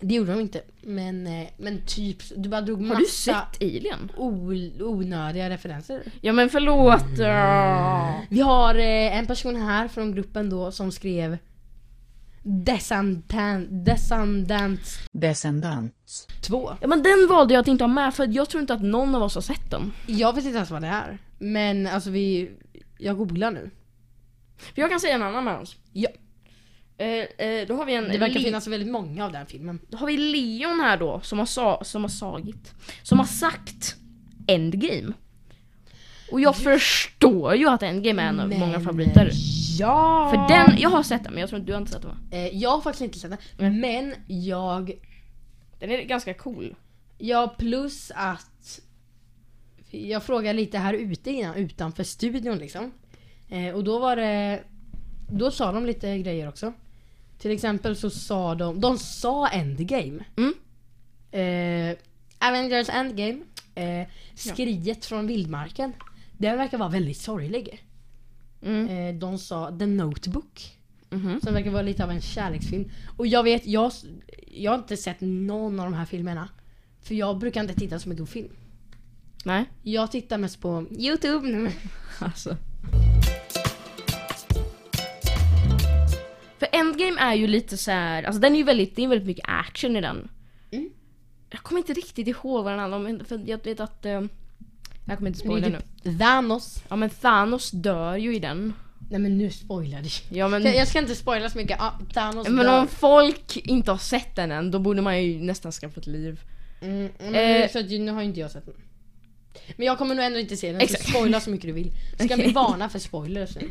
Det 0.00 0.14
gjorde 0.14 0.32
de 0.32 0.40
inte. 0.40 0.62
Men, 0.80 1.26
eh, 1.26 1.48
men 1.56 1.86
typ, 1.86 2.18
du 2.36 2.48
bara 2.48 2.60
drog 2.60 2.78
Har 2.78 2.86
massa 2.86 3.00
du 3.00 3.06
sett 3.06 3.62
Alien? 3.62 4.12
onödiga 4.78 5.50
referenser. 5.50 6.02
Ja 6.20 6.32
men 6.32 6.50
förlåt. 6.50 7.20
Uh. 7.20 8.26
Vi 8.30 8.40
har 8.40 8.74
eh, 8.74 9.18
en 9.18 9.26
person 9.26 9.56
här 9.56 9.88
från 9.88 10.12
gruppen 10.12 10.50
då 10.50 10.72
som 10.72 10.92
skrev 10.92 11.38
Descendant, 12.42 13.68
Descendants 13.86 14.98
Descendants. 15.12 16.26
2. 16.40 16.76
Ja 16.80 16.86
men 16.86 17.02
den 17.02 17.26
valde 17.28 17.54
jag 17.54 17.60
att 17.60 17.68
inte 17.68 17.84
ha 17.84 17.88
med 17.88 18.14
för 18.14 18.26
jag 18.26 18.48
tror 18.48 18.60
inte 18.60 18.74
att 18.74 18.82
någon 18.82 19.14
av 19.14 19.22
oss 19.22 19.34
har 19.34 19.42
sett 19.42 19.70
den. 19.70 19.92
Jag 20.06 20.34
vet 20.34 20.44
inte 20.44 20.56
ens 20.56 20.70
vad 20.70 20.82
det 20.82 20.88
är. 20.88 21.18
Men 21.38 21.86
alltså 21.86 22.10
vi, 22.10 22.50
jag 22.98 23.16
googlar 23.16 23.50
nu. 23.50 23.70
För 24.58 24.82
jag 24.82 24.90
kan 24.90 25.00
säga 25.00 25.14
en 25.14 25.22
annan 25.22 25.44
med 25.44 25.58
oss. 25.58 25.76
Ja. 25.92 26.08
Eh, 26.98 27.46
eh, 27.46 27.66
då 27.68 27.74
har 27.74 27.84
vi 27.84 27.94
en... 27.94 28.08
Det 28.08 28.18
verkar 28.18 28.40
finnas 28.40 28.66
väldigt 28.66 28.90
många 28.90 29.24
av 29.24 29.32
den 29.32 29.46
filmen. 29.46 29.80
Då 29.88 29.98
har 29.98 30.06
vi 30.06 30.16
Leon 30.16 30.80
här 30.80 30.96
då 30.96 31.20
som 31.20 31.38
har, 31.38 31.46
sa, 31.46 31.84
som 31.84 32.02
har 32.02 32.08
sagit. 32.08 32.74
Som 33.02 33.18
har 33.18 33.26
sagt 33.26 33.96
Endgame. 34.46 35.12
Och 36.32 36.40
jag 36.40 36.56
förstår 36.56 37.54
ju 37.54 37.68
att 37.68 37.82
Endgame 37.82 38.22
är 38.22 38.26
en 38.26 38.40
av 38.40 38.48
många 38.48 38.80
favoriter. 38.80 39.30
Ja! 39.80 40.30
För 40.30 40.54
den, 40.54 40.78
jag 40.80 40.90
har 40.90 41.02
sett 41.02 41.24
den 41.24 41.32
men 41.32 41.40
jag 41.40 41.48
tror 41.48 41.60
inte 41.60 41.70
du 41.70 41.74
har 41.74 41.80
inte 41.80 41.92
sett 41.92 42.02
den 42.02 42.10
va? 42.10 42.16
Eh, 42.30 42.56
jag 42.56 42.70
har 42.70 42.80
faktiskt 42.80 43.02
inte 43.02 43.18
sett 43.18 43.30
den. 43.30 43.66
Mm. 43.66 43.80
Men 43.80 44.14
jag, 44.26 44.92
Den 45.78 45.90
är 45.90 46.02
ganska 46.02 46.34
cool. 46.34 46.74
ja 47.18 47.54
plus 47.58 48.12
att 48.14 48.80
jag 49.90 50.22
frågade 50.22 50.52
lite 50.52 50.78
här 50.78 50.94
ute 50.94 51.30
innan, 51.30 51.54
utanför 51.54 52.04
studion 52.04 52.58
liksom. 52.58 52.92
Eh, 53.48 53.74
och 53.74 53.84
då 53.84 53.98
var 53.98 54.16
det, 54.16 54.62
då 55.30 55.50
sa 55.50 55.72
de 55.72 55.86
lite 55.86 56.18
grejer 56.18 56.48
också. 56.48 56.72
Till 57.38 57.50
exempel 57.50 57.96
så 57.96 58.10
sa 58.10 58.54
de, 58.54 58.80
de 58.80 58.98
sa 58.98 59.48
Endgame. 59.48 60.24
Mm. 60.36 60.54
Eh, 61.30 61.96
Avengers 62.48 62.88
Endgame. 62.88 63.40
Eh, 63.74 64.08
skriet 64.34 65.04
från 65.04 65.26
vildmarken. 65.26 65.92
Den 66.38 66.56
verkar 66.56 66.78
vara 66.78 66.88
väldigt 66.88 67.18
sorglig. 67.18 67.84
Mm. 68.62 68.88
Eh, 68.88 69.14
de 69.20 69.38
sa 69.38 69.78
The 69.78 69.86
Notebook. 69.86 70.76
Mhm. 71.10 71.40
Som 71.40 71.54
verkar 71.54 71.70
vara 71.70 71.82
lite 71.82 72.04
av 72.04 72.10
en 72.10 72.20
kärleksfilm. 72.20 72.90
Och 73.16 73.26
jag 73.26 73.42
vet, 73.42 73.66
jag, 73.66 73.92
jag 74.46 74.70
har 74.72 74.78
inte 74.78 74.96
sett 74.96 75.20
någon 75.20 75.80
av 75.80 75.86
de 75.86 75.94
här 75.94 76.04
filmerna. 76.04 76.48
För 77.02 77.14
jag 77.14 77.38
brukar 77.38 77.60
inte 77.60 77.74
titta 77.74 77.98
så 77.98 78.08
mycket 78.08 78.24
på 78.24 78.30
film. 78.32 78.48
Nej. 79.44 79.64
Jag 79.82 80.12
tittar 80.12 80.38
mest 80.38 80.60
på 80.60 80.86
YouTube. 80.90 81.72
Alltså. 82.22 82.56
För 86.58 86.68
Endgame 86.72 87.20
är 87.20 87.34
ju 87.34 87.46
lite 87.46 87.76
så 87.76 87.90
här, 87.90 88.22
alltså 88.22 88.40
den 88.40 88.52
är 88.52 88.56
ju 88.56 88.64
väldigt, 88.64 88.96
det 88.96 89.04
är 89.04 89.08
väldigt 89.08 89.26
mycket 89.26 89.44
action 89.48 89.96
i 89.96 90.00
den. 90.00 90.28
Mm. 90.70 90.90
Jag 91.50 91.60
kommer 91.62 91.78
inte 91.78 91.92
riktigt 91.92 92.28
ihåg 92.28 92.64
vad 92.64 92.72
den 92.72 92.80
handlar 92.80 92.98
om, 92.98 93.24
för 93.24 93.42
jag 93.46 93.64
vet 93.64 93.80
att... 93.80 94.04
Eh, 94.06 94.22
jag 95.10 95.18
kommer 95.18 95.28
inte 95.30 95.40
spoila 95.40 95.66
är 95.66 95.70
nu. 95.70 95.78
typ 96.10 96.18
Thanos. 96.18 96.82
Ja 96.88 96.96
men 96.96 97.10
Thanos 97.10 97.70
dör 97.70 98.16
ju 98.16 98.36
i 98.36 98.38
den. 98.38 98.72
Nej 99.10 99.20
men 99.20 99.38
nu 99.38 99.50
spoilar 99.50 100.02
du. 100.02 100.36
Ja 100.38 100.48
men, 100.48 100.62
Jag, 100.62 100.88
ska 100.88 100.98
inte 100.98 101.14
spoila 101.14 101.50
så 101.50 101.58
mycket. 101.58 101.80
Ah, 101.80 101.92
Thanos 102.14 102.48
men 102.48 102.66
dör. 102.66 102.80
om 102.80 102.88
folk 102.88 103.56
inte 103.56 103.90
har 103.90 103.98
sett 103.98 104.36
den 104.36 104.52
än, 104.52 104.70
då 104.70 104.78
borde 104.78 105.02
man 105.02 105.22
ju 105.24 105.38
nästan 105.42 105.72
skaffa 105.72 106.00
ett 106.00 106.06
liv. 106.06 106.40
Mm, 106.80 107.08
mm, 107.18 107.34
Eh. 107.62 107.70
så 107.70 107.78
att, 107.78 107.90
nu 107.90 108.10
har 108.10 108.22
inte 108.22 108.40
jag 108.40 108.50
sett 108.50 108.66
den. 108.66 108.74
Men 109.76 109.86
jag 109.86 109.98
kommer 109.98 110.14
nog 110.14 110.24
ändå 110.24 110.38
inte 110.38 110.56
se 110.56 110.72
den. 110.72 110.80
Exakt. 110.80 111.04
Så 111.04 111.10
spoila 111.10 111.40
så 111.40 111.50
mycket 111.50 111.66
du 111.66 111.72
vill. 111.72 111.92
Ska 112.14 112.24
Okej. 112.34 112.46
vi 112.46 112.52
varna 112.52 112.88
för 112.88 112.98
spoilers 112.98 113.56
nu? 113.56 113.68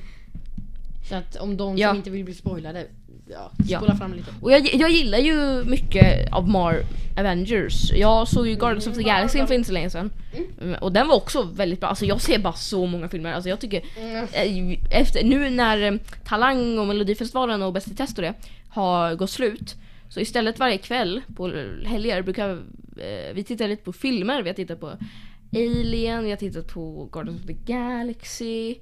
Så 1.10 1.16
att 1.16 1.36
om 1.36 1.58
de 1.58 1.78
Ja. 1.78 1.90
som 1.90 1.98
inte 1.98 2.10
vill 2.10 2.26
bli 2.26 2.34
spoilade, 2.34 2.86
ja, 3.30 3.52
Ja. 3.68 3.78
spola 3.80 3.96
fram 3.96 4.14
lite. 4.14 4.32
Och 4.42 4.52
jag, 4.52 4.76
jag 4.76 4.92
gillar 4.92 5.18
ju 5.18 5.64
mycket 5.64 6.34
av 6.34 6.50
Mar 6.50 6.84
Avengers. 7.18 7.92
Jag 7.96 8.28
såg 8.28 8.48
ju 8.48 8.56
Guardians 8.56 8.88
of 8.88 8.96
the 8.96 9.04
Galaxy 9.04 9.46
för 9.46 9.54
inte 9.54 9.68
så 9.68 9.74
länge 9.74 9.90
sedan. 9.90 10.12
Mm, 10.62 10.76
Och 10.82 10.92
den 10.92 11.08
var 11.08 11.16
också 11.16 11.44
väldigt 11.44 11.80
bra. 11.80 11.90
Alltså 11.90 12.06
jag 12.06 12.22
ser 12.22 12.40
bara 12.40 12.54
så 12.54 12.86
många 12.86 13.10
filmer. 13.10 13.34
Alltså 13.34 13.50
jag 13.50 13.60
tycker 13.60 13.82
Mm. 14.00 14.72
eh, 14.72 14.78
efter, 15.00 15.24
nu 15.24 15.50
när 15.50 15.82
eh, 15.94 16.00
Talang 16.26 16.80
och 16.80 16.88
Melodifestivalen 16.88 17.62
och 17.64 17.74
Bäst 17.74 17.88
i 17.88 17.96
test 17.96 18.18
och 18.18 18.22
det 18.22 18.34
har 18.70 19.16
gått 19.16 19.30
slut 19.30 19.76
så 20.10 20.20
istället 20.20 20.60
varje 20.60 20.78
kväll 20.78 21.22
på 21.36 21.48
helger 21.86 22.22
brukar 22.22 22.50
eh, 22.98 23.34
vi 23.34 23.44
titta 23.44 23.68
lite 23.68 23.84
på 23.84 23.94
filmer. 23.94 24.42
Vi 24.44 24.50
har 24.50 24.54
tittat 24.56 24.80
på 24.80 24.92
Alien, 25.56 26.24
vi 26.24 26.30
har 26.30 26.38
tittat 26.38 26.68
på 26.68 27.10
Guardians 27.12 27.42
of 27.42 27.48
the 27.48 27.54
Galaxy. 27.74 28.76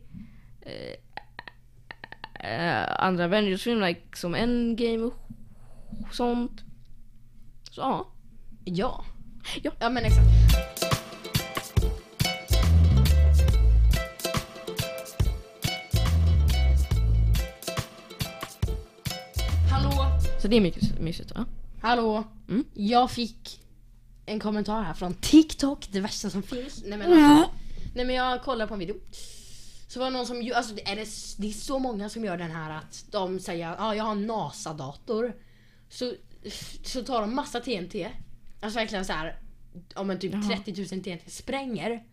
Eh, 0.61 0.71
eh, 2.39 3.03
andra 3.03 3.25
Avengers-filmer 3.25 3.87
like, 3.87 4.17
som 4.17 4.35
Endgame 4.35 5.03
och 5.03 6.15
sånt. 6.15 6.63
Så 7.71 7.81
ja. 7.81 8.07
Ja. 8.65 9.05
Ja. 9.63 9.71
Ja 9.79 9.89
men 9.89 10.05
exakt. 10.05 10.27
Hallå? 19.71 19.91
Så 20.41 20.47
det 20.47 20.57
är 20.57 20.61
mycket 20.61 20.99
mysigt 20.99 21.31
va? 21.31 21.45
Hallå? 21.81 22.23
Mm. 22.49 22.65
Jag 22.73 23.11
fick 23.11 23.59
en 24.25 24.39
kommentar 24.39 24.81
här 24.83 24.93
från 24.93 25.13
TikTok, 25.13 25.87
det 25.91 25.99
värsta 25.99 26.29
som 26.29 26.43
finns. 26.43 26.83
Nej 26.85 26.97
men, 26.97 27.13
alltså, 27.13 27.51
nej, 27.95 28.05
men 28.05 28.15
jag 28.15 28.43
kollade 28.43 28.67
på 28.67 28.73
en 28.73 28.79
video. 28.79 28.95
Så 29.87 29.99
var 29.99 30.05
det 30.05 30.17
någon 30.17 30.25
som, 30.25 30.51
alltså 30.55 30.75
det 30.75 30.87
är, 30.87 30.95
det, 30.95 31.07
det 31.37 31.47
är 31.47 31.51
så 31.51 31.79
många 31.79 32.09
som 32.09 32.25
gör 32.25 32.37
den 32.37 32.51
här 32.51 32.77
att 32.77 33.05
de 33.11 33.39
säger 33.39 33.69
att 33.69 33.79
ah, 33.79 33.95
jag 33.95 34.03
har 34.03 34.11
en 34.11 34.27
NASA-dator. 34.27 35.35
Så, 35.89 36.13
så 36.83 37.03
tar 37.03 37.21
de 37.21 37.35
massa 37.35 37.59
TNT. 37.59 38.09
Alltså 38.59 38.79
verkligen 38.79 39.05
så 39.05 39.13
här, 39.13 39.39
om 39.95 40.09
en 40.09 40.19
typ 40.19 40.33
Jaha. 40.33 40.57
30 40.65 40.95
000 40.95 41.03
TNT 41.03 41.31
spränger. 41.31 42.03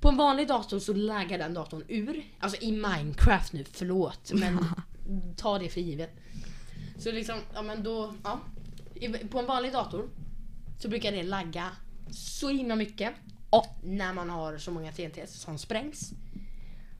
På 0.00 0.08
en 0.08 0.16
vanlig 0.16 0.48
dator 0.48 0.78
så 0.78 0.92
laggar 0.92 1.38
den 1.38 1.54
datorn 1.54 1.84
ur. 1.88 2.24
Alltså 2.38 2.62
i 2.62 2.72
Minecraft 2.72 3.52
nu, 3.52 3.64
förlåt. 3.72 4.32
Men 4.34 4.64
ta 5.36 5.58
det 5.58 5.68
för 5.68 5.80
givet. 5.80 6.10
Så 6.98 7.12
liksom, 7.12 7.38
ja 7.54 7.62
men 7.62 7.82
då, 7.82 8.14
ja. 8.24 8.40
På 9.30 9.38
en 9.38 9.46
vanlig 9.46 9.72
dator 9.72 10.08
så 10.78 10.88
brukar 10.88 11.12
det 11.12 11.22
lagga 11.22 11.70
så 12.10 12.48
himla 12.48 12.76
mycket 12.76 13.14
när 13.82 14.14
man 14.14 14.30
har 14.30 14.58
så 14.58 14.70
många 14.70 14.92
TNTs 14.92 15.40
som 15.40 15.58
sprängs. 15.58 16.12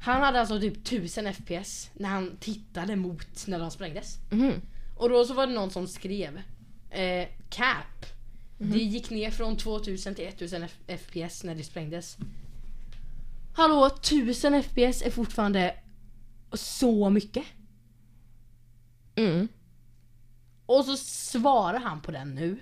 Han 0.00 0.22
hade 0.22 0.40
alltså 0.40 0.60
typ 0.60 0.76
1000 0.86 1.34
FPS 1.34 1.90
när 1.94 2.08
han 2.08 2.36
tittade 2.40 2.96
mot 2.96 3.46
när 3.46 3.58
de 3.58 3.70
sprängdes. 3.70 4.18
Mhm. 4.30 4.52
Och 4.96 5.08
då 5.10 5.24
så 5.24 5.34
var 5.34 5.46
det 5.46 5.52
någon 5.52 5.70
som 5.70 5.88
skrev 5.88 6.40
eh, 6.90 7.28
Cap. 7.48 8.06
Det 8.58 8.78
gick 8.78 9.10
ner 9.10 9.30
från 9.30 9.56
2000 9.56 10.14
till 10.14 10.24
1000 10.28 10.62
F- 10.62 11.00
FPS 11.00 11.44
när 11.44 11.54
det 11.54 11.62
sprängdes. 11.64 12.16
Hallå, 13.54 13.86
1000 13.86 14.62
FPS 14.62 15.02
är 15.02 15.10
fortfarande 15.10 15.74
så 16.52 17.10
mycket. 17.10 17.44
Mm. 19.14 19.48
Och 20.66 20.84
så 20.84 20.96
svarar 20.96 21.78
han 21.80 22.00
på 22.00 22.10
den 22.10 22.34
nu 22.34 22.60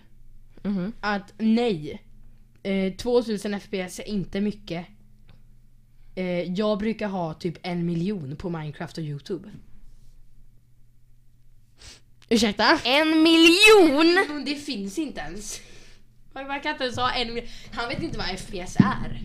Mhm. 0.62 0.92
att 1.00 1.32
nej. 1.38 2.02
Eh, 2.62 2.92
2000 2.94 3.60
FPS 3.60 3.98
är 4.00 4.08
inte 4.08 4.40
mycket. 4.40 4.86
Eh, 6.18 6.52
jag 6.52 6.78
brukar 6.78 7.08
ha 7.08 7.34
typ 7.34 7.58
en 7.62 7.86
miljon 7.86 8.36
på 8.36 8.50
Minecraft 8.50 8.98
och 8.98 9.04
Youtube. 9.04 9.50
Ursäkta? 12.28 12.78
En 12.84 13.22
miljon! 13.22 14.44
Det 14.44 14.54
finns 14.54 14.98
inte 14.98 15.20
ens. 15.20 15.60
Man 16.32 16.46
man 16.46 16.60
kan 16.60 16.72
inte 16.72 16.84
ens 16.84 16.96
ha 16.96 17.12
en 17.12 17.34
miljon. 17.34 17.50
Han 17.72 17.88
vet 17.88 18.02
inte 18.02 18.18
vad 18.18 18.26
FPS 18.38 18.76
är. 18.76 19.20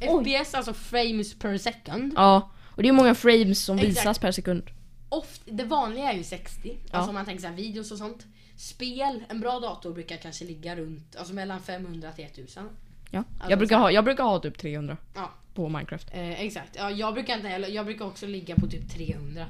FPS 0.00 0.54
alltså 0.54 0.74
frames 0.74 1.34
per 1.34 1.58
second. 1.58 2.12
Ja, 2.16 2.50
och 2.76 2.82
det 2.82 2.88
är 2.88 2.92
många 2.92 3.14
frames 3.14 3.64
som 3.64 3.78
Exakt. 3.78 3.90
visas 3.90 4.18
per 4.18 4.32
sekund. 4.32 4.70
Oft, 5.08 5.42
det 5.44 5.64
vanliga 5.64 6.12
är 6.12 6.16
ju 6.16 6.24
60. 6.24 6.76
Ja. 6.84 6.98
Alltså 6.98 7.08
om 7.08 7.14
man 7.14 7.24
tänker 7.24 7.42
så 7.42 7.48
här 7.48 7.56
videos 7.56 7.92
och 7.92 7.98
sånt. 7.98 8.26
Spel, 8.56 9.24
en 9.28 9.40
bra 9.40 9.60
dator 9.60 9.92
brukar 9.92 10.16
kanske 10.16 10.44
ligga 10.44 10.76
runt, 10.76 11.16
alltså 11.16 11.34
mellan 11.34 11.60
500 11.60 12.12
till 12.12 12.24
1000. 12.24 12.68
Ja. 13.10 13.18
Alltså, 13.18 13.50
Jag, 13.50 13.58
brukar 13.58 13.78
ha, 13.78 13.90
jag 13.90 14.04
brukar 14.04 14.24
ha 14.24 14.38
typ 14.38 14.58
300 14.58 14.96
Ja, 15.14 15.30
på 15.54 15.68
Minecraft. 15.68 16.08
eh, 16.12 16.40
exakt. 16.40 16.76
Ja, 16.76 16.90
jag 16.90 17.14
brukar 17.14 17.36
inte 17.36 17.48
heller, 17.48 17.68
jag 17.68 17.84
brukar 17.86 18.04
också 18.04 18.26
ligga 18.26 18.56
på 18.56 18.66
typ 18.66 18.90
300. 18.90 19.46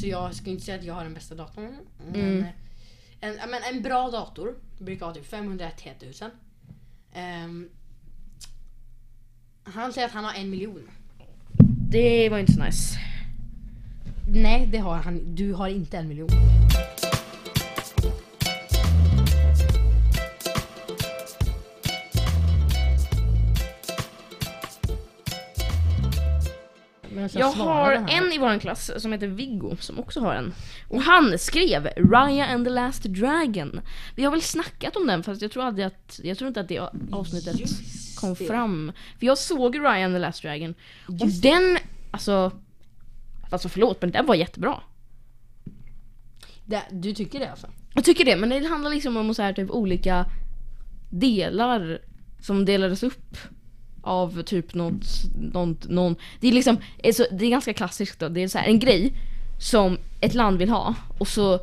Så 0.00 0.06
jag 0.06 0.34
skulle 0.34 0.50
inte 0.52 0.64
säga 0.64 0.78
att 0.78 0.84
jag 0.84 0.94
har 0.94 1.04
den 1.04 1.14
bästa 1.14 1.34
datorn. 1.34 1.76
Men, 2.12 2.14
Mm. 2.14 2.38
eh, 2.42 2.48
en, 3.20 3.50
men 3.50 3.62
en 3.76 3.82
bra 3.82 4.10
dator 4.10 4.54
brukar 4.78 5.06
ha 5.06 5.14
typ 5.14 5.26
500 5.26 5.70
till 5.76 5.90
1000. 5.90 6.30
Ehm, 7.14 7.68
han 9.64 9.92
säger 9.92 10.06
att 10.06 10.12
han 10.14 10.24
har 10.24 10.34
en 10.34 10.50
miljon. 10.50 10.88
Det 11.90 12.28
var 12.28 12.38
inte 12.38 12.52
så 12.52 12.62
nice. 12.64 12.98
Nej, 14.28 14.66
det 14.66 14.78
har 14.78 14.96
han. 14.96 15.34
Du 15.34 15.52
har 15.52 15.68
inte 15.68 15.98
en 15.98 16.08
miljon. 16.08 16.28
Men 27.34 27.40
Jag 27.40 27.52
svarar 27.54 27.96
har 27.96 28.06
här. 28.08 28.22
en 28.22 28.32
i 28.32 28.38
vår 28.38 28.58
klass 28.58 28.90
som 28.96 29.12
heter 29.12 29.26
Viggo 29.26 29.76
som 29.80 29.98
också 29.98 30.20
har 30.20 30.34
en. 30.34 30.52
Och 30.88 31.02
han 31.02 31.38
skrev 31.38 31.88
Raya 31.96 32.46
and 32.46 32.64
the 32.66 32.70
Last 32.70 33.02
Dragon. 33.02 33.80
Vi 34.14 34.24
har 34.24 34.30
väl 34.30 34.42
snackat 34.42 34.96
om 34.96 35.06
den 35.06 35.22
fast 35.22 35.42
jag 35.42 35.50
tror 35.50 35.62
aldrig 35.64 35.86
att, 35.86 36.20
jag 36.22 36.38
tror 36.38 36.48
inte 36.48 36.60
att 36.60 36.68
det 36.68 36.88
avsnittet 37.12 37.60
Just 37.60 38.20
kom 38.20 38.34
det. 38.34 38.44
fram. 38.44 38.92
För 39.18 39.26
jag 39.26 39.38
såg 39.38 39.78
Raya 39.80 40.04
and 40.04 40.14
the 40.14 40.18
Last 40.18 40.42
Dragon. 40.42 40.74
Och 41.06 41.14
Just 41.14 41.42
den, 41.42 41.78
alltså, 42.10 42.52
alltså 43.50 43.68
förlåt 43.68 44.02
men 44.02 44.10
den 44.10 44.26
var 44.26 44.34
jättebra. 44.34 44.80
Det, 46.64 46.82
du 46.90 47.14
tycker 47.14 47.40
det 47.40 47.50
alltså? 47.50 47.66
Jag 47.94 48.04
tycker 48.04 48.24
det, 48.24 48.36
men 48.36 48.48
det 48.48 48.66
handlar 48.68 48.90
liksom 48.90 49.16
om 49.16 49.34
så 49.34 49.42
här, 49.42 49.52
typ 49.52 49.70
olika 49.70 50.26
delar 51.10 51.98
som 52.40 52.64
delades 52.64 53.02
upp 53.02 53.36
av 54.06 54.42
typ 54.42 54.74
något, 54.74 55.04
något 55.52 55.88
någon, 55.88 56.16
det 56.40 56.48
är 56.48 56.52
liksom, 56.52 56.76
är 57.02 57.12
så, 57.12 57.26
det 57.32 57.44
är 57.46 57.50
ganska 57.50 57.74
klassiskt 57.74 58.18
då, 58.20 58.28
det 58.28 58.42
är 58.42 58.48
så 58.48 58.58
här, 58.58 58.66
en 58.66 58.78
grej 58.78 59.12
som 59.60 59.98
ett 60.20 60.34
land 60.34 60.58
vill 60.58 60.68
ha 60.70 60.94
och 61.18 61.28
så 61.28 61.60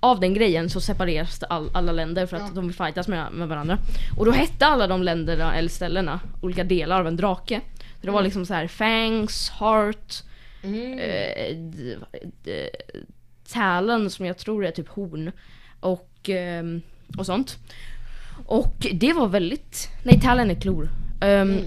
av 0.00 0.20
den 0.20 0.34
grejen 0.34 0.70
så 0.70 0.80
separeras 0.80 1.38
det 1.38 1.46
all, 1.46 1.70
alla 1.74 1.92
länder 1.92 2.26
för 2.26 2.36
att 2.36 2.42
Ja. 2.42 2.50
de 2.54 2.66
vill 2.66 2.76
fightas 2.76 3.08
med, 3.08 3.32
med 3.32 3.48
varandra. 3.48 3.78
Och 4.18 4.24
då 4.26 4.32
hette 4.32 4.66
alla 4.66 4.86
de 4.86 5.02
länderna, 5.02 5.54
eller 5.56 5.68
ställena, 5.68 6.20
olika 6.42 6.64
delar 6.64 7.00
av 7.00 7.06
en 7.06 7.16
drake. 7.16 7.60
Så 8.00 8.06
det 8.06 8.10
var 8.10 8.22
liksom 8.22 8.46
så 8.46 8.54
här 8.54 8.66
Fangs, 8.68 9.50
Heart, 9.50 10.22
Mm. 10.62 10.98
eh, 10.98 11.56
d- 12.44 12.70
Talon 13.52 14.10
som 14.10 14.26
jag 14.26 14.38
tror 14.38 14.66
är 14.66 14.70
typ 14.70 14.88
horn 14.88 15.32
och, 15.80 16.28
ehm, 16.28 16.82
och 17.18 17.26
sånt. 17.26 17.58
Och 18.46 18.86
det 18.92 19.12
var 19.12 19.28
väldigt, 19.28 19.88
nej 20.02 20.20
Talon 20.20 20.50
är 20.50 20.54
klor. 20.54 20.88
Ehm, 21.20 21.50
Mm. 21.50 21.64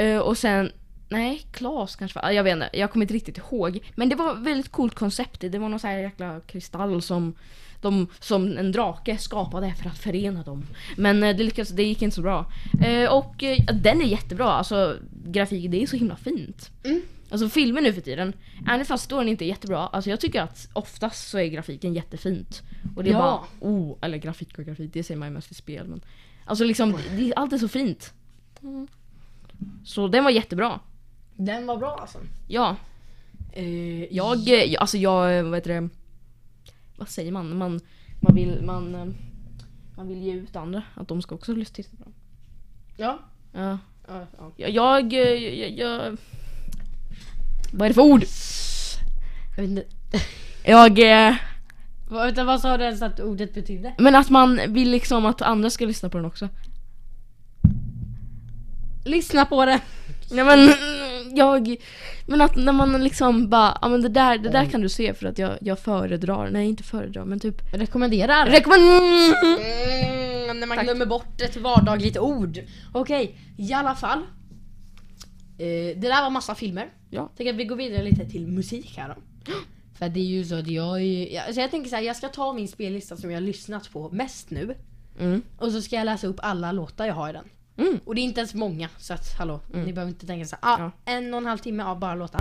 Eh, 0.00 0.18
och 0.18 0.38
sen, 0.38 0.72
nej 1.08 1.42
Klas 1.52 1.96
kanske 1.96 2.20
var, 2.20 2.30
jag 2.30 2.44
vet 2.44 2.52
inte, 2.52 2.70
jag 2.72 2.90
kommer 2.90 3.04
inte 3.04 3.14
riktigt 3.14 3.38
ihåg. 3.38 3.78
Men 3.94 4.08
det 4.08 4.16
var 4.16 4.34
väldigt 4.34 4.72
coolt 4.72 4.94
koncept, 4.94 5.40
det 5.40 5.58
var 5.58 5.68
någon 5.68 5.80
så 5.80 5.86
här 5.86 5.98
jäkla 5.98 6.40
kristall 6.40 7.02
som 7.02 7.34
de, 7.80 8.06
som 8.20 8.58
en 8.58 8.72
drake 8.72 9.18
skapade 9.18 9.74
för 9.82 9.90
att 9.90 9.98
förena 9.98 10.42
dem. 10.42 10.64
Men 10.96 11.22
eh, 11.22 11.36
det, 11.36 11.44
lyckades, 11.44 11.68
det 11.68 11.82
gick 11.82 12.02
inte 12.02 12.14
så 12.16 12.22
bra. 12.22 12.52
Eh, 12.82 13.12
och 13.12 13.34
den 13.82 14.02
är 14.02 14.06
jättebra, 14.06 14.48
alltså 14.50 14.96
grafik, 15.24 15.70
det 15.70 15.82
är 15.82 15.86
så 15.86 15.96
himla 15.96 16.16
fint. 16.16 16.70
Mm. 16.84 17.02
Alltså 17.30 17.48
filmer 17.48 17.80
nu 17.80 17.92
för 17.92 18.00
tiden, 18.00 18.32
även 18.68 18.86
fast 18.86 19.04
storyn 19.04 19.28
inte 19.28 19.44
är 19.44 19.46
jättebra, 19.46 19.78
alltså 19.78 20.10
jag 20.10 20.20
tycker 20.20 20.42
att 20.42 20.68
oftast 20.72 21.28
så 21.28 21.38
är 21.38 21.46
grafiken 21.46 21.94
jättefint. 21.94 22.62
Och 22.96 23.04
det 23.04 23.10
är 23.10 23.14
Ja. 23.14 23.18
bara, 23.60 23.70
oh, 23.70 23.96
eller 24.00 24.18
grafik 24.18 24.58
och 24.58 24.64
grafik, 24.64 24.90
det 24.92 25.02
säger 25.02 25.18
man 25.18 25.28
ju 25.28 25.34
mest 25.34 25.50
i 25.50 25.54
spel 25.54 25.86
men. 25.88 26.00
Alltså 26.44 26.64
liksom, 26.64 26.98
det, 27.16 27.32
allt 27.36 27.52
är 27.52 27.58
så 27.58 27.68
fint. 27.68 28.12
Mm. 28.62 28.88
Så 29.84 30.08
den 30.08 30.24
var 30.24 30.30
jättebra. 30.30 30.80
Den 31.36 31.66
var 31.66 31.76
bra 31.76 31.98
alltså. 32.00 32.18
Ja. 32.48 32.76
Eh, 33.52 34.04
Jag, 34.04 34.48
eh, 34.48 34.80
alltså 34.80 34.96
jag, 34.98 35.44
vad 35.44 35.54
heter 35.54 35.80
det? 35.80 35.88
Vad 36.96 37.08
säger 37.08 37.32
man? 37.32 37.58
Man, 37.58 37.80
man 38.20 38.34
vill, 38.34 38.62
man, 38.64 38.94
eh, 38.94 39.06
man 39.96 40.08
vill 40.08 40.22
ge 40.22 40.32
ut 40.32 40.56
andra, 40.56 40.82
att 40.94 41.08
de 41.08 41.22
ska 41.22 41.34
också 41.34 41.52
lyssna 41.54 41.74
titta 41.74 41.96
på 41.96 42.04
dem. 42.04 42.12
Ja. 42.96 43.18
Ja. 43.52 43.78
ja, 44.08 44.26
ja. 44.38 44.52
Jag, 44.56 44.70
jag, 44.70 45.12
eh, 45.12 45.18
jag, 45.60 45.70
jag... 45.70 46.16
Vad 47.72 47.82
är 47.84 47.88
det 47.88 47.94
för 47.94 48.02
ord? 48.02 48.24
Jag 49.56 49.62
vet 49.62 49.70
inte. 49.70 49.84
Jag... 50.64 50.98
eh, 51.28 51.34
Vad, 52.10 52.26
vänta, 52.26 52.44
vad 52.44 52.60
sa 52.60 52.76
du 52.76 52.84
ens 52.84 53.02
att 53.02 53.20
ordet 53.20 53.54
betydde? 53.54 53.94
Men 53.98 54.14
att 54.14 54.30
man 54.30 54.60
vill 54.68 54.90
liksom 54.90 55.26
att 55.26 55.42
andra 55.42 55.70
ska 55.70 55.86
lyssna 55.86 56.08
på 56.08 56.16
den 56.16 56.26
också. 56.26 56.48
Lyssna 59.04 59.46
på 59.46 59.64
det! 59.64 59.80
Nej 60.30 60.44
men 60.44 60.58
mm, 60.58 61.36
jag... 61.36 61.76
Men 62.26 62.40
att 62.40 62.56
när 62.56 62.72
man 62.72 63.04
liksom 63.04 63.48
bara, 63.48 63.78
ja 63.82 63.88
men 63.88 64.02
det 64.02 64.08
där, 64.08 64.38
det 64.38 64.48
där 64.48 64.64
kan 64.64 64.80
du 64.80 64.88
se 64.88 65.14
för 65.14 65.26
att 65.26 65.38
jag, 65.38 65.58
jag 65.60 65.78
föredrar, 65.78 66.50
nej 66.50 66.68
inte 66.68 66.82
föredrar 66.82 67.24
men 67.24 67.40
typ 67.40 67.74
Rekommenderar. 67.74 68.46
rekommend... 68.46 69.34
Mm, 69.42 70.60
när 70.60 70.66
man 70.66 70.76
Tack. 70.76 70.86
glömmer 70.86 71.06
bort 71.06 71.40
ett 71.40 71.56
vardagligt 71.56 72.18
ord. 72.18 72.58
Okej, 72.92 73.38
i 73.58 73.72
alla 73.72 73.94
fall. 73.94 74.18
Eh, 75.58 75.96
det 75.96 76.08
där 76.08 76.22
var 76.22 76.30
massa 76.30 76.54
filmer. 76.54 76.88
Ja. 77.10 77.30
Tänk 77.36 77.50
att 77.50 77.56
vi 77.56 77.64
går 77.64 77.76
vidare 77.76 78.02
lite 78.02 78.24
till 78.24 78.46
musik 78.46 78.94
här 78.96 79.08
då. 79.08 79.14
För 79.98 80.08
det 80.08 80.20
är 80.20 80.24
ju 80.24 80.44
så 80.44 80.54
att 80.54 80.68
jag 80.68 81.00
är 81.00 81.34
jag, 81.34 81.54
så 81.54 81.60
jag 81.60 81.70
tänker 81.70 81.90
så 81.90 81.96
här, 81.96 82.02
jag 82.02 82.16
ska 82.16 82.28
ta 82.28 82.52
min 82.52 82.68
spellista 82.68 83.16
som 83.16 83.30
jag 83.30 83.36
har 83.36 83.46
lyssnat 83.46 83.92
på 83.92 84.10
mest 84.10 84.50
nu. 84.50 84.74
Mm. 85.18 85.42
Och 85.58 85.72
så 85.72 85.82
ska 85.82 85.96
jag 85.96 86.04
läsa 86.04 86.26
upp 86.26 86.40
alla 86.42 86.72
låtar 86.72 87.06
jag 87.06 87.14
har 87.14 87.30
i 87.30 87.32
den. 87.32 87.44
Mm. 87.80 88.00
Och 88.04 88.14
det 88.14 88.20
är 88.20 88.22
inte 88.22 88.40
ens 88.40 88.54
många, 88.54 88.88
så 88.98 89.14
att 89.14 89.34
hallå, 89.38 89.60
Mm. 89.72 89.86
ni 89.86 89.92
behöver 89.92 90.12
inte 90.12 90.26
tänka 90.26 90.46
så 90.46 90.56
här, 90.62 90.74
ah, 90.74 90.78
Ja. 91.04 91.12
en 91.12 91.34
och 91.34 91.38
en 91.40 91.46
halv 91.46 91.58
timme 91.58 91.82
av 91.82 91.98
bara 91.98 92.14
låtar. 92.14 92.40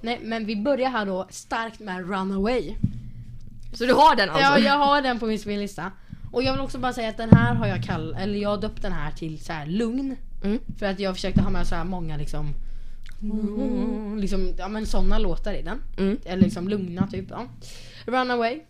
Nej, 0.00 0.20
men 0.22 0.46
vi 0.46 0.56
börjar 0.56 0.90
här 0.90 1.06
då 1.06 1.26
starkt 1.30 1.80
med 1.80 2.08
Runaway. 2.10 2.74
Så 3.72 3.84
du 3.84 3.92
har 3.92 4.16
den 4.16 4.30
alltså? 4.30 4.42
Ja, 4.44 4.58
jag 4.58 4.78
har 4.78 5.02
den 5.02 5.18
på 5.18 5.26
min 5.26 5.38
spellista. 5.38 5.92
Och 6.32 6.42
jag 6.42 6.52
vill 6.52 6.60
också 6.60 6.78
bara 6.78 6.92
säga 6.92 7.08
att 7.08 7.16
den 7.16 7.30
här 7.30 7.54
har 7.54 7.66
jag 7.66 7.82
kall 7.84 8.16
eller 8.20 8.38
jag 8.38 8.48
har 8.48 8.56
döpt 8.60 8.82
den 8.82 8.92
här 8.92 9.10
till 9.12 9.38
så 9.44 9.52
här 9.52 9.66
lugn. 9.66 10.16
Mm. 10.44 10.58
För 10.78 10.86
att 10.86 11.00
jag 11.00 11.14
försökte 11.14 11.42
ha 11.42 11.50
med 11.50 11.66
så 11.66 11.74
här 11.74 11.84
många 11.84 12.16
liksom 12.16 12.54
Liksom, 14.20 14.52
ja 14.58 14.68
men 14.68 14.86
såna 14.86 15.18
låtar 15.18 15.52
i 15.54 15.62
den. 15.62 15.82
Mm. 15.98 16.18
Eller 16.24 16.42
liksom 16.42 16.68
lugna 16.68 17.06
typ. 17.06 17.26
Ja. 17.30 17.46
Runaway. 18.06 18.60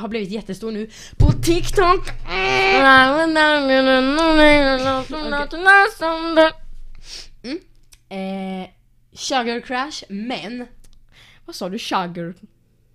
Mm. 0.00 0.02
Har 0.02 0.08
blivit 0.08 0.30
jättestor 0.30 0.72
nu 0.72 0.90
på 1.18 1.32
TikTok. 1.32 2.08
Eh, 8.08 8.68
Sugar 9.12 9.60
Crash, 9.60 10.04
men 10.08 10.66
Vad 11.44 11.56
sa 11.56 11.68
du? 11.68 11.78
Sugar? 11.78 12.34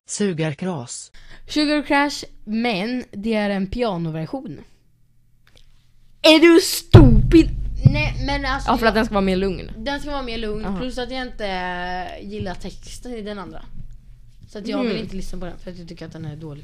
Sugarkras. 0.07 1.11
Sugar 1.47 1.81
Crash, 1.83 2.23
men 2.43 3.03
det 3.11 3.33
är 3.33 3.49
en 3.49 3.67
pianoversion. 3.67 4.59
Är 6.21 6.39
du 6.39 6.61
stupid? 6.61 7.49
Nej 7.93 8.25
men 8.25 8.45
alltså 8.45 8.71
Ja 8.71 8.77
för 8.77 8.85
att 8.85 8.93
den 8.93 9.05
ska 9.05 9.13
vara 9.13 9.21
mer 9.21 9.35
lugn. 9.35 9.71
den 9.77 9.99
ska 10.01 10.11
vara 10.11 10.21
mer 10.21 10.37
lugn 10.37 10.65
Aha. 10.65 10.79
plus 10.79 10.97
att 10.97 11.11
jag 11.11 11.21
inte 11.21 11.45
gillar 12.21 12.55
texten 12.55 13.13
i 13.13 13.21
den 13.21 13.39
andra. 13.39 13.65
Så 14.49 14.57
att 14.59 14.67
jag 14.67 14.77
vill 14.81 14.91
Mm. 14.91 15.03
inte 15.03 15.15
lyssna 15.15 15.39
på 15.39 15.45
den 15.45 15.57
för 15.59 15.71
att 15.71 15.77
jag 15.77 15.87
tycker 15.87 16.05
att 16.05 16.11
den 16.13 16.25
är 16.25 16.35
dålig. 16.35 16.63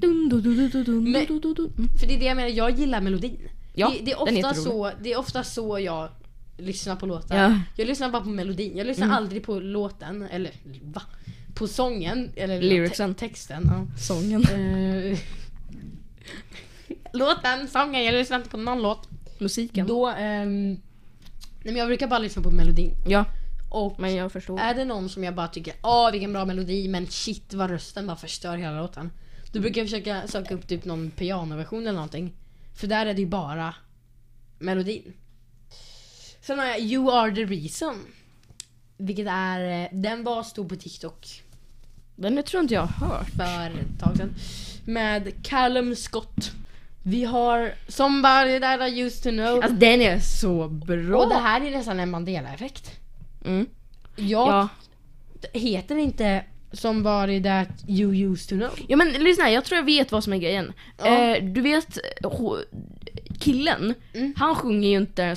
Dun, 0.00 0.28
dun, 0.28 0.42
dun, 0.84 1.12
Men-. 1.12 1.26
För 2.00 2.06
det 2.06 2.14
är 2.14 2.18
det 2.18 2.24
jag 2.24 2.36
menar, 2.36 2.48
jag 2.48 2.70
gillar 2.78 3.00
melodin. 3.00 3.38
Ja, 3.74 3.88
det, 3.98 4.04
det, 4.04 4.10
är 4.12 4.16
är 4.16 4.20
ofta 4.22 4.34
jätterolig. 4.34 4.62
så, 4.62 4.90
det 5.02 5.12
är 5.12 5.18
ofta 5.18 5.44
så 5.44 5.78
jag 5.78 6.08
lyssnar 6.58 6.96
på 6.96 7.06
låtar. 7.06 7.36
Ja. 7.36 7.60
Jag 7.76 7.86
lyssnar 7.86 8.10
bara 8.10 8.22
på 8.22 8.28
melodin. 8.28 8.76
Jag 8.76 8.86
lyssnar 8.86 9.06
Mm. 9.06 9.16
aldrig 9.16 9.42
på 9.42 9.60
låten, 9.60 10.22
eller 10.30 10.50
va? 10.82 11.02
På 11.54 11.66
sången, 11.68 12.30
eller 12.36 12.62
Lyricsen. 12.62 13.14
te- 13.14 13.28
texten. 13.28 13.62
Ja. 13.66 13.98
Sången. 14.00 14.42
Eh, 14.44 15.18
låten, 17.12 17.68
sången, 17.68 18.04
jag 18.04 18.12
lyssnar 18.14 18.36
inte 18.38 18.50
på 18.50 18.56
någon 18.56 18.82
låt. 18.82 19.08
Musiken. 19.38 19.86
Då, 19.86 20.06
ehm, 20.08 20.68
nej 20.72 20.80
men 21.64 21.76
jag 21.76 21.86
brukar 21.88 22.06
bara 22.06 22.18
lyssna 22.18 22.42
på 22.42 22.50
melodin. 22.50 22.94
Ja, 23.08 23.24
Och 23.70 24.00
men 24.00 24.14
jag 24.14 24.32
förstår. 24.32 24.58
är 24.60 24.74
det 24.74 24.84
någon 24.84 25.08
som 25.08 25.24
jag 25.24 25.34
bara 25.34 25.48
tycker, 25.48 25.74
åh 25.82 26.10
vilken 26.12 26.32
bra 26.32 26.44
melodi 26.44 26.88
men 26.88 27.06
shit 27.06 27.54
vad 27.54 27.70
rösten 27.70 28.06
bara 28.06 28.16
förstör 28.16 28.56
hela 28.56 28.80
låten. 28.80 29.10
Då 29.52 29.60
brukar 29.60 29.80
jag 29.80 29.90
försöka 29.90 30.26
söka 30.28 30.54
upp 30.54 30.68
typ 30.68 30.84
någon 30.84 31.10
pianoversion 31.10 31.80
eller 31.82 31.92
någonting. 31.92 32.32
För 32.74 32.86
där 32.86 33.06
är 33.06 33.14
det 33.14 33.20
ju 33.20 33.26
bara 33.26 33.74
melodin. 34.58 35.12
Sen 36.40 36.58
har 36.58 36.66
jag 36.66 36.80
You 36.80 37.12
are 37.12 37.34
the 37.34 37.44
reason. 37.44 37.96
Vilket 38.96 39.26
är, 39.30 39.82
eh, 39.82 39.88
den 39.92 40.24
var 40.24 40.42
stor 40.42 40.68
på 40.68 40.76
TikTok 40.76 41.42
Den 42.16 42.42
tror 42.42 42.62
inte 42.62 42.74
jag 42.74 42.86
har 42.86 43.08
hört. 43.08 43.28
för 43.30 43.80
ett 43.80 44.00
tag 44.00 44.16
sedan. 44.16 44.34
Med 44.84 45.32
Callum 45.46 45.96
Scott. 45.96 46.50
Vi 47.02 47.24
har 47.24 47.74
Somebody 47.88 48.60
that 48.60 48.80
I 48.90 49.00
used 49.00 49.22
to 49.22 49.30
know. 49.30 49.54
Alltså 49.62 49.72
den 49.78 50.00
är 50.00 50.18
så 50.20 50.68
bra. 50.68 51.18
och 51.22 51.28
det 51.28 51.34
här 51.38 51.60
är 51.60 51.70
nästan 51.70 52.00
en 52.00 52.10
Mandela-effekt. 52.10 52.90
Mm. 53.44 53.66
Jag 54.16 54.48
Ja. 54.48 54.68
heter 55.52 55.96
inte 55.96 56.44
Somebody 56.72 57.42
that 57.42 57.68
you 57.88 58.14
used 58.32 58.48
to 58.48 58.54
know. 58.54 58.70
ja 58.88 58.96
men 58.96 59.08
lyssna, 59.12 59.50
jag 59.50 59.64
tror 59.64 59.76
jag 59.76 59.84
vet 59.84 60.12
vad 60.12 60.24
som 60.24 60.32
är 60.32 60.36
grejen. 60.38 60.72
Ja. 60.98 61.06
Eh, 61.06 61.44
du 61.44 61.60
vet 61.60 61.98
ho- 62.22 62.64
killen, 63.40 63.94
Mm. 64.14 64.34
han 64.36 64.54
sjunger 64.54 64.88
ju 64.88 64.96
inte 64.96 65.36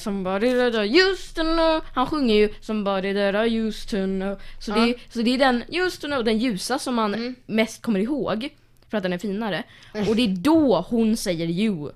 that 0.72 0.86
I 0.86 1.00
used 1.00 1.36
to 1.36 1.41
know. 1.41 1.82
Han 1.93 2.08
sjunger 2.08 2.36
ju 2.36 2.48
that 3.34 3.48
I 3.48 3.56
used 3.56 3.89
to 3.89 3.98
know. 4.06 4.39
Så, 4.60 4.72
Ja. 4.72 4.76
det, 4.86 4.96
så 5.13 5.22
det 5.22 5.34
är 5.34 5.38
den 5.38 5.63
used 5.69 6.02
to 6.02 6.08
know, 6.08 6.24
den 6.24 6.38
ljusa 6.39 6.80
som 6.80 6.96
man 6.96 7.13
Mm. 7.13 7.36
mest 7.46 7.82
kommer 7.82 8.00
ihåg. 8.00 8.50
För 8.89 8.98
att 8.98 9.04
den 9.04 9.13
är 9.13 9.17
finare. 9.17 9.63
Och 10.10 10.15
det 10.15 10.24
är 10.24 10.28
då 10.36 10.86
hon 10.89 11.17
säger 11.17 11.48
you. 11.48 11.91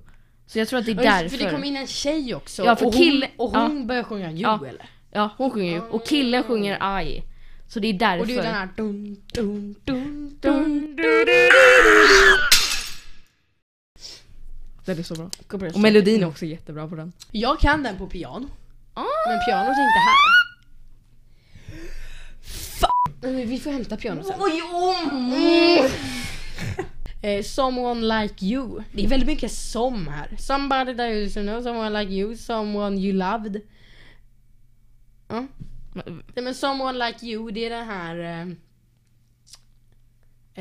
Så 0.48 0.60
jag 0.60 0.68
tror 0.68 0.80
att 0.80 0.86
det 0.86 0.92
är 0.92 0.96
Ja, 0.96 1.02
därför. 1.02 1.38
För 1.38 1.46
det 1.46 1.52
kom 1.52 1.64
in 1.64 1.78
en 1.78 1.88
tjej 1.88 2.36
också. 2.36 2.64
Ja, 2.66 2.76
för 2.76 2.86
och 2.86 2.94
kille- 2.94 3.28
hon, 3.38 3.48
och 3.48 3.58
hon 3.62 3.88
började 3.88 4.08
sjunga 4.08 4.32
You 4.32 4.42
Ja. 4.42 4.60
eller? 4.70 4.86
Ja, 5.12 5.30
hon 5.38 5.52
sjunger 5.52 5.72
ju. 5.74 5.80
Och 5.82 6.08
killen 6.08 6.44
sjunger 6.44 7.02
I. 7.04 7.24
Så 7.68 7.80
det 7.80 7.88
är 7.88 7.94
därför. 7.94 8.22
Och 8.22 8.28
det 8.28 8.34
är 8.34 8.44
den 8.44 8.54
här 8.54 8.70
dun, 8.78 9.22
dun, 9.34 9.76
dun, 9.86 10.38
dun. 10.42 10.64
Dun, 10.64 10.96
du, 10.96 11.04
du, 11.04 11.26
du, 11.26 11.50
Den 14.86 15.00
är 15.00 15.04
så 15.04 15.16
bra. 15.16 15.30
Och 15.74 15.80
melodin 15.80 16.24
är 16.24 16.28
också 16.28 16.46
jättebra 16.46 16.88
på 16.88 16.96
den. 16.96 17.14
Jag 17.32 17.60
kan 17.60 17.84
den 17.84 17.98
på 17.98 18.08
piano. 18.08 18.50
Ah. 18.94 19.04
Men 19.28 19.40
pianot 19.46 19.68
är 19.68 19.84
inte 19.84 20.00
här. 20.08 20.48
Men 23.22 23.50
Vi 23.50 23.60
får 23.60 23.72
hämta 23.72 23.98
pianot 23.98 24.26
sen. 24.26 24.36
Oj, 24.40 24.62
oh. 24.62 25.92
Eh, 27.22 27.44
someone 27.44 28.22
like 28.22 28.46
you. 28.46 28.84
Det 28.92 29.04
är 29.04 29.08
väldigt 29.08 29.28
mycket 29.28 29.52
som 29.52 30.08
här. 30.08 30.36
Somebody 30.40 30.96
that 30.96 31.10
you 31.10 31.16
used 31.16 31.34
to 31.34 31.42
know, 31.42 31.62
someone 31.62 32.00
like 32.02 32.14
you, 32.14 32.36
someone 32.36 32.98
you 32.98 33.14
loved. 33.14 33.62
Ja. 35.28 35.48
Nej 36.06 36.44
men 36.44 36.56
someone 36.56 37.08
like 37.08 37.26
you, 37.26 37.52
det 37.52 37.66
är 37.66 37.70
den 37.70 37.86
här... 37.88 38.20
Eh, 38.20 38.42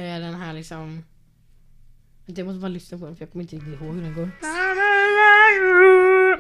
eh, 0.05 0.21
den 0.21 0.35
här 0.35 0.53
liksom... 0.53 1.05
Jag 2.27 2.47
måste 2.47 2.61
bara 2.61 2.69
lyssna 2.69 2.99
på 2.99 3.07
den 3.07 3.17
för 3.17 3.23
jag 3.23 3.33
kommer 3.33 3.43
inte 3.43 3.57
riktigt 3.57 3.81
ihåg 3.81 3.95
hur 3.95 4.03
den 4.03 4.15
går. 4.15 4.31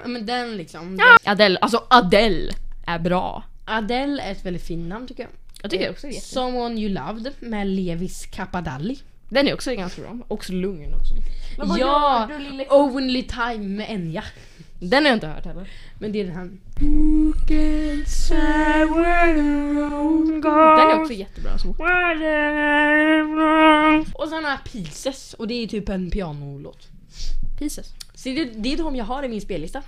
Men 0.09 0.26
den 0.26 0.56
liksom. 0.56 0.96
Den. 0.96 1.06
Adele, 1.24 1.59
alltså 1.59 1.87
Adele 1.90 2.52
är 2.87 2.98
bra. 2.98 3.44
Adele 3.64 4.22
är 4.22 4.32
ett 4.32 4.44
väldigt 4.44 4.62
fint 4.62 4.88
namn 4.88 5.06
tycker 5.06 5.22
jag. 5.22 5.32
Jag 5.62 5.70
tycker 5.70 5.90
också 5.90 6.06
det 6.06 6.12
jätte... 6.12 6.26
Someone 6.26 6.80
you 6.80 6.88
loved 6.88 7.32
med 7.40 7.66
Levis 7.66 8.26
Capadalli. 8.26 8.98
Den 9.28 9.48
är 9.48 9.54
också 9.54 9.74
ganska 9.74 10.02
bra. 10.02 10.18
Också 10.28 10.52
lugn 10.52 10.94
också. 10.94 11.14
Ja! 11.78 12.28
du, 12.28 12.66
Only 12.70 13.22
time 13.22 13.68
med 13.68 13.90
Enya. 13.90 14.24
Den 14.78 15.04
har 15.04 15.11
jag 15.11 15.16
inte 15.16 15.26
hört 15.26 15.44
heller. 15.44 15.70
Men 15.98 16.12
det 16.12 16.20
är 16.20 16.24
den 16.24 16.37
här. 16.37 16.50
Den 16.80 16.84
är 20.44 21.00
också 21.00 21.12
jättebra. 21.12 21.58
Så. 21.58 21.68
Och 24.14 24.28
sen 24.28 24.44
har 24.44 24.50
jag 24.50 24.64
Pieces 24.72 25.34
och 25.34 25.48
det 25.48 25.54
är 25.54 25.66
typ 25.66 25.88
en 25.88 26.10
pianolåt. 26.10 26.88
Pieces. 27.58 27.94
Så 28.14 28.28
det, 28.28 28.44
det 28.44 28.72
är 28.72 28.76
de 28.76 28.96
jag 28.96 29.04
har 29.04 29.22
i 29.22 29.28
min 29.28 29.40
spellista. 29.40 29.82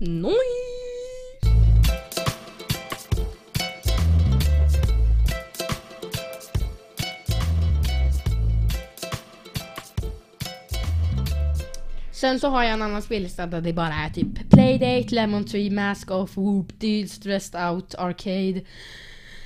Noj! 0.00 0.93
Sen 12.24 12.40
så 12.40 12.48
har 12.48 12.62
jag 12.62 12.72
en 12.72 12.82
annan 12.82 13.02
spellista 13.02 13.46
där 13.46 13.60
det 13.60 13.72
bara 13.72 13.94
är 13.94 14.10
typ 14.10 14.50
Playdate, 14.50 15.14
Lemon 15.14 15.44
Tree, 15.44 15.70
Mask 15.70 16.10
Off, 16.10 16.36
Whoop, 16.36 16.80
Dude, 16.80 17.08
Stressed 17.08 17.70
Out, 17.70 17.94
Arcade, 17.94 18.60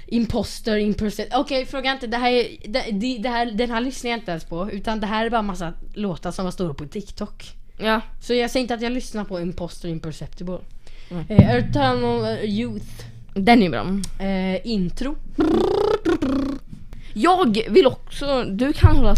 Imposter, 0.07 0.77
Imperson. 0.77 1.25
Okej, 1.35 1.67
fråga 1.67 1.93
inte. 1.93 2.07
Det 2.07 2.17
här, 2.17 2.31
är, 2.33 2.47
det, 2.69 3.19
det, 3.19 3.29
här, 3.29 3.47
den 3.47 3.71
här 3.71 3.81
lyssnar 3.81 4.11
jag 4.11 4.19
inte 4.19 4.31
ens 4.31 4.45
på. 4.45 4.71
Utan 4.71 5.01
det 5.01 5.07
här 5.07 5.27
är 5.27 5.31
bara 5.31 5.43
massa 5.43 5.73
låtar 5.95 6.31
som 6.31 6.45
var 6.45 6.53
stora 6.53 6.75
på 6.75 6.87
TikTok. 6.87 7.45
Ja. 7.79 8.01
Så 8.21 8.35
jag 8.35 8.51
säger 8.51 8.63
inte 8.63 8.75
att 8.75 8.83
jag 8.83 8.93
lyssnar 8.93 9.25
på 9.25 9.41
Imposter, 9.41 9.89
Imperceptible. 9.89 10.59
Mm. 11.11 11.25
Eh, 11.29 11.55
Eternal 11.55 12.25
eh, 12.25 12.45
Youth. 12.45 13.05
Den 13.35 13.63
är 13.63 13.71
bra. 13.71 13.87
Eh, 14.27 14.67
intro. 14.67 15.17
Jag 17.15 17.71
vill 17.71 17.87
också, 17.87 18.45
du 18.45 18.73
kan 18.73 18.97
hålla 18.97 19.15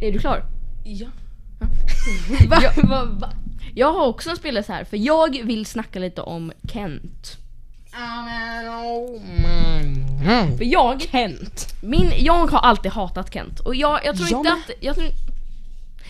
Är 0.00 0.12
du 0.12 0.18
klar? 0.18 0.44
Ja. 0.84 1.08
Va? 2.48 2.58
Ja, 2.62 2.70
va, 2.82 3.04
va? 3.04 3.30
Jag 3.74 3.92
har 3.92 4.06
också 4.06 4.30
en 4.30 4.36
spellista 4.36 4.72
här 4.72 4.84
för 4.84 4.96
jag 4.96 5.42
vill 5.44 5.66
snacka 5.66 5.98
lite 5.98 6.20
om 6.20 6.52
Kent. 6.72 7.36
För 10.58 10.64
jag, 10.64 11.02
Kent. 11.02 11.66
min, 11.82 12.12
jag 12.18 12.46
har 12.46 12.58
alltid 12.58 12.92
hatat 12.92 13.32
Kent 13.34 13.60
och 13.60 13.74
jag, 13.74 14.00
jag 14.04 14.16
tror 14.16 14.28
Jag 14.30 14.40
inte 14.40 14.50
med. 14.50 14.58
att, 14.58 14.70
jag 14.82 14.96
tror, 14.96 15.08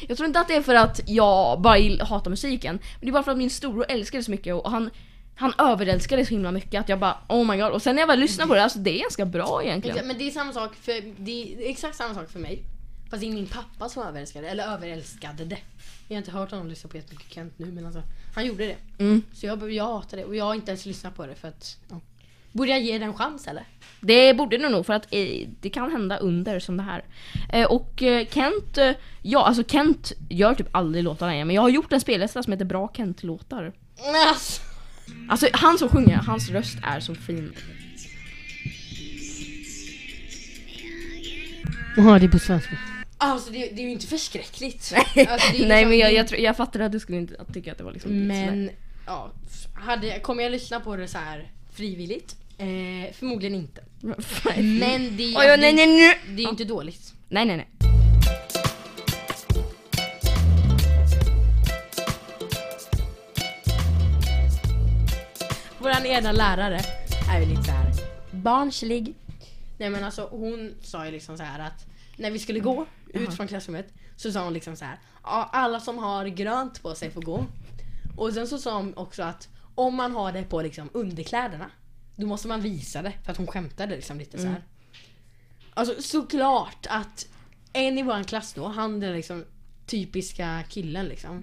jag 0.09 0.17
tror 0.17 0.27
inte 0.27 0.41
att 0.41 0.49
det 0.49 0.55
är 0.55 0.63
för 0.63 0.75
att 0.75 1.01
jag 1.07 1.61
bara 1.61 1.79
gill- 1.79 2.03
hatar 2.03 2.31
musiken. 2.31 2.75
Men 2.95 3.01
det 3.01 3.09
är 3.09 3.13
bara 3.13 3.23
för 3.23 3.33
att 3.33 3.39
min 3.39 3.51
storbror 3.51 3.87
älskar 3.89 4.19
det 4.19 4.25
så 4.25 4.31
mycket 4.31 4.55
och 4.55 4.71
han, 4.71 4.91
han 5.37 5.53
överälskar 5.59 6.17
det 6.17 6.25
så 6.25 6.31
himla 6.31 6.51
mycket 6.53 6.81
att 6.81 6.89
jag 6.89 6.99
bara 6.99 7.17
oh 7.29 7.47
my 7.51 7.57
god. 7.57 7.71
Och 7.73 7.83
sen 7.83 7.95
när 7.97 8.03
jag 8.03 8.07
väl 8.07 8.21
lyssnar 8.21 8.47
på 8.47 8.55
det, 8.55 8.63
alltså 8.63 8.79
det 8.79 8.99
är 8.99 9.01
ganska 9.03 9.25
bra 9.25 9.63
egentligen. 9.65 10.07
Men 10.07 10.19
det 10.19 10.27
är 10.27 10.31
samma 10.31 10.53
sak 10.53 10.75
för, 10.75 11.15
det 11.25 11.43
är 11.55 11.71
exakt 11.71 11.97
samma 11.97 12.15
sak 12.15 12.31
för 12.31 12.39
mig. 12.41 12.63
Fast 13.11 13.21
det 13.21 13.27
är 13.29 13.33
min 13.33 13.47
pappa 13.47 13.89
som 13.89 14.03
överälskade 14.03 14.49
eller 14.49 14.65
överälskade 14.75 15.45
det. 15.45 15.59
Jag 16.09 16.15
har 16.15 16.19
inte 16.19 16.31
hört 16.31 16.51
honom 16.51 16.69
lyssna 16.69 16.91
på 16.91 16.97
jättemycket 16.97 17.33
Kent 17.33 17.53
nu 17.57 17.67
men 17.67 17.87
alltså, 17.87 18.03
han 18.35 18.47
gjorde 18.47 18.67
det. 18.67 18.77
Mm. 18.99 19.23
Så 19.33 19.47
jag, 19.47 19.73
jag 19.73 19.85
hatar 19.85 20.17
det 20.17 20.25
och 20.25 20.37
jag 20.37 20.45
har 20.45 20.55
inte 20.55 20.71
ens 20.71 20.87
lyssnat 20.87 21.17
på 21.17 21.27
det 21.27 21.35
för 21.35 21.49
att, 21.49 21.79
ja. 21.91 22.01
Borde 22.53 22.71
jag 22.71 22.81
ge 22.81 22.99
det 22.99 23.05
en 23.05 23.15
chans 23.15 23.47
eller? 23.47 23.65
Det 24.01 24.35
borde 24.35 24.59
det 24.59 24.69
nog 24.69 24.87
för 24.87 24.93
att 24.93 25.07
eh, 25.11 25.49
det 25.61 25.71
kan 25.71 25.91
hända 25.91 26.17
under 26.17 26.61
som 26.61 26.77
det 26.77 26.83
här. 26.83 27.05
Eh, 27.53 27.67
och 27.67 28.03
eh, 28.03 28.27
Kent, 28.29 28.79
eh, 28.79 28.93
ja 29.23 29.47
alltså 29.47 29.65
Kent 29.65 30.13
gör 30.29 30.55
typ 30.55 30.69
aldrig 30.73 31.05
låtar 31.05 31.27
längre 31.27 31.45
men 31.45 31.57
jag 31.57 31.63
har 31.63 31.69
gjort 31.69 31.93
en 31.93 32.01
spellista 32.01 32.43
som 32.43 32.53
heter 32.53 32.65
Bra 32.65 32.91
Kent-låtar. 32.97 33.73
Alltså. 34.29 34.63
Alltså 35.29 35.49
han 35.53 35.79
som 35.79 35.89
sjunger, 35.89 36.17
hans 36.17 36.51
röst 36.51 36.79
är 36.83 37.01
så 37.01 37.15
fin. 37.15 37.53
Jaha, 41.97 42.19
det 42.19 42.25
är 42.25 42.29
på 42.29 42.39
svenska. 42.39 42.79
Alltså 43.33 43.51
det, 43.51 43.59
det 43.59 43.81
är 43.83 43.85
ju 43.85 43.91
inte 43.91 44.07
förskräckligt. 44.07 44.93
Alltså, 44.97 45.53
det 45.53 45.67
Nej 45.69 45.85
liksom- 45.85 45.89
men 45.89 45.99
jag, 45.99 46.11
det- 46.11 46.15
jag, 46.17 46.29
tror- 46.29 46.41
jag 46.41 46.57
fattar 46.57 46.81
att 46.81 46.93
du 46.93 47.01
skulle 47.01 47.19
inte 47.19 47.37
att 47.39 47.55
tycka 47.55 47.73
att 47.73 47.79
det 47.79 47.85
var 47.85 47.93
liksom 47.93 48.11
lite. 48.13 48.25
Men 48.27 48.71
ja, 49.07 49.31
hade, 49.75 50.19
kommer 50.21 50.43
jag 50.43 50.53
lyssna 50.53 50.81
på 50.81 50.97
det 50.97 51.09
så 51.09 51.19
här 51.19 51.49
frivilligt? 51.73 52.37
Eh, 52.59 53.13
förmodligen 53.13 53.55
inte. 53.55 53.81
Men 54.81 55.17
det, 55.17 55.25
Oj, 55.25 55.37
oj, 55.37 55.57
nej, 55.59 55.73
nej, 55.73 55.87
nej. 55.87 56.19
det 56.29 56.33
är 56.43 56.45
ju 56.45 56.49
inte 56.51 56.65
dåligt. 56.65 57.13
nej 57.29 57.45
nej 57.45 57.57
nej. 57.57 57.69
Våran 65.79 66.07
ena 66.07 66.33
lärare 66.33 66.81
är 67.35 67.41
ju 67.41 67.47
lite 67.47 67.63
så 67.63 67.71
här 67.71 67.93
barnslig. 68.31 69.15
Nej 69.79 69.91
men 69.91 70.05
alltså 70.05 70.29
hon 70.31 70.75
sa 70.83 71.05
ju 71.07 71.13
liksom 71.13 71.37
så 71.37 71.43
här 71.43 71.61
att 71.67 71.87
när 72.17 72.31
vi 72.31 72.39
skulle 72.39 72.61
gå 72.61 72.87
ut 73.13 73.35
från 73.35 73.49
klassrummet 73.49 73.93
så 74.17 74.33
sa 74.33 74.45
hon 74.45 74.53
liksom 74.53 74.77
så 74.77 74.85
här. 74.85 74.99
Ja, 75.23 75.51
alla 75.53 75.81
som 75.81 75.99
har 75.99 76.27
grönt 76.27 76.83
på 76.83 76.95
sig 76.95 77.11
får 77.11 77.23
gå. 77.23 77.47
Och 78.17 78.33
sen 78.33 78.47
så 78.47 78.59
sa 78.59 78.77
hon 78.77 78.95
också 78.97 79.23
att 79.23 79.49
om 79.75 79.95
man 79.95 80.13
har 80.13 80.33
det 80.33 80.43
på 80.43 80.63
liksom 80.63 80.91
underkläderna, 80.93 81.71
då 82.17 82.27
måste 82.27 82.49
man 82.49 82.61
visa 82.61 83.03
det 83.03 83.13
för 83.25 83.33
att 83.33 83.39
hon 83.39 83.47
skämtade 83.47 83.97
liksom 83.97 84.19
lite 84.19 84.39
så 84.39 84.47
här. 84.47 84.63
Alltså 85.75 86.03
såklart 86.03 86.87
att 86.91 87.27
en 87.73 87.99
i 87.99 88.03
vår 88.03 88.25
klass 88.25 88.53
då, 88.53 88.67
han 88.67 89.01
den 89.01 89.13
liksom 89.13 89.45
typiska 89.87 90.63
killen 90.69 91.07
liksom. 91.07 91.43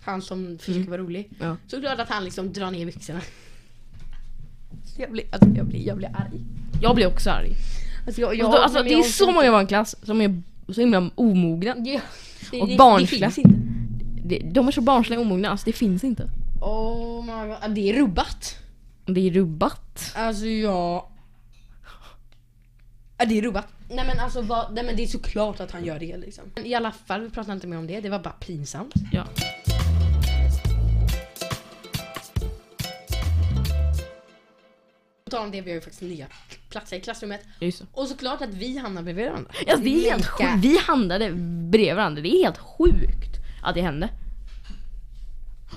Han 0.00 0.22
som 0.22 0.58
försöker 0.58 0.90
vara 0.90 1.02
rolig. 1.02 1.30
Ja. 1.40 1.56
Såklart 1.66 1.98
att 1.98 2.08
han 2.08 2.24
liksom 2.24 2.52
drar 2.52 2.70
ner 2.70 2.86
byxorna. 2.86 3.20
Jag 4.96 5.12
blir, 5.12 5.24
alltså 5.32 5.48
jag 5.48 5.66
blir, 5.66 5.86
jag 5.86 5.96
blir 5.96 6.16
arg. 6.16 6.40
Jag 6.82 6.94
blir 6.94 7.06
också 7.06 7.30
arg. 7.30 7.56
Alltså, 8.06 8.20
jag, 8.20 8.40
Alltså, 8.40 8.62
alltså, 8.62 8.78
men 8.78 8.84
det 8.88 8.92
är 8.94 8.96
jag- 8.96 9.06
så 9.06 9.32
många 9.32 9.46
i 9.46 9.50
vår 9.50 9.66
klass 9.66 9.96
som 10.02 10.20
är 10.20 10.42
så 10.72 10.80
himla 10.80 11.10
omogna. 11.14 11.74
Ja, 11.84 12.00
det, 12.50 12.60
Och 12.60 12.68
det, 12.68 12.76
barnsliga. 12.76 13.26
Det 13.28 13.32
finns 13.34 13.46
inte. 13.46 13.60
Det- 14.24 14.50
De 14.52 14.68
är 14.68 14.72
så 14.72 14.80
barnsliga 14.80 15.20
och 15.20 15.26
omogna, 15.26 15.50
alltså 15.50 15.64
det 15.64 15.72
finns 15.72 16.04
inte. 16.04 16.30
Oh 16.60 17.24
my 17.24 17.48
god, 17.48 17.74
det 17.74 17.90
är 17.90 17.94
rubbat. 17.94 18.56
Det 19.06 19.20
är 19.28 19.30
rubbat. 19.30 20.12
Alltså 20.16 20.46
jag... 20.46 21.04
Ja, 23.18 23.24
det 23.24 23.38
är 23.38 23.42
rubbat. 23.42 23.66
Nej 23.88 24.04
men 24.06 24.18
alltså 24.18 24.42
vad, 24.42 24.74
nej 24.74 24.84
men 24.84 24.96
det 24.96 25.02
är 25.02 25.06
såklart 25.06 25.60
att 25.60 25.70
han 25.70 25.84
gör 25.84 25.98
det 25.98 26.16
liksom. 26.16 26.44
Men 26.54 26.66
I 26.66 26.74
alla 26.74 26.92
fall, 26.92 27.20
vi 27.20 27.30
pratar 27.30 27.52
inte 27.52 27.66
mer 27.66 27.78
om 27.78 27.86
det, 27.86 28.00
det 28.00 28.08
var 28.08 28.18
bara 28.18 28.32
pinsamt. 28.40 28.94
Ja. 29.12 29.24
Tal 35.30 35.44
om 35.44 35.50
det, 35.50 35.60
vi 35.60 35.70
har 35.70 35.74
ju 35.74 35.80
faktiskt 35.80 36.02
nya 36.02 36.26
platser 36.70 36.96
i 36.96 37.00
klassrummet. 37.00 37.40
Just. 37.60 37.82
Och 37.92 38.08
såklart 38.08 38.42
att 38.42 38.54
vi 38.54 38.78
hamnar 38.78 39.02
bredvid 39.02 39.26
varandra. 39.26 39.50
Ja, 39.66 39.76
det 39.76 40.06
är 40.06 40.10
helt 40.10 40.26
sjukt. 40.26 40.50
Vi 40.58 40.78
handlade 40.78 41.30
bredvid 41.70 41.94
varandra. 41.94 42.22
Det 42.22 42.28
är 42.28 42.44
helt 42.44 42.58
sjukt 42.58 43.36
att 43.62 43.74
det 43.74 43.82
hände. 43.82 44.08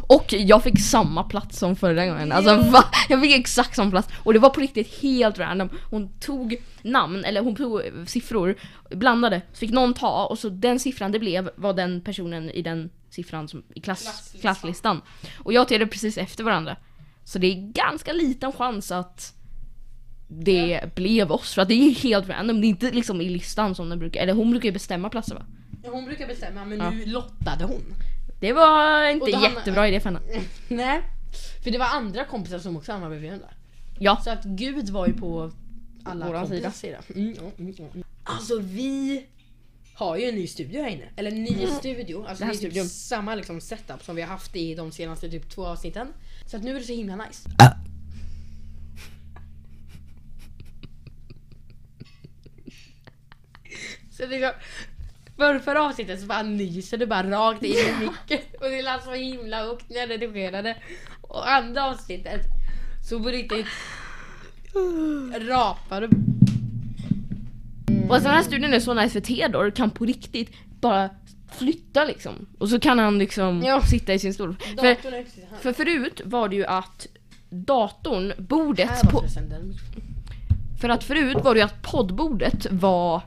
Och 0.07 0.33
jag 0.33 0.63
fick 0.63 0.79
samma 0.79 1.23
plats 1.23 1.59
som 1.59 1.75
förra 1.75 2.05
gången. 2.05 2.31
Alltså 2.31 2.57
va? 2.57 2.85
Jag 3.09 3.21
fick 3.21 3.35
exakt 3.35 3.75
samma 3.75 3.91
plats. 3.91 4.07
Och 4.23 4.33
det 4.33 4.39
var 4.39 4.49
på 4.49 4.59
riktigt 4.59 5.01
helt 5.01 5.39
random. 5.39 5.69
Hon 5.89 6.19
tog 6.19 6.55
namn, 6.81 7.25
eller 7.25 7.41
hon 7.41 7.55
tog 7.55 7.81
siffror, 8.07 8.55
blandade. 8.89 9.41
Så 9.53 9.57
fick 9.57 9.71
någon 9.71 9.93
ta 9.93 10.25
och 10.25 10.39
så 10.39 10.49
den 10.49 10.79
siffran 10.79 11.11
det 11.11 11.19
blev 11.19 11.49
var 11.55 11.73
den 11.73 12.01
personen 12.01 12.49
i 12.49 12.61
den 12.61 12.89
siffran 13.09 13.47
som, 13.47 13.63
i 13.75 13.81
klass, 13.81 14.03
Klasslistan. 14.03 14.41
klasslistan. 14.41 15.01
Och 15.37 15.53
jag 15.53 15.67
tog 15.67 15.91
precis 15.91 16.17
efter 16.17 16.43
varandra. 16.43 16.75
Så 17.23 17.39
det 17.39 17.47
är 17.47 17.71
ganska 17.71 18.13
liten 18.13 18.51
chans 18.51 18.91
att 18.91 19.33
det 20.39 20.95
blev 20.95 21.31
oss. 21.31 21.53
För 21.53 21.61
att 21.61 21.67
det 21.67 21.73
är 21.73 21.89
helt 21.91 22.29
random. 22.29 22.61
Det 22.61 22.67
är 22.67 22.69
inte 22.69 22.91
liksom 22.91 23.21
i 23.21 23.29
listan 23.29 23.75
som 23.75 23.89
den 23.89 23.99
brukar, 23.99 24.21
eller 24.21 24.33
hon 24.33 24.51
brukar 24.51 24.65
ju 24.65 24.73
bestämma 24.73 25.09
platser 25.09 25.35
va? 25.35 25.45
Ja, 25.83 25.89
Hon 25.91 26.05
brukar 26.05 26.27
bestämma 26.27 26.65
men 26.65 26.77
Ja. 26.77 26.89
nu 26.89 27.05
lottade 27.05 27.63
hon. 27.65 27.81
Det 28.39 28.53
var 28.53 29.09
inte 29.09 29.31
jättebra 29.31 29.87
idé 29.87 29.99
för 29.99 30.09
henne. 30.09 30.19
Nej. 30.67 31.01
För 31.63 31.71
det 31.71 31.77
var 31.77 31.85
andra 31.85 32.25
kompisar 32.25 32.59
som 32.59 32.77
också 32.77 32.91
hamnade 32.91 33.09
bredvid 33.09 33.29
varandra. 33.29 33.49
Ja. 33.99 34.21
Så 34.23 34.29
att 34.29 34.43
Gud 34.43 34.89
var 34.89 35.07
ju 35.07 35.13
på 35.13 35.51
alla 36.03 36.27
Våran 36.27 36.47
kompisars 36.47 36.73
sida. 36.73 36.97
Mm, 37.15 37.27
mm, 37.27 37.51
mm, 37.57 37.73
mm. 37.93 38.03
Alltså 38.23 38.59
vi 38.59 39.25
har 39.93 40.17
ju 40.17 40.25
en 40.29 40.35
ny 40.35 40.47
studio 40.47 40.81
här 40.81 40.89
inne. 40.89 41.05
Eller 41.15 41.31
en 41.31 41.43
ny 41.43 41.67
studio. 41.67 42.25
Alltså 42.27 42.45
Det 42.45 42.51
det, 42.51 42.67
är 42.67 42.71
typ 42.83 42.91
samma 42.91 43.35
liksom 43.35 43.61
setup 43.61 44.03
som 44.03 44.15
vi 44.15 44.21
har 44.21 44.29
haft 44.29 44.55
i 44.55 44.75
de 44.75 44.91
senaste 44.91 45.29
typ 45.29 45.49
två 45.49 45.65
avsnitten. 45.65 46.07
Så 46.45 46.57
att 46.57 46.63
nu 46.63 46.75
är 46.75 46.79
det 46.79 46.85
så 46.85 46.93
himla 46.93 47.15
nice. 47.15 47.49
Så 54.23 54.29
det 54.29 54.39
går... 54.39 54.51
För 55.37 55.59
förra 55.59 55.83
avsnittet 55.83 56.19
så 56.21 56.25
bara 56.25 56.43
nyser 56.43 56.97
du 56.97 57.05
bara 57.05 57.31
rakt 57.31 57.63
in 57.63 57.71
i 57.71 57.93
micken 57.99 58.39
och 58.59 58.69
det 58.69 58.81
lät 58.81 59.03
så 59.03 59.11
himla 59.13 59.57
högt 59.63 59.89
när 59.89 59.97
jag 59.97 60.09
redigerade. 60.09 60.77
Och 61.21 61.51
andra 61.51 61.85
avsnittet 61.85 62.41
så 63.09 63.19
på 63.23 63.29
riktigt 63.29 63.65
rapar 65.39 66.01
du. 66.01 66.07
Och 68.09 68.21
den 68.21 68.31
här 68.31 68.43
studien 68.43 68.73
är 68.73 68.79
så 68.79 68.93
nice 68.93 69.09
för 69.13 69.19
Theodor 69.19 69.71
kan 69.71 69.89
på 69.89 70.05
riktigt 70.05 70.51
bara 70.81 71.09
flytta 71.57 72.03
liksom. 72.03 72.45
Och 72.59 72.69
så 72.69 72.79
kan 72.79 72.99
han 72.99 73.17
liksom 73.19 73.63
Ja. 73.65 73.81
sitta 73.81 74.13
i 74.13 74.19
sin 74.19 74.33
stol. 74.33 74.55
För, 74.79 74.95
för 75.61 75.73
förut 75.73 76.21
var 76.25 76.49
det 76.49 76.55
ju 76.55 76.65
att 76.65 77.07
datorn, 77.49 78.33
bordet 78.37 79.01
på. 79.11 79.23
För 80.81 80.89
att 80.89 81.03
förut 81.03 81.37
var 81.43 81.53
det 81.53 81.59
ju 81.59 81.65
att 81.65 81.81
poddbordet 81.81 82.67
var 82.71 83.21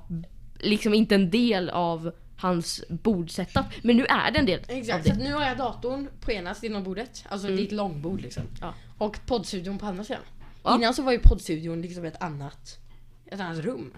liksom 0.60 0.94
inte 0.94 1.14
en 1.14 1.30
del 1.30 1.70
av 1.70 2.12
hans 2.36 2.84
bordsetup. 2.88 3.64
Men 3.82 3.96
nu 3.96 4.04
är 4.04 4.30
det 4.30 4.38
en 4.38 4.46
del 4.46 4.60
av 4.60 4.70
Exakt, 4.70 5.06
så 5.06 5.08
det. 5.08 5.16
att 5.16 5.22
nu 5.22 5.32
har 5.32 5.44
jag 5.44 5.56
datorn 5.56 6.08
på 6.20 6.32
ena 6.32 6.54
sidan 6.54 6.76
av 6.76 6.84
bordet. 6.84 7.24
Alltså 7.28 7.48
är 7.48 7.62
ett 7.62 7.72
långbord 7.72 8.20
liksom. 8.20 8.42
Ja. 8.60 8.74
Och 8.98 9.18
poddstudion 9.26 9.78
på 9.78 9.86
andra 9.86 10.04
sidan. 10.04 10.22
Ja. 10.62 10.76
Innan 10.76 10.94
så 10.94 11.02
var 11.02 11.12
ju 11.12 11.18
poddstudion 11.18 11.82
liksom 11.82 12.04
ett 12.04 12.22
annat, 12.22 12.78
ett 13.26 13.40
annat 13.40 13.58
rum. 13.58 13.92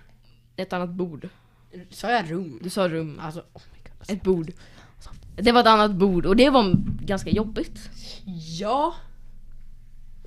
Ett 0.57 0.73
annat 0.73 0.91
bord. 0.91 1.29
Sa 1.91 2.11
jag 2.11 2.31
rum? 2.31 2.59
Du 2.63 2.71
sa 2.71 2.89
rum. 2.89 3.21
Alltså 3.23 3.41
oh 3.41 3.63
my 3.73 3.79
god. 3.83 3.93
Alltså. 3.99 4.13
Ett 4.13 4.23
bord. 4.23 4.53
Det 5.37 5.53
var 5.53 5.61
ett 5.61 5.67
annat 5.67 5.95
bord 5.95 6.27
och 6.27 6.37
det 6.37 6.51
var 6.51 6.75
ganska 7.05 7.31
jobbigt. 7.31 7.91
Ja. 8.59 8.95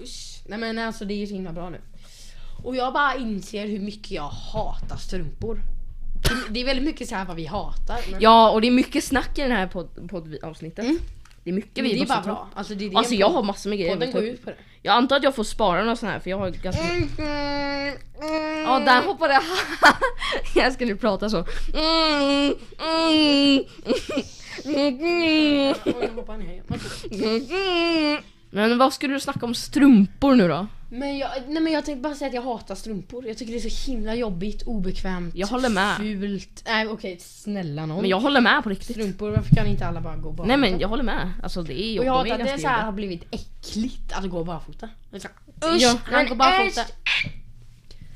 Usch. 0.01 0.43
Nej 0.47 0.59
men 0.59 0.79
alltså 0.79 1.05
det 1.05 1.13
är 1.13 1.27
så 1.27 1.33
himla 1.33 1.53
bra 1.53 1.69
nu. 1.69 1.81
Och 2.63 2.75
jag 2.75 2.93
bara 2.93 3.15
inser 3.15 3.67
hur 3.67 3.79
mycket 3.79 4.11
jag 4.11 4.29
hatar 4.29 4.97
strumpor. 4.97 5.61
Det- 6.31 6.53
Det 6.53 6.61
är 6.61 6.65
väldigt 6.65 6.85
mycket 6.85 7.09
så 7.09 7.15
här 7.15 7.25
vad 7.25 7.35
vi 7.35 7.45
hatar. 7.45 7.99
Men 8.11 8.21
Ja, 8.21 8.51
och 8.51 8.61
det 8.61 8.67
är 8.67 8.71
mycket 8.71 9.03
snack 9.03 9.37
i 9.39 9.41
den 9.41 9.51
här 9.51 9.67
podd- 9.67 10.07
poddavsnittet. 10.09 10.85
Mm. 10.85 10.99
Det 11.43 11.49
är 11.49 11.53
mycket 11.53 11.83
vi 11.85 11.93
det 11.93 12.01
är 12.01 12.05
bara 12.05 12.21
bra. 12.21 12.47
Alltså, 12.55 12.75
det 12.75 12.85
är 12.85 12.89
det 12.89 12.95
Alltså 12.95 13.13
jag 13.13 13.29
har 13.29 13.43
massor 13.43 13.69
med 13.69 13.79
grejer 13.79 13.97
jag 13.97 14.11
ta 14.11 14.19
går 14.19 14.27
ut 14.27 14.43
på 14.43 14.49
det. 14.49 14.55
Jag 14.81 14.93
antar 14.95 15.15
att 15.15 15.23
jag 15.23 15.35
får 15.35 15.43
spara 15.43 15.83
några 15.83 15.95
sådana 15.95 16.13
här 16.13 16.19
för 16.19 16.29
jag 16.29 16.37
har 16.37 16.49
ganska... 16.49 16.81
Mm. 16.83 17.09
Ja, 18.65 18.79
där 18.79 19.01
hoppade 19.05 19.33
jag. 19.33 19.43
jag 20.55 20.73
skulle 20.73 20.95
prata 20.95 21.29
så. 21.29 21.37
Mm, 21.73 22.53
mm, 22.79 23.63
mm, 24.65 25.73
Oj, 25.85 26.09
hoppar 26.15 26.37
ner 26.37 26.63
mm. 27.11 28.23
Men 28.51 28.77
vad 28.77 28.93
skulle 28.93 29.13
du 29.13 29.19
snacka 29.19 29.45
om 29.45 29.55
strumpor 29.55 30.35
nu 30.35 30.47
då? 30.47 30.67
Men 30.89 31.17
jag, 31.17 31.29
nej 31.47 31.61
men 31.63 31.73
jag 31.73 31.85
tänkte 31.85 32.01
bara 32.01 32.15
säga 32.15 32.27
att 32.27 32.33
jag 32.33 32.41
hatar 32.41 32.75
strumpor. 32.75 33.27
Jag 33.27 33.37
tycker 33.37 33.51
det 33.53 33.57
är 33.65 33.69
så 33.69 33.91
himla 33.91 34.15
jobbigt, 34.15 34.63
obekvämt, 34.63 35.35
Jag 35.35 35.47
håller 35.47 35.69
med. 35.69 35.95
fult. 35.97 36.63
Nej 36.65 36.87
okej, 36.87 37.17
snälla 37.19 37.85
någon. 37.85 38.01
Men 38.01 38.09
jag 38.09 38.19
håller 38.19 38.41
med 38.41 38.63
på 38.63 38.69
riktigt. 38.69 38.95
Strumpor, 38.95 39.29
varför 39.31 39.55
kan 39.55 39.67
inte 39.67 39.85
alla 39.85 40.01
bara 40.01 40.15
gå 40.15 40.31
barfota? 40.31 40.47
Nej 40.47 40.57
men 40.57 40.79
jag 40.79 40.87
håller 40.87 41.03
med. 41.03 41.31
Alltså 41.43 41.63
det 41.63 41.81
är 41.81 41.99
Och 41.99 42.05
jag 42.05 42.25
de 42.25 42.29
hatar 42.31 42.33
att 42.33 42.39
det 42.39 42.45
ganska 42.51 42.61
så 42.61 42.67
här 42.67 42.75
jobbiga. 42.75 42.85
har 42.85 42.91
blivit 42.91 43.23
äckligt 43.31 44.13
att 44.13 44.29
gå 44.29 44.43
barfota. 44.43 44.89
Det 45.09 45.15
är 45.15 45.19
så 45.19 45.27
här, 45.61 45.75
Usch! 45.75 45.81
Ja, 45.81 45.97
han 46.03 46.27
går 46.27 46.35
barfota. 46.35 46.81
äsch! 46.81 47.27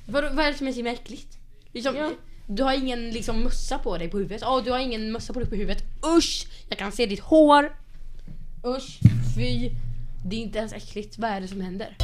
Vad, 0.08 0.24
vad 0.36 0.46
är 0.46 0.52
det 0.52 0.58
som 0.58 0.68
är 0.68 0.72
så 0.72 0.76
himla 0.76 0.92
äckligt? 0.92 1.38
Liksom, 1.72 1.96
Ja. 1.96 2.12
Du 2.48 2.64
har 2.64 2.74
ingen 2.74 3.10
liksom, 3.10 3.44
mössa 3.44 3.78
på 3.78 3.98
dig 3.98 4.10
på 4.10 4.18
huvudet. 4.18 4.44
Åh, 4.46 4.64
du 4.64 4.72
har 4.72 4.80
ingen 4.80 5.12
mössa 5.12 5.34
på 5.34 5.40
dig 5.40 5.50
på 5.50 5.56
huvudet. 5.56 5.84
Usch! 6.18 6.48
Jag 6.70 6.78
kan 6.78 6.92
se 6.92 7.06
ditt 7.06 7.20
hår. 7.20 7.76
Usch! 8.66 9.00
Fy! 9.36 9.70
Det 10.28 10.36
är 10.36 10.40
inte 10.40 10.60
ens 10.60 10.74
äckligt. 10.74 11.18
Vad 11.18 11.30
är 11.30 11.42
det 11.42 11.48
som 11.48 11.62
händer? 11.62 11.98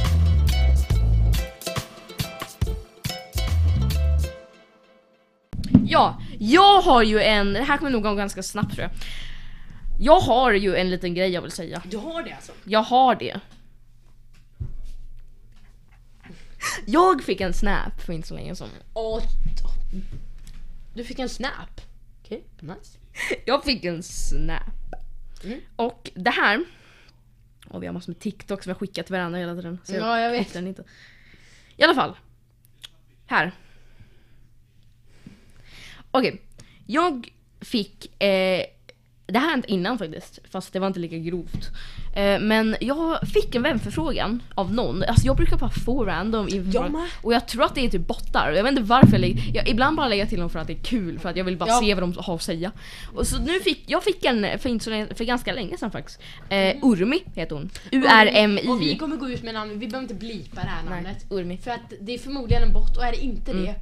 Ja, 5.86 6.22
jag 6.38 6.80
har 6.80 7.02
ju 7.02 7.20
en, 7.20 7.52
det 7.52 7.62
här 7.62 7.78
kommer 7.78 7.90
nog 7.90 8.02
gå 8.02 8.14
ganska 8.14 8.42
snabbt 8.42 8.74
tror 8.74 8.82
jag. 8.82 8.90
Jag 10.00 10.20
har 10.20 10.52
ju 10.52 10.76
en 10.76 10.90
liten 10.90 11.14
grej 11.14 11.30
jag 11.30 11.42
vill 11.42 11.50
säga. 11.50 11.82
Du 11.84 11.96
har 11.96 12.22
det 12.22 12.32
alltså? 12.32 12.52
Jag 12.64 12.82
har 12.82 13.14
det. 13.14 13.40
Jag 16.86 17.22
fick 17.22 17.40
en 17.40 17.52
snap 17.52 18.00
för 18.00 18.12
inte 18.12 18.28
så 18.28 18.34
länge 18.34 18.56
sedan. 18.56 18.68
Åh, 18.94 19.22
du 20.94 21.04
fick 21.04 21.18
en 21.18 21.28
snap. 21.28 21.80
Okej, 22.22 22.44
nice. 22.60 22.98
Jag 23.44 23.64
fick 23.64 23.84
en 23.84 24.02
snap. 24.02 24.94
Mm. 25.44 25.60
Och 25.76 26.10
det 26.14 26.30
här... 26.30 26.64
Och 27.72 27.82
vi 27.82 27.86
har 27.86 27.94
massor 27.94 28.12
med 28.12 28.18
TikTok 28.20 28.62
som 28.62 28.70
jag 28.70 28.78
skickat 28.78 29.06
till 29.06 29.14
varandra 29.14 29.38
hela 29.38 29.54
tiden. 29.54 29.78
Så 29.84 29.94
Ja, 29.94 30.20
jag 30.20 30.30
vet. 30.30 30.52
den 30.52 30.66
inte. 30.66 30.84
I 31.76 31.82
alla 31.82 31.94
fall. 31.94 32.16
Här. 33.26 33.52
Okej. 36.10 36.42
Jag 36.86 37.28
fick... 37.60 38.22
Eh, 38.22 38.66
det 39.32 39.38
här 39.38 39.46
har 39.46 39.50
hänt 39.52 39.64
innan 39.68 39.98
faktiskt, 39.98 40.38
fast 40.50 40.72
det 40.72 40.78
var 40.78 40.86
inte 40.86 41.00
lika 41.00 41.16
grovt. 41.16 41.70
Eh, 42.16 42.40
men 42.40 42.76
jag 42.80 43.28
fick 43.28 43.54
en 43.54 43.62
vänförfrågan 43.62 44.42
av 44.54 44.74
någon. 44.74 45.02
Alltså 45.02 45.26
jag 45.26 45.36
brukar 45.36 45.56
bara 45.56 45.70
få 45.70 46.04
random 46.04 46.44
med. 46.44 46.94
Och 47.22 47.32
jag 47.34 47.48
tror 47.48 47.64
att 47.64 47.74
det 47.74 47.80
är 47.84 47.88
typ 47.90 48.06
bottar. 48.06 48.52
Jag 48.52 48.62
vet 48.62 48.70
inte 48.70 48.82
varför 48.82 49.12
jag 49.12 49.20
lägger... 49.20 49.42
Jag, 49.56 49.68
ibland 49.68 49.96
bara 49.96 50.08
lägger 50.08 50.22
jag 50.22 50.28
till 50.28 50.40
dem 50.40 50.50
för 50.50 50.58
att 50.58 50.66
det 50.66 50.72
är 50.72 50.82
kul, 50.84 51.18
för 51.18 51.28
att 51.28 51.36
jag 51.36 51.44
vill 51.44 51.56
bara 51.56 51.68
Ja. 51.70 51.80
se 51.80 51.94
vad 51.94 52.02
de 52.02 52.14
har 52.16 52.34
att 52.34 52.42
säga. 52.42 52.72
Och 53.14 53.26
så 53.26 53.38
nu 53.42 53.60
fick 53.60 53.84
jag 53.86 54.04
fick 54.04 54.24
en 54.24 54.58
för, 54.58 54.68
inte 54.68 54.84
så 54.84 54.90
länge, 54.90 55.14
för 55.14 55.24
ganska 55.24 55.52
länge 55.52 55.76
sedan 55.78 55.90
faktiskt. 55.90 56.20
Eh, 56.48 56.76
Urmi 56.82 57.22
heter 57.34 57.56
hon. 57.56 57.64
Och 57.64 57.70
vi 57.92 57.96
U-R-M-I. 57.96 58.96
kommer 58.98 59.16
gå 59.16 59.30
ut 59.30 59.42
med 59.42 59.54
namn, 59.54 59.78
vi 59.78 59.86
behöver 59.88 60.02
inte 60.02 60.14
blipa 60.14 60.60
det 60.60 60.66
här 60.68 60.82
Nej, 60.90 60.94
namnet. 61.02 61.26
Urmi. 61.30 61.56
För 61.58 61.70
att 61.70 61.92
det 62.00 62.14
är 62.14 62.18
förmodligen 62.18 62.62
en 62.62 62.72
bot 62.72 62.96
och 62.96 63.04
är 63.04 63.12
det 63.12 63.18
inte 63.20 63.50
Mm. 63.50 63.64
det 63.64 63.74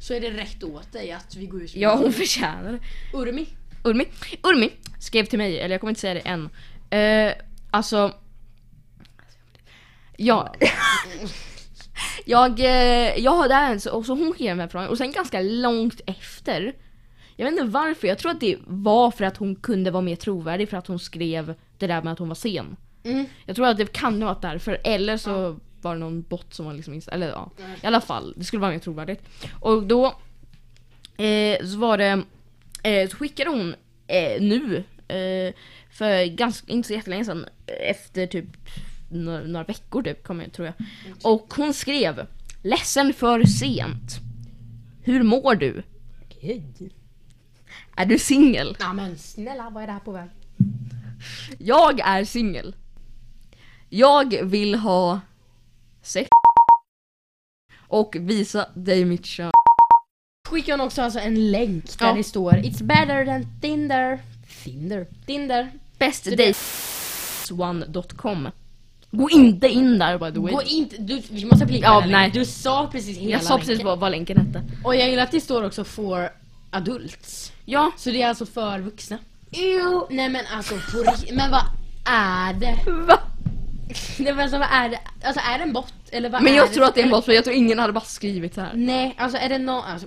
så 0.00 0.14
är 0.14 0.20
det 0.20 0.30
rätt 0.30 0.64
åt 0.64 0.92
dig 0.92 1.12
att 1.12 1.36
vi 1.36 1.46
går 1.46 1.62
ut 1.62 1.74
med 1.74 1.82
Ja, 1.82 1.94
hon 1.96 2.12
förtjänar 2.12 2.72
det. 2.72 2.78
Urmi. 3.18 3.46
Urmi. 3.84 4.04
Urmi 4.42 4.70
skrev 5.02 5.24
till 5.24 5.38
mig, 5.38 5.60
eller 5.60 5.74
jag 5.74 5.80
kommer 5.80 5.90
inte 5.90 6.00
säga 6.00 6.14
det 6.14 6.20
än. 6.20 6.50
Eh, 6.90 7.34
alltså... 7.70 8.14
Ja. 10.16 10.54
jag, 12.24 12.60
eh, 12.60 13.18
jag 13.18 13.48
det 13.48 13.54
här, 13.54 13.94
och 13.94 14.06
så 14.06 14.14
hon 14.14 14.32
skrev 14.34 14.48
den 14.48 14.60
här 14.60 14.68
frågan 14.68 14.88
och 14.88 14.98
sen 14.98 15.12
ganska 15.12 15.40
långt 15.40 16.00
efter. 16.06 16.74
Jag 17.36 17.44
vet 17.44 17.52
inte 17.52 17.64
varför, 17.64 18.08
jag 18.08 18.18
tror 18.18 18.30
att 18.30 18.40
det 18.40 18.58
var 18.66 19.10
för 19.10 19.24
att 19.24 19.36
hon 19.36 19.56
kunde 19.56 19.90
vara 19.90 20.02
mer 20.02 20.16
trovärdig 20.16 20.68
för 20.68 20.76
att 20.76 20.86
hon 20.86 20.98
skrev 20.98 21.54
det 21.78 21.86
där 21.86 22.02
med 22.02 22.12
att 22.12 22.18
hon 22.18 22.28
var 22.28 22.34
sen. 22.34 22.76
Mm. 23.04 23.26
Jag 23.46 23.56
tror 23.56 23.66
att 23.66 23.76
det 23.76 23.92
kan 23.92 24.22
ha 24.22 24.28
varit 24.28 24.42
därför, 24.42 24.80
eller 24.84 25.16
så 25.16 25.58
var 25.80 25.94
det 25.94 26.00
någon 26.00 26.22
bot 26.22 26.54
som 26.54 26.66
var 26.66 26.72
liksom 26.72 27.00
eller 27.12 27.28
ja. 27.28 27.50
I 27.82 27.86
alla 27.86 28.00
fall, 28.00 28.34
det 28.36 28.44
skulle 28.44 28.60
vara 28.60 28.72
mer 28.72 28.78
trovärdigt. 28.78 29.22
Och 29.60 29.82
då 29.82 30.06
eh, 31.16 31.66
så 31.66 31.78
var 31.78 31.98
det, 31.98 32.22
eh, 32.82 33.08
så 33.08 33.16
skickade 33.16 33.50
hon 33.50 33.74
eh, 34.06 34.42
nu, 34.42 34.84
för 35.90 36.26
ganska, 36.26 36.72
inte 36.72 36.86
så 36.88 36.94
jättelänge 36.94 37.24
sedan, 37.24 37.46
efter 37.88 38.26
typ 38.26 38.46
några, 39.08 39.40
några 39.40 39.64
veckor 39.64 40.02
typ, 40.02 40.24
kommer 40.24 40.44
jag, 40.44 40.52
tror 40.52 40.66
jag. 40.66 40.74
Och 41.22 41.54
hon 41.56 41.74
skrev 41.74 42.26
Ledsen 42.62 43.14
för 43.14 43.44
sent. 43.44 44.20
Hur 45.02 45.22
mår 45.22 45.54
du? 45.54 45.82
Okej. 46.26 46.62
Är 47.96 48.06
du 48.06 48.18
singel? 48.18 48.76
Ja 48.80 48.92
men 48.92 49.18
snälla, 49.18 49.70
vad 49.70 49.82
är 49.82 49.86
det 49.86 49.92
här 49.92 50.00
på 50.00 50.12
väg? 50.12 50.28
Jag 51.58 52.00
är 52.00 52.24
singel. 52.24 52.74
Jag 53.88 54.42
vill 54.42 54.74
ha 54.74 55.20
sex 56.02 56.28
och 57.88 58.16
visa 58.20 58.66
dig 58.74 59.04
mitt 59.04 59.26
kön. 59.26 59.50
Skickar 60.48 60.72
hon 60.72 60.80
också 60.86 61.02
alltså 61.02 61.18
en 61.18 61.50
länk 61.50 61.98
där 61.98 62.06
Ja. 62.06 62.14
det 62.14 62.24
står 62.24 62.52
It's 62.52 62.82
better 62.84 63.26
than 63.26 63.60
Tinder. 63.60 64.20
Tinder. 64.64 65.06
Tinder. 65.26 65.70
Bestdates1.com 65.98 68.48
Gå 69.10 69.30
inte 69.30 69.68
in 69.68 69.98
där 69.98 70.18
by 70.18 70.32
the 70.32 70.38
way. 70.40 70.52
Gå 70.52 70.62
inte, 70.62 70.96
du, 70.96 71.22
vi 71.30 71.44
måste 71.44 71.66
blicka 71.66 71.86
Ja, 71.86 72.04
nej. 72.08 72.30
Du 72.30 72.44
sa 72.44 72.88
precis 72.92 73.18
hela 73.18 73.30
jag 73.30 73.42
sa 73.42 73.54
precis 73.58 73.68
länken. 73.68 73.86
vad, 73.86 73.98
vad 73.98 74.10
länken 74.10 74.36
hette. 74.36 74.62
Och 74.84 74.96
jag 74.96 75.10
gillar 75.10 75.22
att 75.22 75.30
det 75.30 75.40
står 75.40 75.62
också 75.64 75.84
for 75.84 76.30
adults. 76.70 77.52
Ja. 77.64 77.92
Så 77.96 78.10
det 78.10 78.22
är 78.22 78.28
alltså 78.28 78.46
för 78.46 78.78
vuxna. 78.78 79.18
Jo, 79.50 80.06
nej 80.10 80.28
men 80.28 80.44
alltså 80.56 80.74
på 80.74 81.04
Men 81.32 81.50
vad 81.50 81.62
är 82.06 82.52
det? 82.54 82.78
Va? 82.90 83.18
Nej 84.18 84.32
men 84.32 84.40
alltså 84.40 84.58
vad 84.58 84.68
är 84.72 84.88
det? 84.88 84.98
Alltså 85.22 85.40
är 85.54 85.58
det 85.58 85.64
en 85.64 85.72
bot? 85.72 85.92
Eller 86.10 86.28
vad 86.28 86.42
Men 86.42 86.52
är 86.52 86.56
jag 86.56 86.72
tror 86.72 86.84
att 86.84 86.94
det 86.94 87.00
är 87.00 87.04
en 87.04 87.10
bot 87.10 87.24
för 87.24 87.32
jag 87.32 87.44
tror 87.44 87.56
ingen 87.56 87.78
hade 87.78 87.92
bara 87.92 88.04
skrivit 88.04 88.54
så 88.54 88.60
här. 88.60 88.70
Nej, 88.74 89.14
alltså 89.18 89.38
är 89.38 89.48
det 89.48 89.58
någon, 89.58 89.84
alltså 89.84 90.06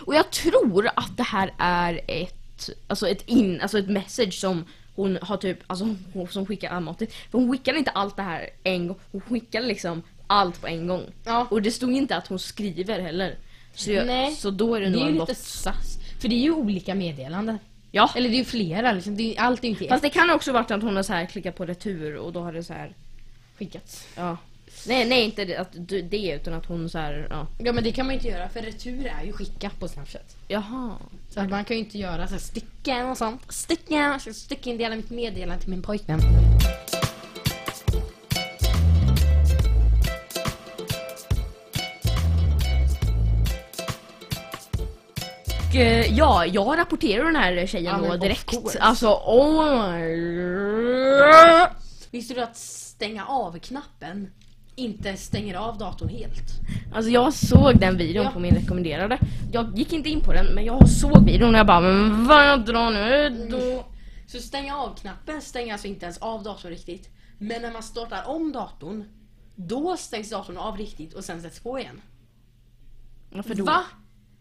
Och 0.00 0.14
jag 0.14 0.30
tror 0.30 0.88
att 0.96 1.16
det 1.16 1.22
här 1.22 1.50
är 1.58 2.00
ett, 2.06 2.70
alltså 2.86 3.08
ett 3.08 3.22
in, 3.28 3.60
alltså 3.60 3.78
ett 3.78 3.88
message 3.88 4.34
som 4.34 4.64
hon 4.94 5.18
har 5.22 5.36
typ, 5.36 5.58
alltså 5.66 5.94
hon, 6.12 6.28
som 6.28 6.46
skickar 6.46 6.74
automatiskt. 6.74 7.12
För 7.30 7.38
hon 7.38 7.52
skickade 7.52 7.78
inte 7.78 7.90
allt 7.90 8.16
det 8.16 8.22
här 8.22 8.48
en 8.62 8.88
gång, 8.88 8.96
hon 9.12 9.20
skickade 9.20 9.66
liksom 9.66 10.02
allt 10.26 10.60
på 10.60 10.66
en 10.66 10.86
gång. 10.86 11.02
Ja. 11.24 11.46
Och 11.50 11.62
det 11.62 11.70
stod 11.70 11.92
inte 11.92 12.16
att 12.16 12.26
hon 12.26 12.38
skriver 12.38 13.00
heller. 13.00 13.38
Så, 13.74 13.90
jag, 13.90 14.06
Nej. 14.06 14.34
så 14.34 14.50
då 14.50 14.74
är 14.74 14.80
det, 14.80 14.86
det 14.86 14.92
nog 14.92 15.16
är 15.16 15.30
en 15.30 15.36
sass. 15.36 15.98
För 16.20 16.28
det 16.28 16.34
är 16.34 16.40
ju 16.40 16.52
olika 16.52 16.94
meddelanden. 16.94 17.58
Ja. 17.90 18.10
Eller 18.14 18.28
det 18.28 18.34
är 18.34 18.38
ju 18.38 18.44
flera 18.44 18.92
liksom, 18.92 19.16
det 19.16 19.36
är, 19.36 19.40
allt 19.40 19.64
är 19.64 19.68
inte 19.68 19.88
Fast 19.88 20.02
det 20.02 20.10
kan 20.10 20.30
också 20.30 20.52
varit 20.52 20.70
att 20.70 20.82
hon 20.82 20.96
har 20.96 21.02
så 21.02 21.12
här 21.12 21.26
klickat 21.26 21.56
på 21.56 21.66
retur 21.66 22.16
och 22.16 22.32
då 22.32 22.40
har 22.40 22.52
det 22.52 22.62
så 22.64 22.72
här, 22.72 22.94
skickats. 23.58 24.06
ja. 24.16 24.36
Nej, 24.86 25.08
nej 25.08 25.24
inte 25.24 25.60
att 25.60 25.68
du- 25.88 26.02
det 26.02 26.30
utan 26.30 26.54
att 26.54 26.66
hon 26.66 26.88
så 26.90 26.98
här, 26.98 27.26
ja. 27.30 27.46
Ja 27.58 27.72
men 27.72 27.84
det 27.84 27.92
kan 27.92 28.06
man 28.06 28.14
ju 28.14 28.18
inte 28.18 28.28
göra 28.28 28.48
för 28.48 28.62
retur 28.62 29.06
är 29.20 29.24
ju 29.26 29.32
skicka 29.32 29.70
på 29.78 29.88
Snapchat. 29.88 30.36
Jaha. 30.48 30.96
Så 31.30 31.40
att 31.40 31.50
man 31.50 31.64
kan 31.64 31.76
ju 31.76 31.82
inte 31.84 31.98
göra 31.98 32.26
så 32.26 32.32
här 32.32 32.40
stycken 32.40 33.06
och 33.06 33.18
sånt. 33.18 33.52
Stycken, 33.52 33.98
jag 33.98 34.20
ska 34.20 34.32
styckindela 34.34 34.96
mitt 34.96 35.10
meddelande 35.10 35.60
till 35.62 35.70
min 35.70 35.82
pojkvän. 35.82 36.20
Och, 45.68 45.76
eh, 45.76 46.12
ja, 46.18 46.46
jag 46.46 46.78
rapporterar 46.78 47.24
den 47.24 47.36
här 47.36 47.66
tjejen 47.66 47.84
Ja, 47.84 47.98
men 47.98 48.08
då 48.10 48.14
of 48.16 48.20
direkt. 48.22 48.46
course. 48.50 48.78
Alltså, 48.80 49.08
oh 49.08 49.94
Visste 52.10 52.34
du 52.34 52.40
att 52.42 52.56
stänga 52.56 53.26
av-knappen 53.26 54.30
inte 54.80 55.16
stänger 55.16 55.54
av 55.54 55.78
datorn 55.78 56.08
helt? 56.08 56.42
Alltså 56.94 57.10
jag 57.10 57.34
såg 57.34 57.78
den 57.78 57.96
videon 57.96 58.24
Ja. 58.24 58.30
på 58.30 58.38
min 58.38 58.54
rekommenderade. 58.54 59.18
Jag 59.52 59.78
gick 59.78 59.92
inte 59.92 60.08
in 60.08 60.20
på 60.20 60.32
den, 60.32 60.46
men 60.54 60.64
jag 60.64 60.88
såg 60.88 61.24
videon 61.24 61.54
och 61.54 61.58
jag 61.58 61.66
bara 61.66 61.80
men 61.80 62.26
vad 62.26 62.66
drar 62.66 62.90
nu 62.90 63.46
då? 63.50 63.86
Så 64.26 64.38
stänga 64.38 64.76
av-knappen 64.76 65.42
stänger 65.42 65.72
alltså 65.72 65.86
inte 65.88 66.04
ens 66.04 66.18
av 66.18 66.42
datorn 66.42 66.70
riktigt. 66.70 67.08
Men 67.38 67.62
när 67.62 67.72
man 67.72 67.82
startar 67.82 68.28
om 68.28 68.52
datorn, 68.52 69.04
då 69.56 69.96
stängs 69.96 70.30
datorn 70.30 70.56
av 70.56 70.76
riktigt 70.76 71.14
och 71.14 71.24
sen 71.24 71.42
sätts 71.42 71.60
på 71.60 71.78
igen. 71.78 72.00
Varför 73.32 73.54
då? 73.54 73.64
Va? 73.64 73.82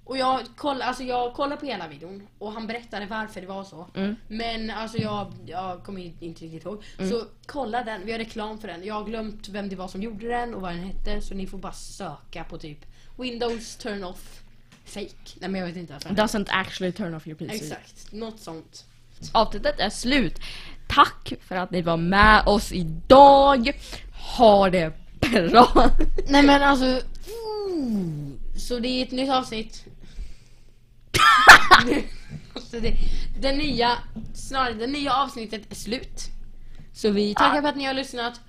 Och 0.09 0.17
jag 0.17 0.41
kollade, 0.55 0.85
alltså 0.85 1.03
jag 1.03 1.33
kollade 1.33 1.57
på 1.57 1.65
hela 1.65 1.87
videon 1.87 2.27
och 2.39 2.51
han 2.51 2.67
berättade 2.67 3.05
varför 3.05 3.41
det 3.41 3.47
var 3.47 3.63
så. 3.63 3.87
Mm. 3.95 4.15
Men 4.27 4.69
alltså 4.69 4.97
jag, 4.97 5.33
jag 5.45 5.83
kommer 5.83 6.01
inte 6.01 6.45
riktigt 6.45 6.65
ihåg. 6.65 6.83
Så 6.97 7.25
kolla 7.45 7.83
den, 7.83 8.05
vi 8.05 8.11
har 8.11 8.19
reklam 8.19 8.59
för 8.59 8.67
den. 8.67 8.83
Jag 8.83 8.93
har 8.93 9.05
glömt 9.05 9.49
vem 9.49 9.69
det 9.69 9.75
var 9.75 9.87
som 9.87 10.03
gjorde 10.03 10.27
den 10.27 10.53
och 10.53 10.61
vad 10.61 10.71
den 10.71 10.83
hette. 10.83 11.21
Så 11.21 11.33
ni 11.33 11.47
får 11.47 11.57
bara 11.57 11.73
söka 11.73 12.43
på 12.43 12.57
typ 12.57 12.85
Windows 13.17 13.75
turn 13.75 14.03
off 14.03 14.41
fake. 14.85 15.37
Nej 15.39 15.49
men 15.49 15.61
jag 15.61 15.67
vet 15.67 15.77
inte. 15.77 15.93
Alltså. 15.93 16.09
Doesn't 16.09 16.47
actually 16.49 16.91
turn 16.91 17.13
off 17.13 17.27
your 17.27 17.37
PC. 17.37 17.55
Exakt, 17.55 18.11
något 18.11 18.39
sånt. 18.39 18.85
Avsnittet 19.31 19.79
är 19.79 19.89
slut. 19.89 20.39
Tack 20.87 21.33
för 21.41 21.55
att 21.55 21.71
ni 21.71 21.81
var 21.81 21.97
med 21.97 22.43
oss 22.45 22.71
idag. 22.71 23.71
Ha 24.37 24.69
det 24.69 24.93
bra. 25.19 25.91
Nej 26.27 26.43
men 26.43 26.61
alltså... 26.61 26.85
ooh. 26.85 28.29
Så 28.57 28.79
det 28.79 28.87
är 28.87 29.05
ett 29.05 29.11
nytt 29.11 29.29
avsnitt. 29.29 29.85
så 32.71 32.79
det, 32.79 32.97
det 33.39 33.51
nya, 33.51 33.97
snarare 34.33 34.73
det 34.73 34.87
nya 34.87 35.13
avsnittet 35.13 35.71
är 35.71 35.75
slut. 35.75 36.21
Så 36.93 37.09
vi 37.09 37.33
tackar 37.35 37.61
för 37.61 37.69
att 37.69 37.75
ni 37.75 37.85
har 37.85 37.93
lyssnat. 37.93 38.41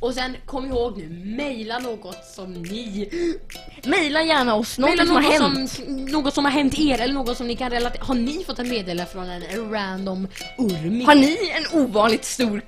Och 0.00 0.14
sen 0.14 0.36
kom 0.46 0.66
ihåg 0.66 0.98
nu, 0.98 1.08
mejla 1.36 1.78
något 1.78 2.24
som 2.24 2.52
ni... 2.52 3.08
Maila 3.84 4.22
gärna 4.22 4.54
oss 4.54 4.78
något 4.78 4.90
Mejla 4.90 5.06
som 5.06 5.14
har 5.14 5.22
något 5.22 5.32
hänt. 5.32 5.70
som, 5.70 6.04
något 6.04 6.34
som 6.34 6.44
har 6.44 6.52
hänt 6.52 6.78
er 6.78 7.00
eller 7.00 7.14
något 7.14 7.36
som 7.36 7.46
ni 7.46 7.56
kan 7.56 7.70
relatera 7.70 8.04
Har 8.04 8.14
ni 8.14 8.44
fått 8.44 8.58
ett 8.58 8.68
meddelande 8.68 9.12
från 9.12 9.30
en 9.30 9.70
random 9.70 10.28
urmig? 10.58 11.06
Har 11.06 11.14
ni 11.14 11.52
en 11.54 11.80
ovanligt 11.80 12.24
stor 12.24 12.62